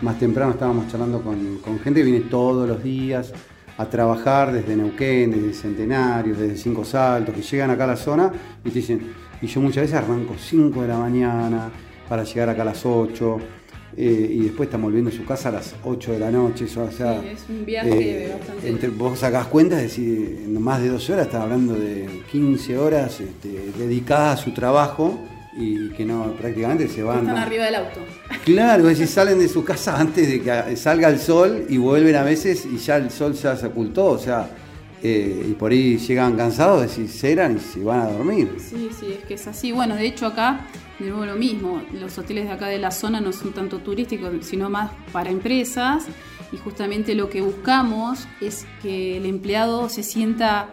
[0.00, 3.32] más temprano estábamos charlando con, con gente que viene todos los días
[3.76, 8.32] a trabajar desde Neuquén, desde Centenario, desde Cinco Saltos, que llegan acá a la zona
[8.64, 9.00] y te dicen,
[9.42, 11.70] y yo muchas veces arranco 5 de la mañana
[12.08, 13.38] para llegar acá a las 8.
[13.96, 16.64] eh, y después están volviendo a su casa a las 8 de la noche.
[16.64, 20.42] eso, o sea, Sí, es un viaje eh, bastante- entre, vos sacás cuentas, es decir,
[20.46, 25.16] en más de 12 horas, estás hablando de 15 horas este, dedicadas a su trabajo
[25.56, 27.20] y que no prácticamente se van.
[27.20, 28.00] Están arriba del auto.
[28.44, 32.16] Claro, es decir, salen de su casa antes de que salga el sol y vuelven
[32.16, 34.48] a veces y ya el sol ya se ocultó, o sea,
[35.02, 38.56] eh, y por ahí llegan cansados, es decir, ceran y se van a dormir.
[38.58, 39.70] Sí, sí, es que es así.
[39.70, 40.66] Bueno, de hecho acá,
[40.98, 44.32] de nuevo lo mismo, los hoteles de acá de la zona no son tanto turísticos,
[44.40, 46.06] sino más para empresas
[46.52, 50.68] y justamente lo que buscamos es que el empleado se sienta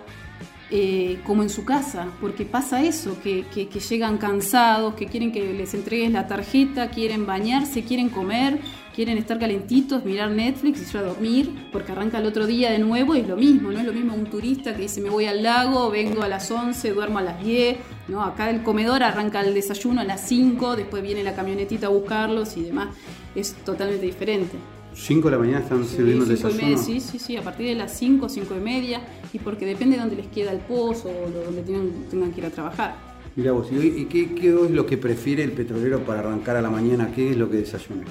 [0.71, 5.31] eh, como en su casa, porque pasa eso, que, que- que llegan cansados, que quieren
[5.31, 8.59] que les entregues la tarjeta, quieren bañarse, quieren comer,
[8.95, 13.15] quieren estar calentitos, mirar Netflix y a dormir, porque arranca el otro día de nuevo
[13.15, 15.43] y es lo mismo, no es lo mismo un turista que dice me voy al
[15.43, 17.77] lago, vengo a las 11, duermo a las 10,
[18.07, 18.23] ¿no?
[18.23, 22.55] acá el comedor arranca el desayuno a las 5, después viene la camionetita a buscarlos
[22.57, 22.89] y demás,
[23.35, 24.57] es totalmente diferente.
[24.93, 26.61] 5 de la mañana están sirviendo el desayuno.
[26.63, 29.01] media, sí, sí, sí, a partir de las 5, 5 y media,
[29.33, 32.45] y porque depende de dónde les queda el pozo o donde tengan, tengan que ir
[32.45, 32.95] a trabajar.
[33.35, 36.61] Mira vos, ¿y, y qué, qué es lo que prefiere el petrolero para arrancar a
[36.61, 37.11] la mañana?
[37.15, 38.03] ¿Qué es lo que desayuna?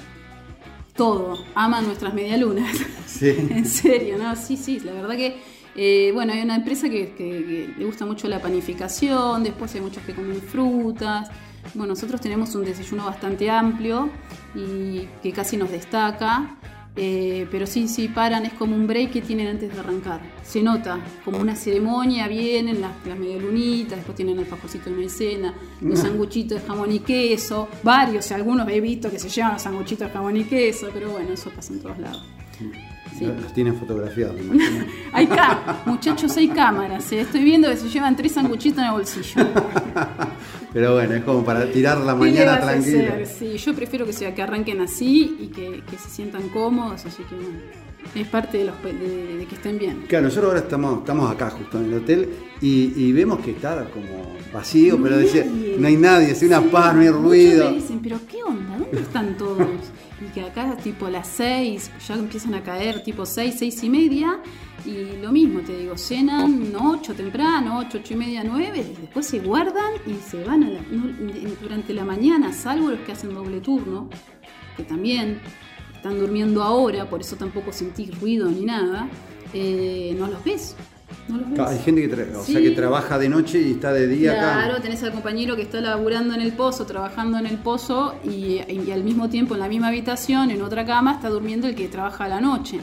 [0.95, 2.75] Todo, aman nuestras medialunas.
[3.05, 3.29] Sí.
[3.49, 4.35] en serio, ¿no?
[4.35, 5.35] Sí, sí, la verdad que,
[5.75, 9.81] eh, bueno, hay una empresa que, que- que le gusta mucho la panificación, después hay
[9.81, 11.29] muchos que comen frutas.
[11.73, 14.09] Bueno, nosotros tenemos un desayuno bastante amplio
[14.55, 16.57] y que casi nos destaca.
[16.97, 20.19] eh, pero sí, sí, paran, es como un break que tienen antes de arrancar.
[20.43, 25.53] Se nota, como una ceremonia, vienen las, las medialunitas, después tienen el fajocito de maicena,
[25.79, 26.03] los Ah.
[26.03, 30.13] sanguchitos de jamón y queso, varios, algunos he visto que se llevan los sanguchitos de
[30.13, 32.25] jamón y queso, pero bueno, eso pasa en todos lados.
[33.17, 33.25] Sí.
[33.25, 34.85] Los tienen fotografiados, me imagino.
[35.13, 35.27] Hay
[35.85, 37.11] muchachos, hay cámaras.
[37.11, 37.21] eh.
[37.21, 39.47] Estoy viendo que se llevan tres sanguchitos en el bolsillo.
[40.73, 43.25] Pero bueno, es como para tirar la ¿Qué le mañana tranquila.
[43.25, 47.23] Sí, yo prefiero que, sea, que arranquen así y que, que se sientan cómodos, así
[47.23, 47.59] que bueno,
[48.15, 50.05] es parte de, los, de, de- de que estén bien.
[50.07, 52.29] Claro, nosotros ahora estamos, estamos acá justo en el hotel
[52.61, 55.45] y, y vemos que está como vacío, pero decía,
[55.77, 57.69] no hay nadie, es una Sí, paz, no hay ruido.
[57.69, 58.77] me dicen, pero ¿qué onda?
[58.77, 59.57] ¿Dónde están todos?
[60.21, 63.89] Y que acá tipo a las 6, ya empiezan a caer tipo 6, 6 y
[63.89, 64.39] media.
[64.85, 69.25] Y lo mismo, te digo, cenan 8 temprano, 8, 8 y media, 9, y después
[69.27, 70.81] se guardan y se van a la-
[71.61, 74.09] durante la mañana, salvo los que hacen doble turno,
[74.77, 75.39] que también
[75.93, 79.07] están durmiendo ahora, por eso tampoco sentís ruido ni nada,
[79.53, 80.75] eh, no los ves.
[81.31, 81.55] No los ves.
[81.55, 84.33] Claro, Hay gente que, tra- o sea, que trabaja de noche y está de día
[84.33, 84.81] Claro, acá.
[84.81, 88.91] tenés al compañero que está laburando en el pozo, trabajando en el pozo y, y
[88.91, 92.25] al mismo tiempo en la misma habitación, en otra cama, está durmiendo el que trabaja
[92.25, 92.79] a la noche.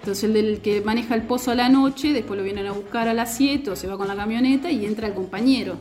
[0.00, 3.06] Entonces el del que maneja el pozo a la noche, después lo vienen a buscar
[3.06, 5.76] a las 7 o se va con la camioneta y entra el compañero.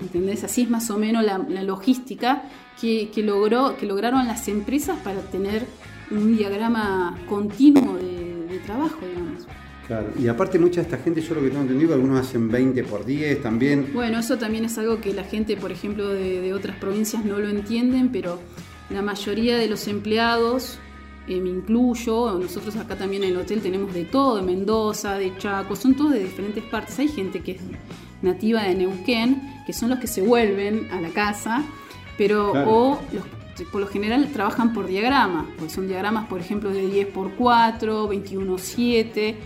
[0.00, 0.42] ¿Entendés?
[0.42, 2.42] Así es más o menos la, la logística
[2.80, 5.64] que, que logró, que lograron las empresas para tener
[6.10, 9.46] un diagrama continuo de, de trabajo, digamos.
[9.92, 10.06] Claro.
[10.18, 13.04] Y aparte mucha de esta gente, yo lo que tengo entendido, algunos hacen 20 por
[13.04, 13.90] 10 también.
[13.92, 17.38] Bueno, eso también es algo que la gente, por ejemplo, de, de otras provincias no
[17.38, 18.38] lo entienden, pero
[18.90, 20.78] la mayoría de los empleados,
[21.28, 25.36] eh, me incluyo, nosotros acá también en el hotel tenemos de todo, de Mendoza, de
[25.38, 26.98] Chaco, son todos de diferentes partes.
[26.98, 27.60] Hay gente que es
[28.22, 31.62] nativa de Neuquén, que son los que se vuelven a la casa,
[32.16, 32.70] pero Claro.
[32.70, 37.06] o los- por lo general trabajan por diagrama, pues son diagramas, por ejemplo, de 10
[37.08, 39.36] por 4, 21 7,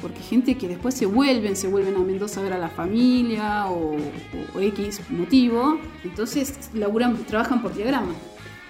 [0.00, 3.66] porque gente que después se vuelven, se vuelven a Mendoza a ver a la familia
[3.66, 8.12] o, o- o X motivo, entonces laburan, trabajan por diagrama.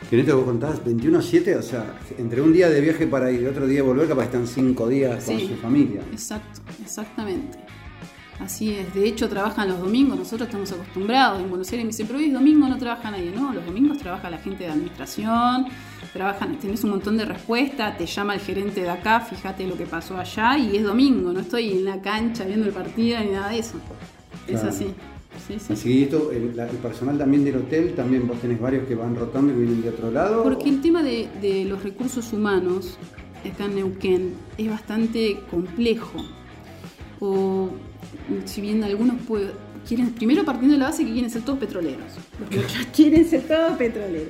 [0.08, 3.30] Que en esto que vos contabas, 21-7, o sea, entre un día de viaje para
[3.30, 5.46] ir y otro día de volver, capaz están 5 días con Sí.
[5.48, 6.00] su familia.
[6.10, 7.58] Exacto, exactamente.
[8.40, 12.06] Así es, de hecho trabajan los domingos, nosotros estamos acostumbrados en Buenos Aires, me dicen,
[12.06, 15.66] pero hoy es domingo no trabaja nadie, no, los domingos trabaja la gente de administración,
[16.12, 19.86] trabajan, tenés un montón de respuestas, te llama el gerente de acá, fíjate lo que
[19.86, 23.50] pasó allá y es domingo, no estoy en la cancha viendo el partido ni nada
[23.50, 23.78] de eso.
[24.48, 24.86] Es así.
[25.46, 25.72] Sí, sí.
[25.72, 26.50] Así que esto, el,
[26.82, 30.10] personal también del hotel, también vos tenés varios que van rotando y vienen de otro
[30.10, 30.42] lado.
[30.42, 32.98] Porque el tema de, de los recursos humanos
[33.48, 36.24] acá en Neuquén es bastante complejo.
[37.20, 37.70] O
[38.44, 39.52] si bien algunos puede-
[39.86, 42.04] quieren, primero partiendo de la base que quieren ser todos petroleros.
[42.40, 44.28] Los muchachos quieren ser todos petroleros.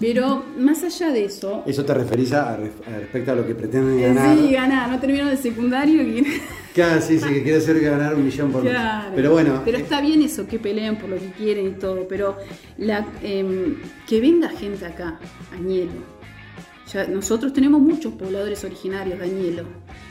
[0.00, 2.56] Pero más allá de eso, Eso te referís a, a a
[2.98, 4.36] respecto a lo que pretenden ganar.
[4.36, 6.02] sí, ganar, no terminaron de secundario.
[6.02, 6.24] y-
[6.74, 8.72] Claro, sí, sí, que quiere hacer ganar un millón por mes.
[8.72, 9.12] Claro.
[9.14, 12.36] Pero bueno, Pero está bien eso, que peleen por lo que quieren y todo, pero
[12.78, 13.76] la, em,
[14.08, 15.20] que venga gente acá,
[15.52, 15.92] Añelo.
[17.10, 19.64] Nosotros tenemos muchos pobladores originarios de Añelo,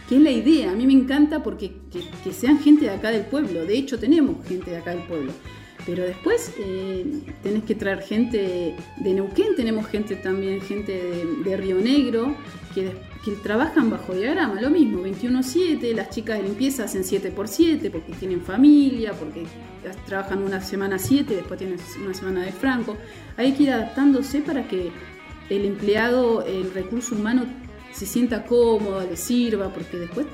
[0.09, 0.71] que es la idea.
[0.71, 3.65] A mí me encanta porque que, sean gente de acá del pueblo.
[3.65, 5.31] De hecho, tenemos gente de acá del pueblo.
[5.85, 7.05] Pero después eh,
[7.41, 12.35] tenés que traer gente de Neuquén, tenemos gente también, gente de, de Río Negro,
[12.73, 12.93] que,
[13.23, 18.41] que trabajan bajo diagrama, lo mismo, 21-7, las chicas de limpieza hacen 7x7 porque tienen
[18.41, 19.45] familia, porque
[20.05, 22.97] trabajan una semana 7, después tienen una semana de franco.
[23.37, 24.91] Hay que ir adaptándose para que
[25.49, 27.45] el empleado, el recurso humano,
[27.91, 30.25] se sienta cómodo, le sirva, porque después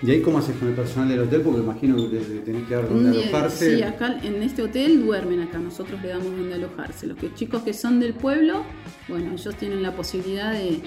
[0.00, 1.40] ¿y ahí cómo haces con el personal del hotel?
[1.40, 3.76] Porque imagino que te- te tenés que dar donde día- alojarse.
[3.76, 7.08] Sí, acá en este hotel duermen acá, nosotros le damos donde alojarse.
[7.08, 8.62] Los que, chicos que son del pueblo,
[9.08, 10.80] bueno, ellos tienen la posibilidad de,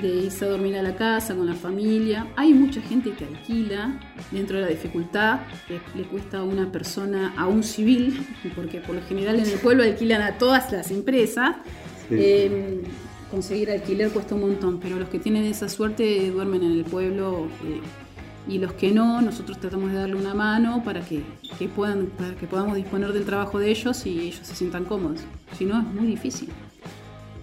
[0.00, 2.26] de irse a dormir a la casa con la familia.
[2.36, 4.00] Hay mucha gente que alquila
[4.30, 8.26] dentro de la dificultad, que le cuesta a una persona, a un civil,
[8.56, 11.56] porque por lo general en el pueblo alquilan a todas las empresas.
[12.08, 12.14] Sí.
[12.18, 12.80] Eh,
[13.36, 17.48] conseguir alquiler cuesta un montón, pero los que tienen esa suerte duermen en el pueblo
[17.66, 17.82] eh,
[18.48, 21.20] y los que no, nosotros tratamos de darle una mano para que,
[21.58, 25.20] que puedan, para que podamos disponer del trabajo de ellos y ellos se sientan cómodos.
[25.58, 26.48] Si no, es muy difícil.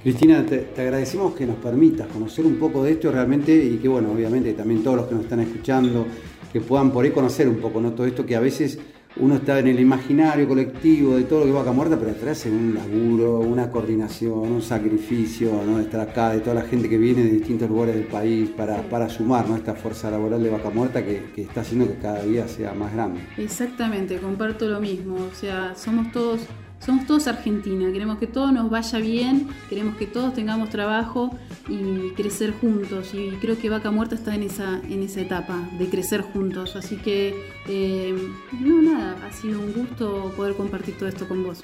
[0.01, 4.13] Cristina, te, agradecemos que nos permitas conocer un poco de esto realmente y que, bueno,
[4.13, 6.07] obviamente también todos los que nos están escuchando,
[6.51, 7.91] que puedan por ahí conocer un poco, ¿no?
[7.91, 8.79] Todo esto que a veces
[9.15, 12.45] uno está en el imaginario colectivo de todo lo que va Vaca Muerta, pero atrás
[12.45, 15.77] hay un laburo, una coordinación, un sacrificio, ¿no?
[15.77, 19.09] De estar acá, de toda la gente que viene de distintos lugares del país para,
[19.09, 19.55] sumar, ¿no?
[19.55, 23.21] Esta fuerza laboral de Vaca Muerta que está haciendo que cada día sea más grande.
[23.37, 25.15] Exactamente, comparto lo mismo.
[25.15, 26.41] O sea, somos todos,
[26.85, 27.91] somos todos Argentina.
[27.91, 31.31] Queremos que todo nos vaya bien, queremos que todos tengamos trabajo
[31.67, 33.13] y crecer juntos.
[33.13, 36.75] Y creo que Vaca Muerta está en esa, en esa etapa de crecer juntos.
[36.75, 37.35] Así que,
[37.67, 38.15] eh,
[38.59, 41.63] no, nada, ha sido un gusto poder compartir todo esto con vos.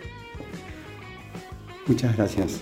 [1.87, 2.61] Muchas gracias.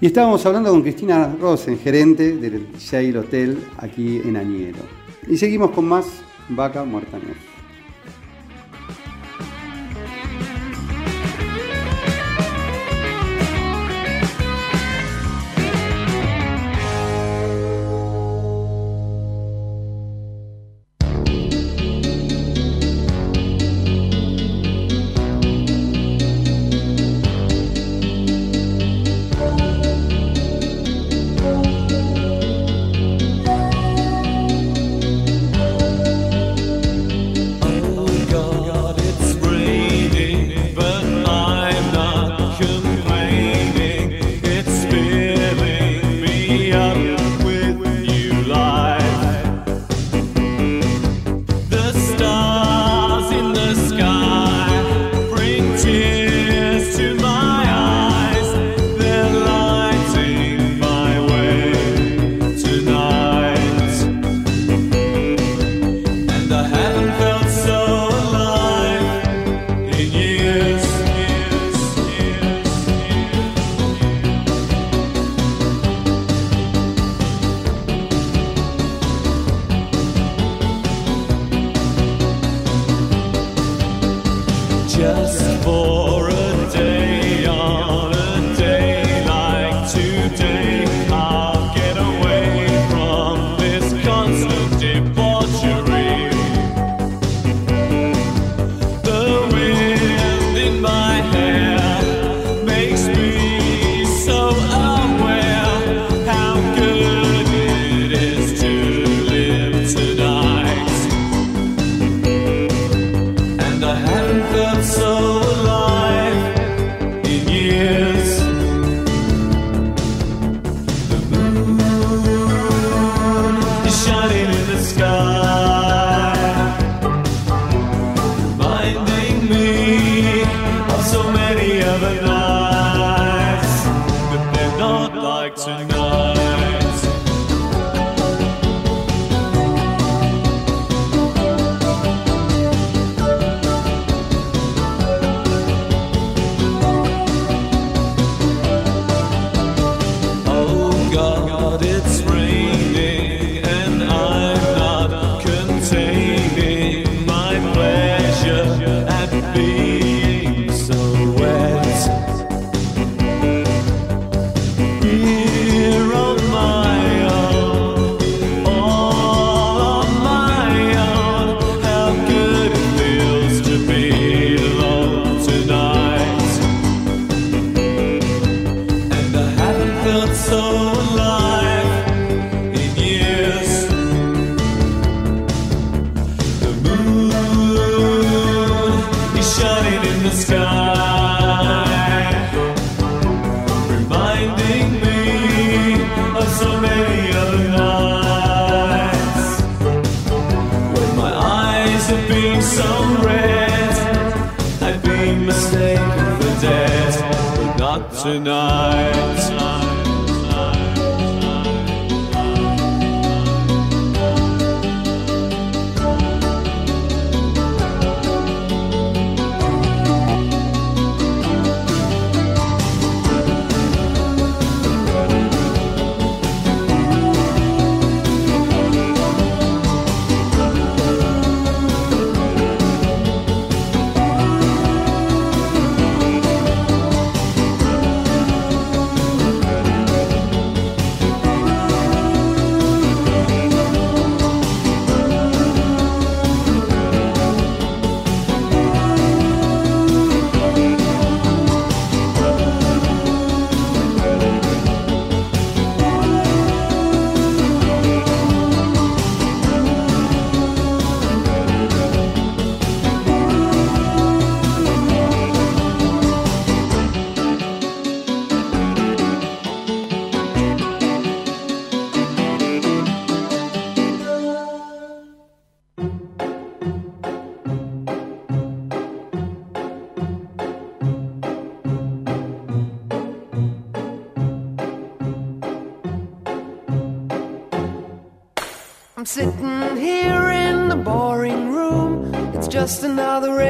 [0.00, 4.80] Y estábamos hablando con Cristina Rosen, gerente del Yale Hotel aquí en Añero.
[5.26, 6.06] Y seguimos con más
[6.50, 7.55] Vaca Muerta News.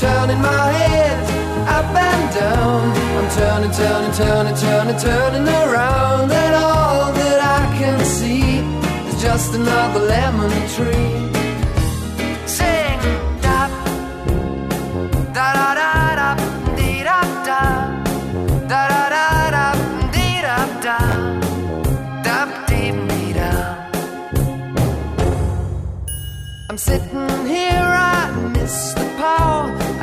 [0.00, 2.90] Turning my head up and down.
[3.18, 8.60] I'm turning, turning, turning, turning, turning around, and all that I can see
[9.10, 11.28] is just another lemon tree.
[12.46, 12.98] Sing
[13.42, 13.68] da
[15.36, 16.28] da da da da
[16.76, 17.60] dee da da
[18.72, 19.66] da da da da
[20.14, 20.96] dee da da
[22.68, 23.50] dee da.
[26.70, 29.79] I'm sitting here, I miss the power.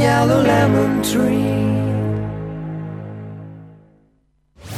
[0.00, 1.50] yellow lemon tree.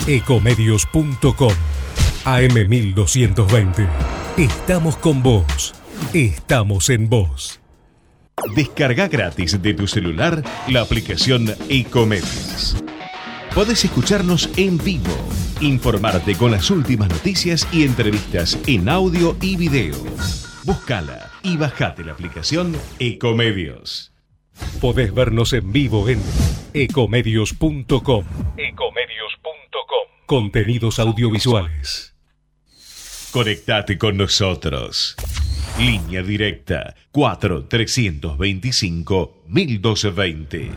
[0.07, 1.53] Ecomedios.com
[2.24, 3.89] AM1220.
[4.36, 5.74] Estamos con vos.
[6.12, 7.61] Estamos en vos.
[8.57, 12.77] Descarga gratis de tu celular la aplicación Ecomedios.
[13.55, 15.15] Podés escucharnos en vivo,
[15.61, 19.97] informarte con las últimas noticias y entrevistas en audio y video.
[20.65, 24.11] Búscala y bajate la aplicación Ecomedios.
[24.80, 26.20] Podés vernos en vivo en
[26.74, 28.24] ecomedios.com.
[28.56, 30.08] Ecomedios.com.
[30.26, 32.14] Contenidos audiovisuales.
[33.32, 35.16] Conectate con nosotros.
[35.78, 40.70] Línea directa 4 325 1220.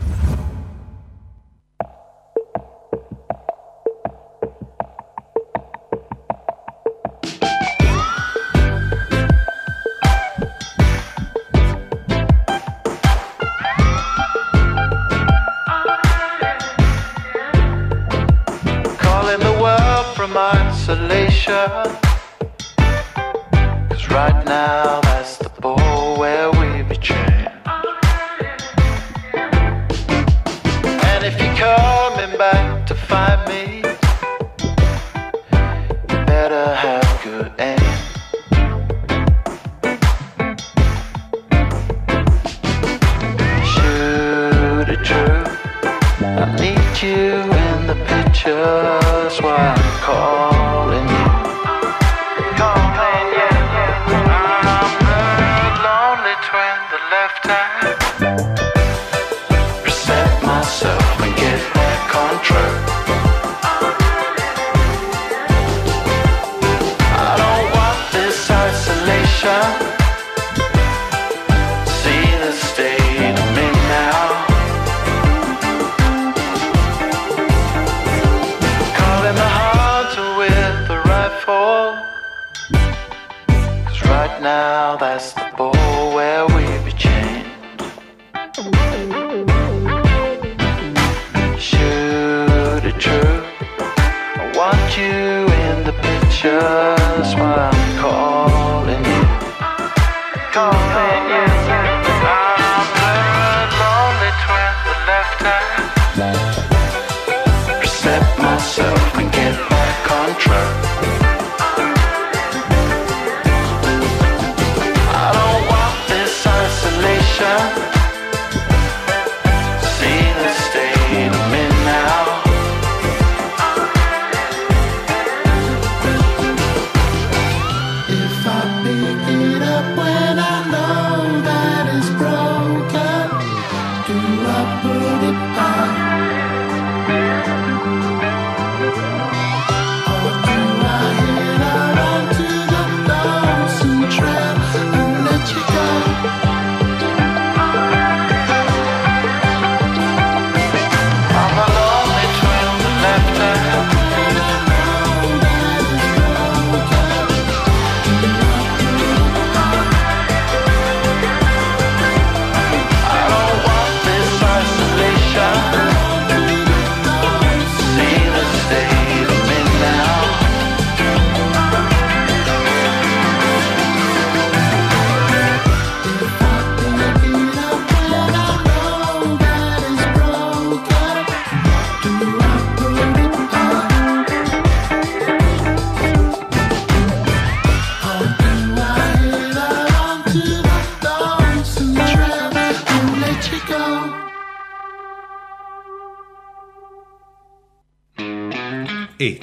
[23.88, 25.05] Cause right now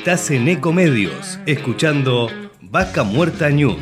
[0.06, 2.28] Estás en Ecomedios, escuchando
[2.60, 3.80] Vaca Muerta News.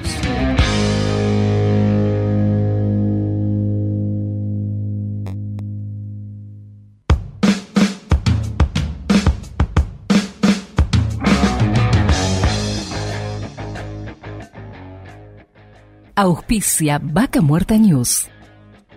[16.14, 18.30] Auspicia Vaca Muerta News.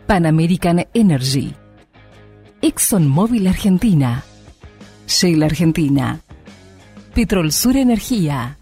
[0.06, 1.54] Pan American Energy.
[2.60, 4.22] ExxonMobil Argentina.
[5.06, 6.23] Shell Argentina.
[7.14, 8.58] Petrol Sur Energía.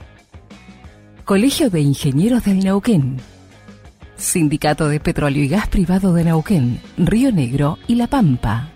[1.24, 3.16] Colegio de Ingenieros del Neuquén.
[4.16, 8.69] Sindicato de Petróleo y Gas Privado de Neuquén, Río Negro y La Pampa.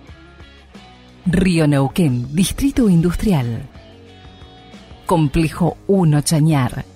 [1.26, 3.68] Río Neuquén, Distrito Industrial.
[5.04, 6.86] Complejo 1 Chañar.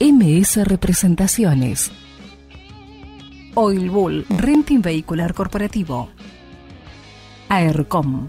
[0.00, 1.92] MS Representaciones.
[3.54, 6.08] Oil Bull, Renting Vehicular Corporativo.
[7.48, 8.28] AERCOM.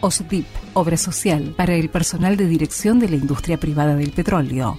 [0.00, 0.46] OSDIP,
[0.78, 4.78] Obra Social para el personal de dirección de la industria privada del petróleo.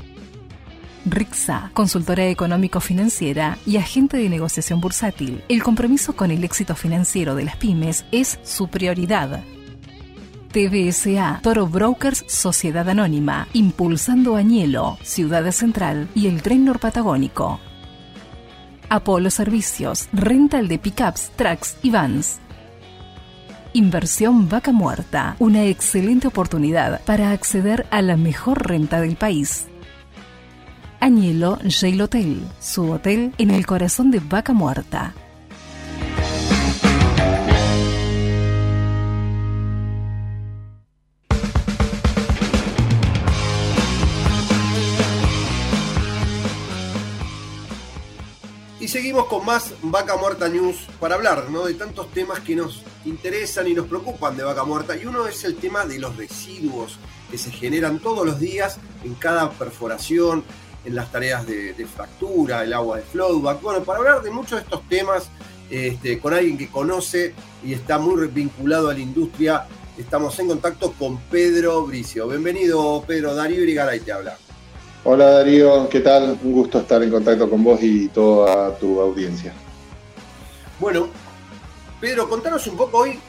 [1.05, 5.43] RIXA, consultora económico-financiera y agente de negociación bursátil.
[5.49, 9.43] El compromiso con el éxito financiero de las pymes es su prioridad.
[10.51, 17.59] TBSA, Toro Brokers Sociedad Anónima, impulsando Añelo, Ciudad Central y el Tren Norpatagónico.
[18.89, 22.39] Apolo Servicios, rental de pickups, trucks y vans.
[23.73, 29.67] Inversión Vaca Muerta, una excelente oportunidad para acceder a la mejor renta del país.
[30.99, 35.13] Añelo Jail Hotel, su hotel en el corazón de Vaca Muerta.
[48.99, 51.63] Seguimos con más Vaca Muerta News para hablar ¿no?
[51.63, 54.97] de tantos temas que nos interesan y nos preocupan de Vaca Muerta.
[54.97, 56.99] Y uno es el tema de los residuos
[57.31, 60.43] que se generan todos los días en cada perforación,
[60.83, 63.61] en las tareas de, fractura, el agua de flowback.
[63.61, 65.29] Bueno, para hablar de muchos de estos temas
[65.69, 69.65] este, con alguien que conoce y está muy vinculado a la industria,
[69.97, 72.27] estamos en contacto con Pedro Bricio.
[72.27, 73.33] Bienvenido, Pedro.
[73.33, 74.37] Darío Irigaray te habla.
[75.03, 76.37] Hola Darío, ¿qué tal?
[76.43, 79.53] Un gusto estar en contacto con vos y toda tu audiencia.
[80.79, 81.07] Bueno,
[82.01, 83.19] Pedro, contanos un poco hoy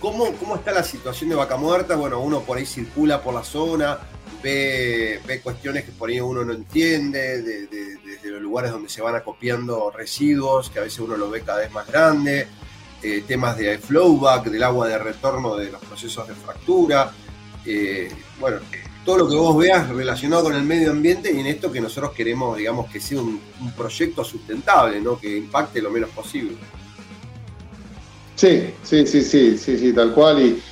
[0.00, 1.94] cómo, cómo está la situación de Vaca Muerta.
[1.96, 3.98] Bueno, uno por ahí circula por la zona,
[4.42, 8.88] ve, ve cuestiones que por ahí uno no entiende, de- de- desde los lugares donde
[8.88, 12.48] se van acopiando residuos, que a veces uno lo ve cada vez más grande,
[13.02, 17.12] eh, temas de flowback, del agua de retorno de los procesos de fractura.
[17.64, 18.58] eh, bueno,
[19.04, 22.12] todo lo que vos veas relacionado con el medio ambiente y en esto que nosotros
[22.12, 23.40] queremos, digamos, que sea un,
[23.76, 25.18] proyecto sustentable, ¿no?
[25.18, 26.56] que impacte lo menos posible.
[28.36, 30.40] Sí, sí, sí, sí, sí, sí, tal cual.
[30.40, 30.62] Y,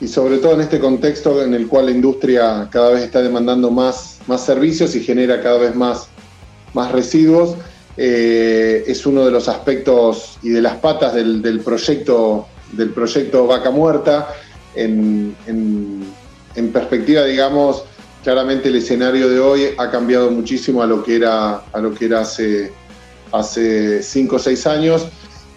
[0.00, 3.70] y sobre todo en este contexto en el cual la industria cada vez está demandando
[3.70, 6.08] más, más servicios y genera cada vez más,
[6.74, 7.56] más residuos,
[7.96, 13.46] eh, es uno de los aspectos y de las patas del, del proyecto, del proyecto
[13.46, 14.28] Vaca Muerta.
[14.74, 15.34] En-
[16.58, 17.84] en perspectiva, digamos,
[18.24, 22.06] claramente el escenario de hoy ha cambiado muchísimo a lo que era, a lo que
[22.06, 22.72] era hace,
[23.32, 25.06] hace cinco o seis años.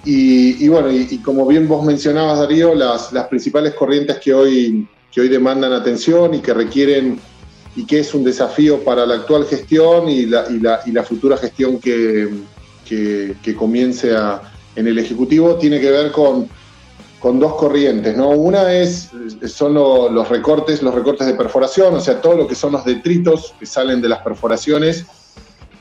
[0.03, 5.21] Y, bueno, y, como bien vos mencionabas, Darío, las, las principales corrientes que hoy, que
[5.21, 7.19] hoy demandan atención y que requieren
[7.75, 11.03] y que es un desafío para la actual gestión y la, y la, y la
[11.03, 12.29] futura gestión que,
[12.85, 14.11] que, que comience
[14.75, 16.49] en el Ejecutivo, tiene que ver con,
[17.21, 18.17] con dos corrientes.
[18.17, 18.29] ¿no?
[18.31, 19.09] Una es,
[19.47, 22.83] son lo- los recortes, los recortes de perforación, o sea, todo lo que son los
[22.83, 25.05] detritos que salen de las perforaciones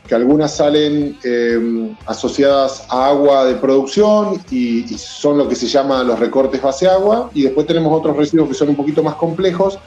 [0.06, 5.68] que algunas salen eh, asociadas a agua de producción y, y son lo que se
[5.68, 9.14] llama los recortes base agua, y después tenemos otros residuos que son un poquito más
[9.14, 9.78] complejos,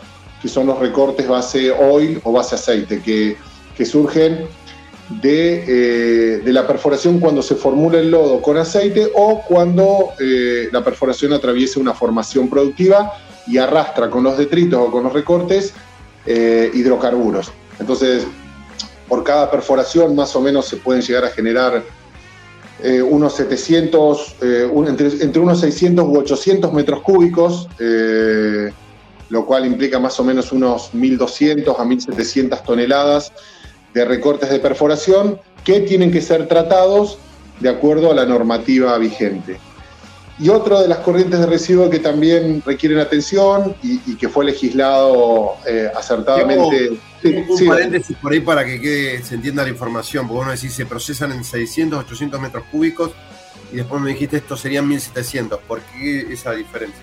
[0.42, 3.36] que son los recortes base oil o base aceite, que,
[3.76, 4.48] que surgen
[5.10, 10.70] de, eh, de la perforación cuando se formula el lodo con aceite o cuando eh,
[10.72, 13.12] la perforación atraviesa una formación productiva
[13.46, 15.74] y arrastra con los detritos o con los recortes
[16.26, 17.52] eh, hidrocarburos.
[17.80, 18.26] Entonces,
[19.10, 21.84] por cada perforación más o menos se pueden llegar a generar
[23.10, 27.70] unos 700, eh, un- entre, entre unos 600 u 800 metros cúbicos,
[29.30, 33.32] lo cual implica más o menos unos 1.200 a 1.700 toneladas
[33.94, 37.18] de recortes de perforación que tienen que ser tratados
[37.60, 39.58] de acuerdo a la normativa vigente.
[40.40, 44.44] Y otra de las corrientes de residuos que también requieren atención y, y que fue
[44.46, 46.98] legislado eh, acertadamente.
[47.22, 50.52] Sí, un sí, paréntesis por ahí para que quede- se entienda la información, porque uno
[50.52, 53.12] decís se procesan en 600, 800 metros cúbicos
[53.72, 55.60] y después me dijiste esto serían 1700.
[55.68, 57.02] ¿Por qué esa diferencia?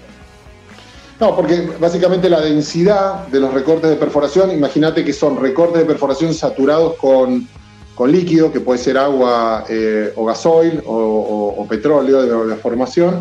[1.20, 5.84] No, porque básicamente la densidad de los recortes de perforación, imagínate que son recortes de
[5.84, 7.46] perforación saturados con,
[7.94, 13.20] con líquido, que puede ser agua eh, o gasoil o, petróleo de, de formación,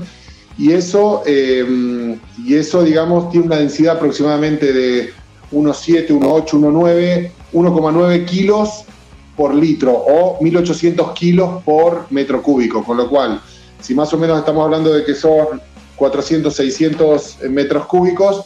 [0.57, 5.09] y eso, eh, y eso, digamos, tiene una densidad aproximadamente de
[5.51, 8.85] 1,7, 1,8, 1,9, 1,9 kilos
[9.35, 13.41] por litro o 1.800 kilos por metro cúbico, con lo cual,
[13.81, 15.61] si más o menos estamos hablando de que son
[15.99, 18.45] 400, 600 metros cúbicos,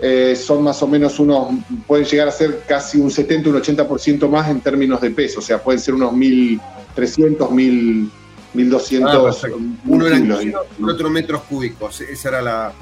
[0.00, 1.48] eh, son más o menos unos,
[1.86, 5.42] pueden llegar a ser casi un 70, un 80% más en términos de peso, o
[5.42, 8.10] sea, pueden ser unos 1.300, 1.000,
[8.54, 9.56] 1.200 Ah.
[9.86, 12.00] Uno era en kilos, kilos y el otro metros cúbicos.
[12.00, 12.72] Esa era la.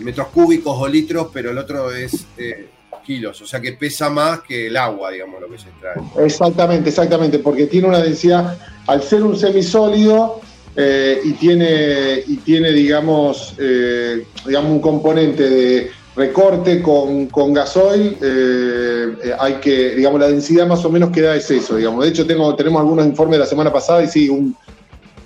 [0.00, 2.68] metros cúbicos o litros, pero el otro es eh,
[3.04, 3.42] kilos.
[3.42, 5.96] O sea que pesa más que el agua, digamos, lo que se extrae.
[6.24, 8.56] Exactamente, exactamente, porque tiene una densidad,
[8.86, 10.40] al ser un semisólido
[10.76, 18.16] eh, y, tiene, y tiene, digamos, eh, digamos, un componente de recorte con, con gasoil,
[18.20, 19.06] eh,
[19.38, 22.04] hay que, digamos, la densidad más o menos que da es eso, digamos.
[22.04, 24.54] De hecho, tengo, tenemos algunos informes de la semana pasada y sí, un,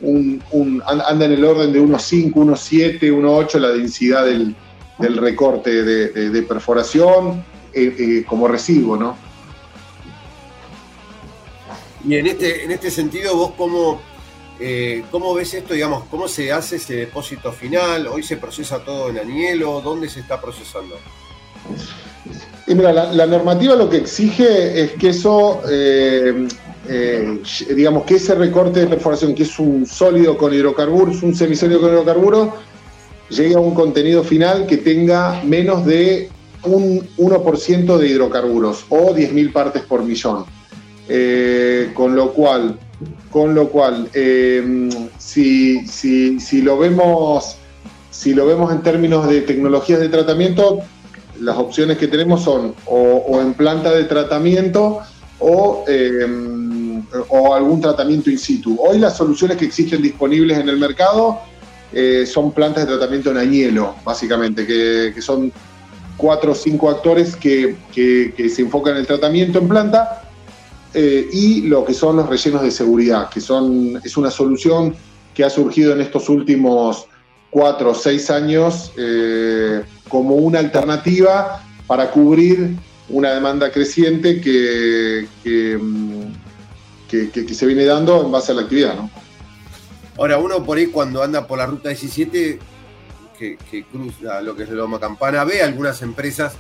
[0.01, 3.71] un- un- an- anda en el orden de unos 5, unos 7, unos 8 la
[3.71, 4.55] densidad del,
[4.99, 7.45] del recorte de, de- perforación
[8.29, 9.17] como residuo, ¿no?
[12.07, 14.01] Y en este, en este sentido, vos cómo,
[14.61, 19.11] eh, cómo ves esto, digamos, cómo se hace ese depósito final, hoy se procesa todo
[19.11, 20.97] en Anielo, ¿dónde se está procesando?
[22.69, 26.47] Mira, la, normativa lo que exige es que eso, eh,
[26.89, 27.39] eh,
[27.75, 31.91] digamos, que ese recorte de perforación, que es un sólido con hidrocarburos, un semisólido con
[31.91, 32.49] hidrocarburos,
[33.31, 36.31] llegue a un contenido final que tenga menos de
[36.63, 40.45] un 1% de hidrocarburos o 10.000 partes por millón.
[41.95, 42.79] Con lo cual,
[43.31, 44.89] con lo cual eh,
[45.19, 47.57] si, si- si lo vemos,
[48.11, 50.81] si lo vemos en términos de tecnologías de tratamiento,
[51.41, 55.01] las opciones que tenemos son o, en planta de tratamiento
[55.41, 58.79] o, eh, o algún tratamiento in situ.
[58.81, 61.41] Hoy las soluciones que existen disponibles en el mercado
[61.93, 65.53] eh, son plantas de tratamiento en añelo, básicamente, que, son
[66.17, 70.24] cuatro o cinco actores que- que se enfocan en el tratamiento en planta
[70.95, 74.95] eh, y lo que son los rellenos de seguridad, que son, es una solución
[75.35, 77.07] que ha surgido en estos últimos
[77.51, 82.77] cuatro o seis años eh, como una alternativa para cubrir
[83.09, 86.23] una demanda creciente mm,
[87.09, 88.95] que- que- que se viene dando en base a la actividad.
[88.97, 89.11] ¿no?
[90.17, 92.59] Ahora, uno por ahí cuando anda por la ruta 17,
[93.39, 96.55] que, cruza lo que es Loma Campana, ve algunas empresas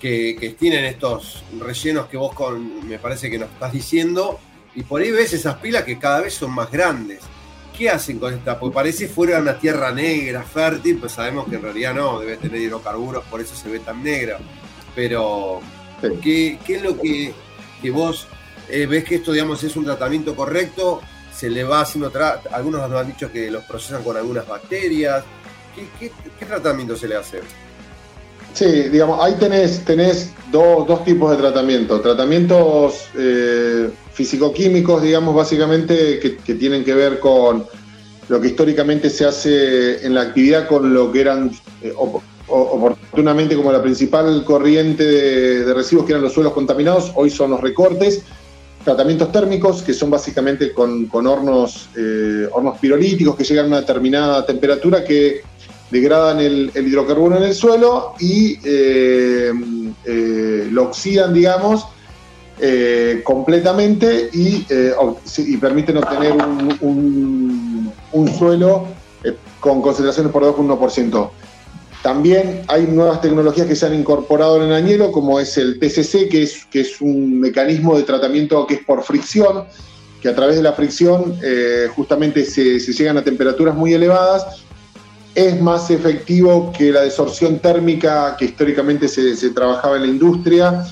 [0.00, 4.38] que, que tienen estos rellenos que vos con, me parece que nos estás diciendo,
[4.74, 7.20] y por ahí ves esas pilas que cada vez son más grandes.
[7.76, 8.58] ¿Qué hacen con esta?
[8.58, 12.60] Porque parece fuera una tierra negra, fértil, pues sabemos que en realidad no, debe tener
[12.60, 14.38] hidrocarburos, por eso se ve tan negra.
[14.96, 15.60] Pero,
[16.20, 17.32] ¿qué, qué es lo que,
[17.80, 18.26] que vos
[18.68, 21.00] eh, ves que esto, digamos, es un tratamiento correcto?
[21.32, 22.10] Se le va haciendo,
[22.50, 25.22] algunos nos han dicho que los procesan con algunas bacterias.
[25.74, 27.40] ¿Qué, qué- qué tratamiento se le hace?
[28.58, 32.00] Sí, digamos, ahí tenés, tenés dos, dos tipos de tratamiento.
[32.00, 37.64] Tratamientos eh, fisicoquímicos, digamos, básicamente, que, tienen que ver con
[38.28, 41.52] lo que históricamente se hace en la actividad con lo que eran
[41.82, 41.94] eh,
[42.48, 47.52] oportunamente como la principal corriente de, de residuos, que eran los suelos contaminados, hoy son
[47.52, 48.24] los recortes.
[48.82, 53.80] Tratamientos térmicos, que son básicamente con, con hornos, eh, hornos pirolíticos que llegan a una
[53.82, 55.42] determinada temperatura que
[55.90, 59.52] degradan el, el hidrocarburo en el suelo y eh,
[60.04, 61.86] eh, lo oxidan, digamos,
[62.60, 64.66] eh, completamente y,
[65.60, 66.34] permiten obtener
[66.80, 67.92] un,
[68.36, 68.86] suelo
[69.60, 71.30] con concentraciones por debajo de un 1%.
[72.02, 76.28] También hay nuevas tecnologías que se han incorporado en el añelo, como es el TCC,
[76.28, 79.64] que es, que es un mecanismo de tratamiento que es por fricción,
[80.22, 81.38] que a través de la fricción
[81.94, 84.64] justamente se, se llegan a temperaturas muy elevadas
[85.38, 90.84] es más efectivo que la desorción térmica que históricamente se, se trabajaba en la industria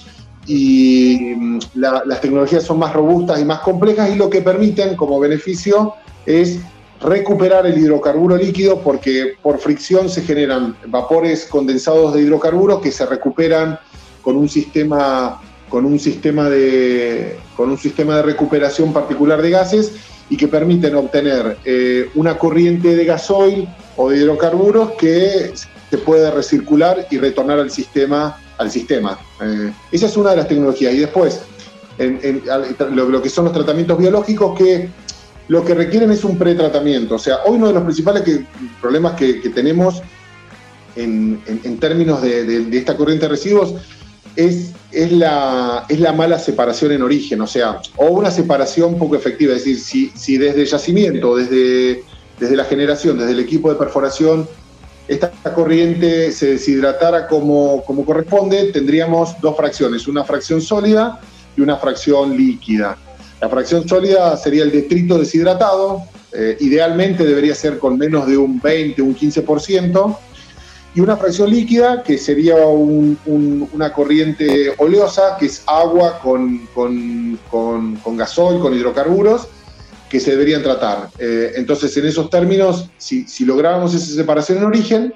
[0.47, 4.95] y mm, la- las tecnologías son más robustas y más complejas y lo que permiten
[4.95, 5.95] como beneficio
[6.25, 6.61] es
[7.01, 13.05] recuperar el hidrocarburo líquido porque por fricción se generan vapores condensados de hidrocarburos que se
[13.05, 13.81] recuperan
[14.23, 19.93] con un sistema con un sistema de con un sistema de recuperación particular de gases
[20.31, 25.53] y que permiten obtener eh, una corriente de gasoil o de hidrocarburos que
[25.91, 28.39] se puede recircular y retornar al sistema.
[28.59, 29.19] Al sistema.
[29.43, 30.95] Eh, esa es una de las tecnologías.
[30.95, 31.43] Y después,
[31.99, 34.89] lo, que son los tratamientos biológicos que
[35.49, 37.17] lo que requieren es un pretratamiento.
[37.17, 38.23] O sea, hoy uno de los principales
[38.81, 40.03] problemas que, tenemos
[40.97, 41.41] en,
[41.79, 43.75] términos de, esta corriente de residuos
[44.35, 49.17] es, es, la, es la mala separación en origen, o sea, o una separación poco
[49.17, 52.05] efectiva, es decir, si, si desde yacimiento, desde,
[52.39, 54.49] desde la generación, desde el equipo de perforación,
[55.09, 61.21] esta corriente se deshidratara como, como corresponde, tendríamos dos fracciones, una fracción sólida
[61.57, 62.97] y una fracción líquida.
[63.41, 66.03] La fracción sólida sería el detrito deshidratado,
[66.33, 70.19] eh, idealmente debería ser con menos de un 20, un 15%,
[70.95, 76.67] y una fracción líquida que sería un- un- una corriente oleosa, que es agua con,
[76.75, 77.39] con,
[78.17, 79.47] gasoil, con hidrocarburos,
[80.09, 81.09] que se deberían tratar.
[81.19, 85.15] Eh, entonces, en esos términos, si, si lográramos esa separación en origen,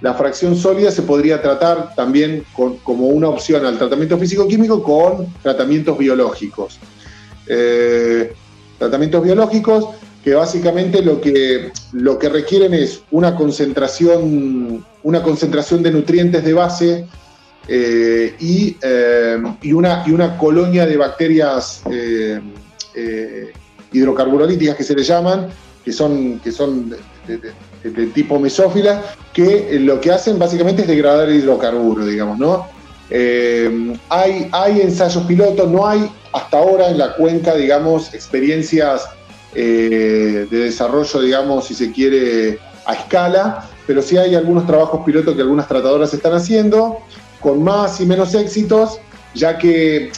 [0.00, 5.98] la fracción sólida se podría tratar también como una opción al tratamiento físico-químico con tratamientos
[5.98, 6.78] biológicos.
[7.46, 8.32] Eh,
[8.78, 9.88] tratamientos biológicos
[10.22, 16.52] que básicamente lo que, lo que requieren es una concentración, una concentración de nutrientes de
[16.52, 17.06] base
[17.66, 18.76] eh, y
[19.72, 21.82] una, y una colonia de bacterias
[23.92, 25.48] hidrocarburolíticas que se le llaman,
[25.84, 26.94] que son, que son
[27.82, 29.02] de tipo mesófila,
[29.32, 32.66] que eh, lo que hacen básicamente es degradar el hidrocarburo, digamos, ¿no?
[33.10, 39.08] Eh, hay, hay ensayos pilotos, no hay hasta ahora en la cuenca, digamos, experiencias
[39.54, 45.34] eh, de desarrollo, digamos, si se quiere, a escala, pero sí hay algunos trabajos pilotos
[45.34, 46.98] que algunas tratadoras están haciendo
[47.40, 48.98] con más y menos éxitos,
[49.34, 50.10] ya que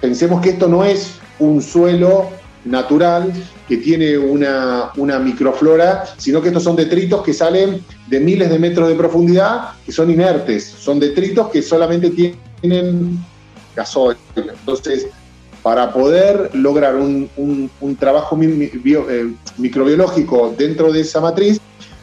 [0.00, 2.30] pensemos que esto no es un suelo
[2.64, 3.32] natural
[3.68, 8.58] que tiene una, una microflora, sino que estos son detritos que salen de miles de
[8.58, 13.18] metros de profundidad, que son inertes, son detritos que solamente tienen
[13.74, 14.16] gasoil.
[14.36, 15.06] Entonces,
[15.62, 21.60] para poder lograr un, un- trabajo eh, microbiológico dentro de esa matriz,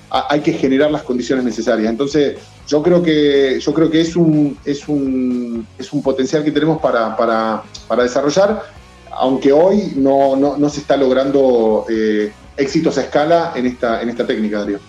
[0.10, 1.90] hay que generar las condiciones necesarias.
[1.92, 2.38] Entonces,
[2.68, 6.82] yo creo que, yo creo que es, un, es, un, es un potencial que tenemos
[6.82, 8.64] para, para- para desarrollar,
[9.12, 14.26] aunque hoy no, no- se está logrando eh, éxitos a escala en esta, en esta
[14.28, 14.80] técnica, Darío.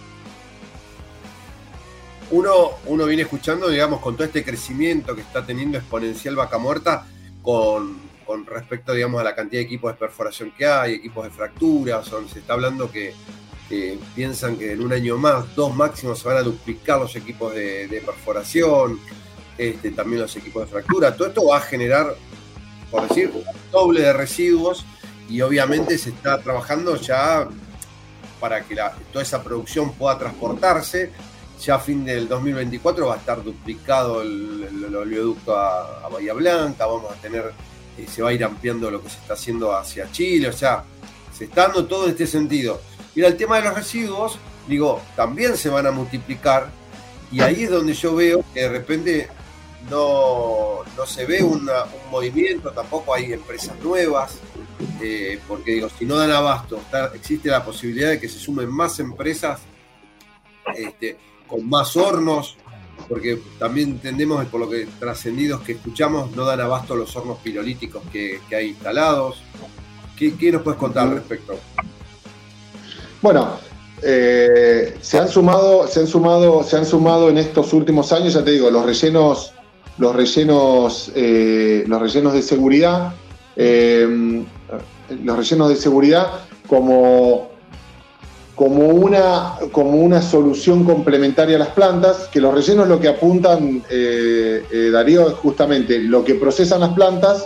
[2.30, 7.06] uno, uno viene escuchando, digamos, con todo este crecimiento que está teniendo exponencial Vaca Muerta
[7.42, 11.30] con, con respecto, digamos, a la cantidad de equipos de perforación que hay, equipos de
[11.30, 13.14] fracturas, se está hablando que,
[13.68, 17.52] que piensan que en un año más, dos máximos, se van a duplicar los equipos
[17.54, 19.00] de, de perforación,
[19.58, 21.16] este, también los equipos de fractura.
[21.16, 22.14] Todo esto va a generar,
[22.90, 23.32] por decir,
[23.70, 24.84] doble de residuos
[25.28, 27.48] y obviamente se está trabajando ya
[28.40, 31.12] para que la- toda esa producción pueda transportarse.
[31.64, 36.86] Ya a fin del 2024 va a estar duplicado el, oleoducto a, a Bahía Blanca,
[36.86, 37.52] vamos a tener,
[37.98, 40.84] eh, se va a ir ampliando lo que se está haciendo hacia Chile, o sea,
[41.36, 42.80] se está dando todo en este sentido.
[43.14, 46.70] Y el tema de los residuos, digo, también se van a multiplicar
[47.30, 49.28] y ahí es donde yo veo que de repente
[49.88, 51.68] no, no se ve un
[52.10, 54.38] movimiento, tampoco hay empresas nuevas,
[55.00, 56.80] eh, porque digo, si no dan abasto,
[57.14, 59.60] existe la posibilidad de que se sumen más empresas
[60.76, 61.16] este,
[61.46, 62.56] con más hornos,
[63.08, 68.02] porque también entendemos, por lo que trascendidos que escuchamos, no dan abasto los hornos pirolíticos
[68.12, 69.42] que, que hay instalados.
[70.16, 71.58] ¿Qué, qué nos puedes contar al respecto?
[73.22, 73.58] Bueno,
[74.02, 78.44] eh, se han sumado, se han sumado, se han sumado en estos últimos años, ya
[78.44, 79.52] te digo, los rellenos,
[80.00, 83.12] los rellenos, eh, los rellenos de seguridad,
[83.54, 84.44] eh,
[85.22, 86.26] los rellenos de seguridad
[86.66, 87.50] como,
[88.54, 93.82] como una, como una solución complementaria a las plantas, que los rellenos lo que apuntan,
[93.90, 97.44] eh, eh, Darío, es justamente lo que procesan las plantas,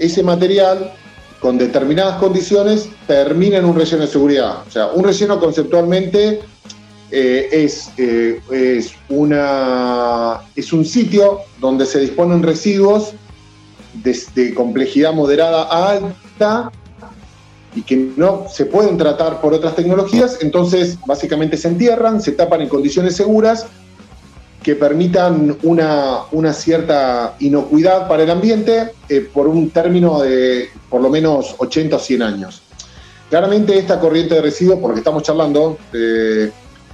[0.00, 0.92] ese material
[1.38, 4.62] con determinadas condiciones termina en un relleno de seguridad.
[4.66, 6.40] O sea, un relleno conceptualmente
[7.14, 13.12] eh, es, eh, es, una, es un sitio donde se disponen residuos
[13.92, 16.72] de, complejidad moderada a alta
[17.74, 22.62] y que no se pueden tratar por otras tecnologías, entonces básicamente se entierran, se tapan
[22.62, 23.66] en condiciones seguras
[24.62, 31.02] que permitan una, una cierta inocuidad para el ambiente eh, por un término de por
[31.02, 32.62] lo menos 80 o 100 años.
[33.28, 36.50] Claramente esta corriente de residuos, porque estamos charlando, eh,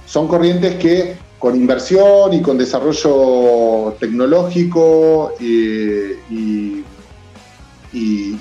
[0.09, 6.83] son corrientes que con inversión y con desarrollo tecnológico eh, y,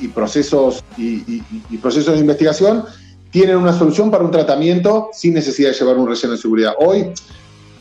[0.08, 1.42] procesos, y,
[1.80, 2.84] procesos de investigación
[3.30, 6.72] tienen una solución para un tratamiento sin necesidad de llevar un relleno de seguridad.
[6.78, 7.12] Hoy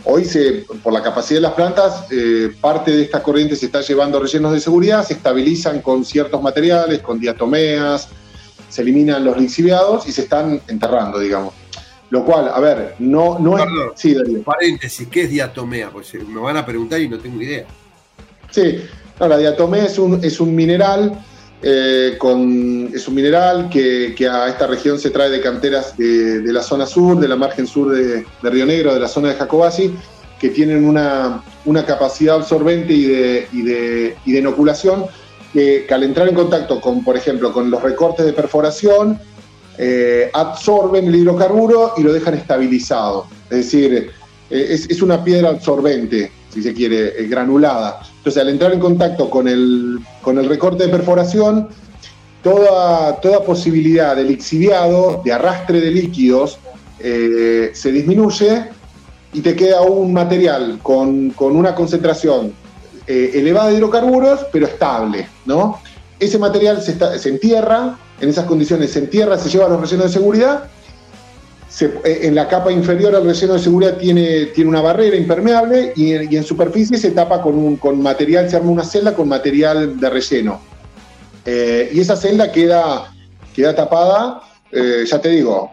[0.10, 3.82] Hoy, se, por la capacidad de las plantas, eh, parte de esta corriente se está
[3.82, 8.08] llevando rellenos de seguridad, se estabilizan con ciertos materiales, con diatomeas,
[8.70, 11.54] se eliminan los lixiviados y se están enterrando, digamos.
[12.10, 13.66] Lo cual, a ver, no, no es...
[13.96, 14.42] Sí, Darío.
[14.44, 15.90] Paréntesis, ¿qué es diatomea?
[15.90, 17.66] Pues eh, me van a preguntar y no tengo idea.
[18.50, 18.82] Sí,
[19.20, 21.20] no, la diatomea es un, es un mineral,
[21.62, 26.40] eh, con, es un mineral que, que a esta región se trae de canteras de,
[26.40, 29.30] de la zona sur, de la margen sur de, de Río Negro, de la zona
[29.30, 29.94] de Jacobasi,
[30.40, 35.08] que tienen una, una capacidad absorbente y de, y de, y de inoculación,
[35.52, 39.20] que, que al entrar en contacto con, por ejemplo, con los recortes de perforación,
[39.80, 43.28] eh, absorben el hidrocarburo y lo dejan estabilizado.
[43.50, 44.10] Es decir,
[44.50, 48.00] eh, es, una piedra absorbente, si se quiere, eh, granulada.
[48.18, 51.68] Entonces, al entrar en contacto con el, con el recorte de perforación,
[52.42, 56.58] toda, toda posibilidad de lixiviado, de arrastre de líquidos,
[57.00, 58.64] se disminuye
[59.32, 62.54] y te queda un material con, con una concentración
[63.06, 65.80] elevada de hidrocarburos, pero estable, ¿no?
[66.20, 70.08] Ese material se, se entierra, en esas condiciones se entierra, se lleva a los rellenos
[70.08, 70.64] de seguridad,
[71.70, 75.94] se- eh, en la capa inferior al relleno de seguridad tiene, tiene una barrera impermeable
[75.96, 80.00] y en, superficie se tapa con, un, con material, se arma una celda con material
[80.00, 80.60] de relleno.
[81.46, 83.14] Eh, y esa celda queda,
[83.56, 84.42] queda tapada,
[84.72, 85.72] eh, ya te digo,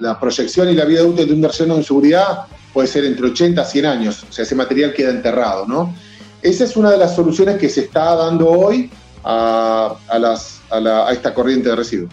[0.00, 3.62] la proyección y la vida útil de un relleno de seguridad puede ser entre 80
[3.62, 5.94] a 100 años, o sea, ese material queda enterrado, ¿no?
[6.42, 8.90] Esa es una de las soluciones que se está dando hoy
[9.24, 12.10] a, a las, a, la- a esta corriente de residuos.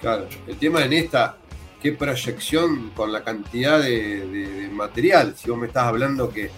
[0.00, 1.36] Claro, el tema en esta,
[1.82, 5.34] ¿qué proyección con la cantidad de, de- de material?
[5.36, 6.50] Si vos me estás hablando que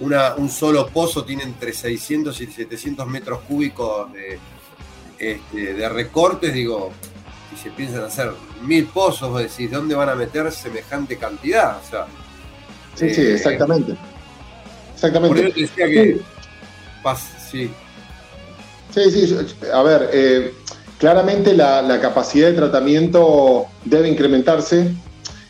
[0.00, 4.38] una- un solo pozo tiene entre 600 y 700 metros cúbicos de,
[5.18, 6.92] este, de recortes, digo,
[7.50, 8.32] si se piensan hacer
[8.62, 11.78] mil pozos, vos decís, ¿dónde van a meter semejante cantidad?
[11.78, 12.06] O sea,
[12.94, 13.92] Sí, sí, eh, exactamente.
[13.94, 15.40] Por Exactamente.
[15.46, 16.20] eso te decía que.
[17.02, 17.68] pas- sí.
[18.94, 19.36] Sí, sí,
[19.72, 20.52] a ver, eh,
[20.98, 24.88] claramente la, capacidad de tratamiento debe incrementarse.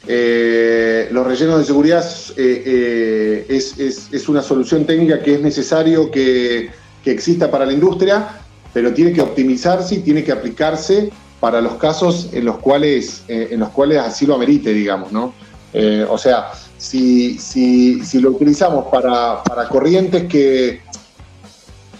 [0.06, 2.04] Eh, los rellenos de seguridad
[2.36, 6.70] eh, es, es- una solución técnica que es necesario que,
[7.02, 8.40] que exista para la industria,
[8.72, 11.10] pero tiene que optimizarse y tiene que aplicarse
[11.40, 15.34] para los casos en los cuales, en los cuales así lo amerite, digamos, ¿no?
[16.08, 16.46] O sea,
[16.78, 20.80] si, si- si lo utilizamos para, para corrientes que,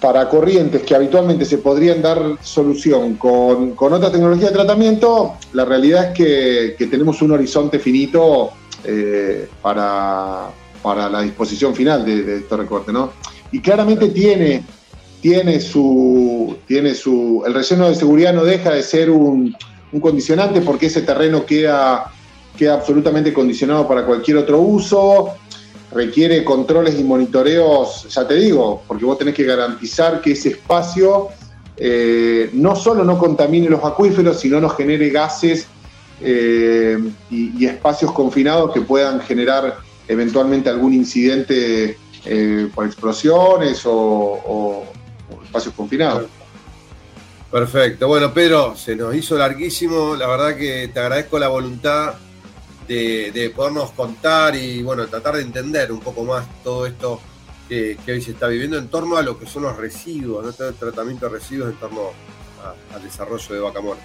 [0.04, 5.64] para corrientes que habitualmente se podrían dar solución con, con otra tecnología de tratamiento, la
[5.64, 8.50] realidad es que, que tenemos un horizonte finito
[8.84, 10.50] eh, para,
[10.82, 13.12] para la disposición final de, de estos recortes, ¿no?
[13.50, 14.62] Y claramente tiene,
[15.22, 17.42] tiene su, tiene su.
[17.46, 19.56] El relleno de seguridad no deja de ser un,
[19.90, 22.12] un condicionante porque ese terreno queda,
[22.58, 25.30] queda absolutamente condicionado para cualquier otro uso
[25.94, 31.28] requiere controles y monitoreos, ya te digo, porque vos tenés que garantizar que ese espacio
[31.76, 35.66] eh, no solo no contamine los acuíferos, sino no genere gases
[36.20, 36.98] eh,
[37.30, 44.84] y, espacios confinados que puedan generar eventualmente algún incidente eh, por explosiones o
[45.44, 46.26] espacios confinados.
[47.54, 48.08] Perfecto.
[48.08, 50.16] Bueno, Pedro, se nos hizo larguísimo.
[50.16, 52.14] La verdad que te agradezco la voluntad
[52.86, 57.20] de, de podernos contar y bueno, tratar de entender un poco más todo esto
[57.68, 60.52] que, hoy se está viviendo en torno a lo que son los residuos, ¿no?
[60.52, 62.10] Todo el tratamiento de residuos en torno
[62.62, 64.04] a- al desarrollo de vaca muerta.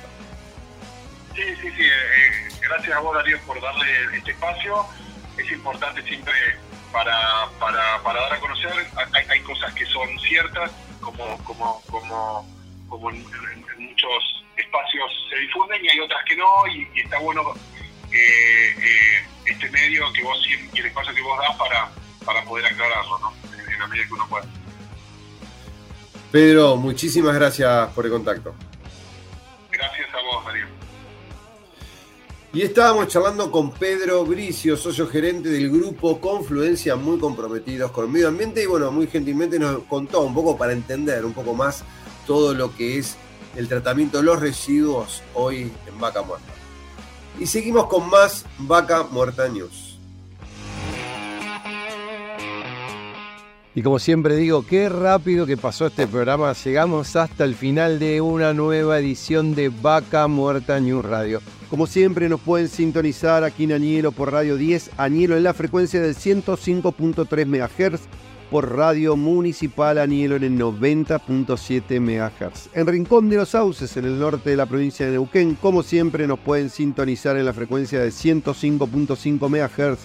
[1.35, 1.83] Sí, sí, sí.
[1.83, 4.85] eh, gracias a vos, Darío, por darle este espacio.
[5.37, 6.33] Es importante siempre
[6.91, 8.71] para, para, para dar a conocer.
[9.29, 12.47] Hay, cosas que son ciertas, como, como, como,
[12.89, 13.25] como en,
[13.77, 17.41] muchos espacios se difunden, y hay otras que no, y está bueno
[18.11, 21.91] eh, eh, este medio que vos y el espacio que vos das para,
[22.25, 23.33] para poder aclararlo, ¿no?
[23.53, 24.45] En, en la medida que uno pueda.
[26.31, 28.53] Pedro, muchísimas gracias por el contacto.
[29.71, 30.65] Gracias a vos, Darío.
[32.51, 38.11] Y estábamos charlando con Pedro Bricio, socio gerente del grupo Confluencia, muy comprometidos con el
[38.11, 41.83] medio ambiente y bueno, muy gentilmente nos contó un poco para entender un poco más
[42.25, 43.17] todo lo que es
[43.55, 46.58] el tratamiento de los residuos hoy en Vaca Muerta.
[47.37, 49.89] Y seguimos con más Vaca Muerta News.
[53.75, 56.51] Y como siempre digo, qué rápido que pasó este programa.
[56.53, 61.41] Llegamos hasta el final de una nueva edición de Vaca Muerta News Radio.
[61.69, 66.01] Como siempre nos pueden sintonizar aquí en Añelo por Radio 10, Añelo en la frecuencia
[66.01, 68.01] del 105.3 MHz,
[68.49, 72.69] por Radio Municipal Añelo en el 90.7 MHz.
[72.73, 76.27] En Rincón de los Sauces, en el norte de la provincia de Neuquén, como siempre
[76.27, 79.99] nos pueden sintonizar en la frecuencia del 105.5 MHz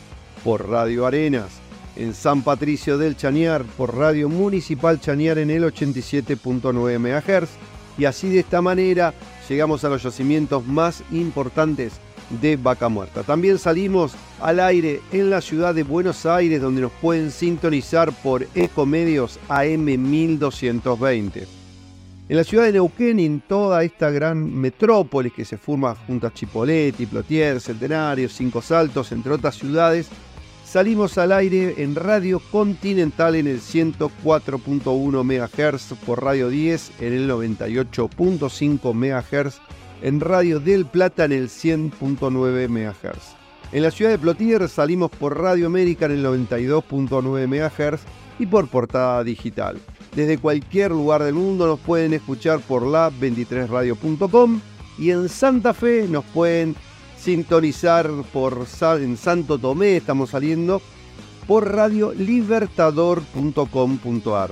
[0.45, 1.65] por Radio Arenas
[1.97, 7.51] en San Patricio del Chañar por Radio Municipal Chañar en el 87.9 MHz
[7.97, 9.15] y así de esta manera
[9.49, 11.93] llegamos a los yacimientos más importantes
[12.31, 13.23] de Vaca Muerta.
[13.23, 18.47] También salimos al aire en la ciudad de Buenos Aires donde nos pueden sintonizar por
[18.55, 21.47] Ecomedios AM 1220.
[22.27, 26.27] En la ciudad de Neuquén y en toda esta gran metrópolis que se forma junto
[26.27, 30.09] a Chipoleti, Plotier, Centenario, Cinco Saltos, entre otras ciudades,
[30.75, 37.31] Salimos al aire en Radio Continental en el 104.1 MHz, por Radio 10 en el
[37.31, 39.61] 98.5 MHz,
[40.03, 43.35] en Radio del Plata en el 100.9 MHz.
[43.73, 48.03] En la ciudad de Plotier salimos por Radio América en el 92.9 MHz
[48.39, 49.81] y por portada digital.
[50.15, 54.61] Desde cualquier lugar del mundo nos pueden escuchar por la 23radio.com
[54.99, 56.77] y en Santa Fe nos pueden
[57.19, 60.81] sintonizar por en Santo Tomé, estamos saliendo
[61.47, 64.51] por radiolibertador.com.ar.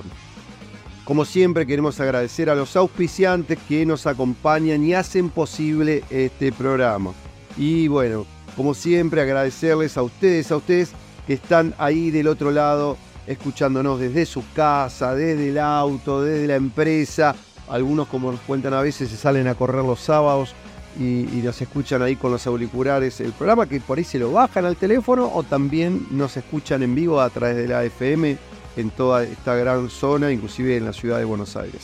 [1.13, 7.13] Como siempre queremos agradecer a los auspiciantes que nos acompañan y hacen posible este programa.
[7.59, 8.25] Y bueno,
[8.57, 10.93] como siempre agradecerles a ustedes, a ustedes
[11.27, 16.57] que están ahí del otro lado escuchándonos desde su casa, desde el auto, desde la
[16.57, 17.37] empresa.
[17.69, 20.55] Algunos, como nos cuentan a veces, se salen a correr los sábados
[20.99, 24.65] y, nos escuchan ahí con los auriculares el programa, que por ahí se lo bajan
[24.65, 28.39] al teléfono o también nos escuchan en vivo a través de la FM
[28.77, 31.83] en toda esta gran zona, inclusive en la ciudad de Buenos Aires.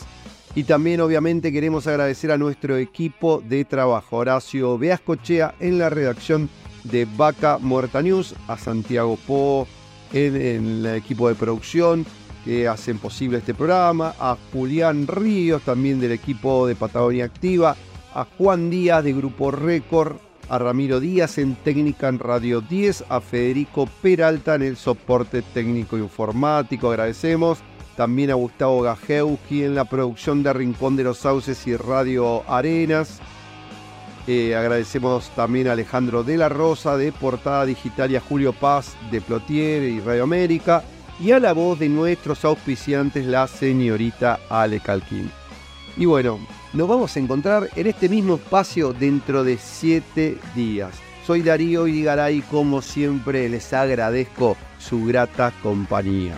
[0.55, 6.49] Y también obviamente queremos agradecer a nuestro equipo de trabajo, Horacio Beascochea en la redacción
[6.83, 9.67] de Vaca Muerta News, a Santiago Po,
[10.11, 12.05] en, en el equipo de producción
[12.43, 17.75] que hacen posible este programa, a Julián Ríos, también del equipo de Patagonia Activa,
[18.13, 20.17] a Juan Díaz de Grupo Récord,
[20.49, 25.97] a Ramiro Díaz en técnica en Radio 10, a Federico Peralta en el soporte técnico
[25.97, 27.59] informático, agradecemos.
[27.95, 33.19] También a Gustavo Gajewski en la producción de Rincón de los Sauces y Radio Arenas.
[34.25, 38.95] Eh, agradecemos también a Alejandro de la Rosa de Portada Digital y a Julio Paz
[39.11, 40.83] de Plotier y Radio América.
[41.19, 45.29] Y a la voz de nuestros auspiciantes, la señorita Ale Calquín.
[45.97, 46.39] Y bueno,
[46.73, 50.91] nos vamos a encontrar en este mismo espacio dentro de siete días.
[51.25, 56.37] Soy Darío Irigaray, como siempre les agradezco su grata compañía.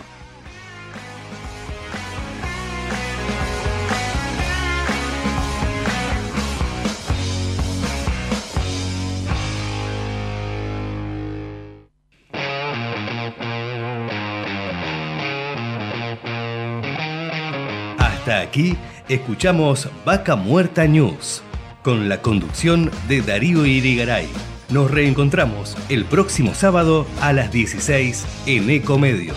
[17.98, 18.76] Hasta aquí
[19.14, 21.42] escuchamos Vaca Muerta News,
[21.82, 24.28] con la conducción de Darío Irigaray.
[24.70, 29.36] Nos reencontramos el próximo sábado a las 16 en Ecomedios.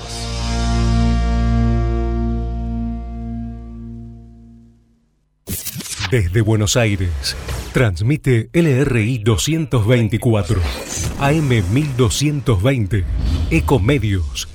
[6.09, 7.35] Desde Buenos Aires,
[7.73, 10.61] transmite LRI 224,
[11.19, 13.03] AM 1220,
[13.51, 14.47] Ecomedios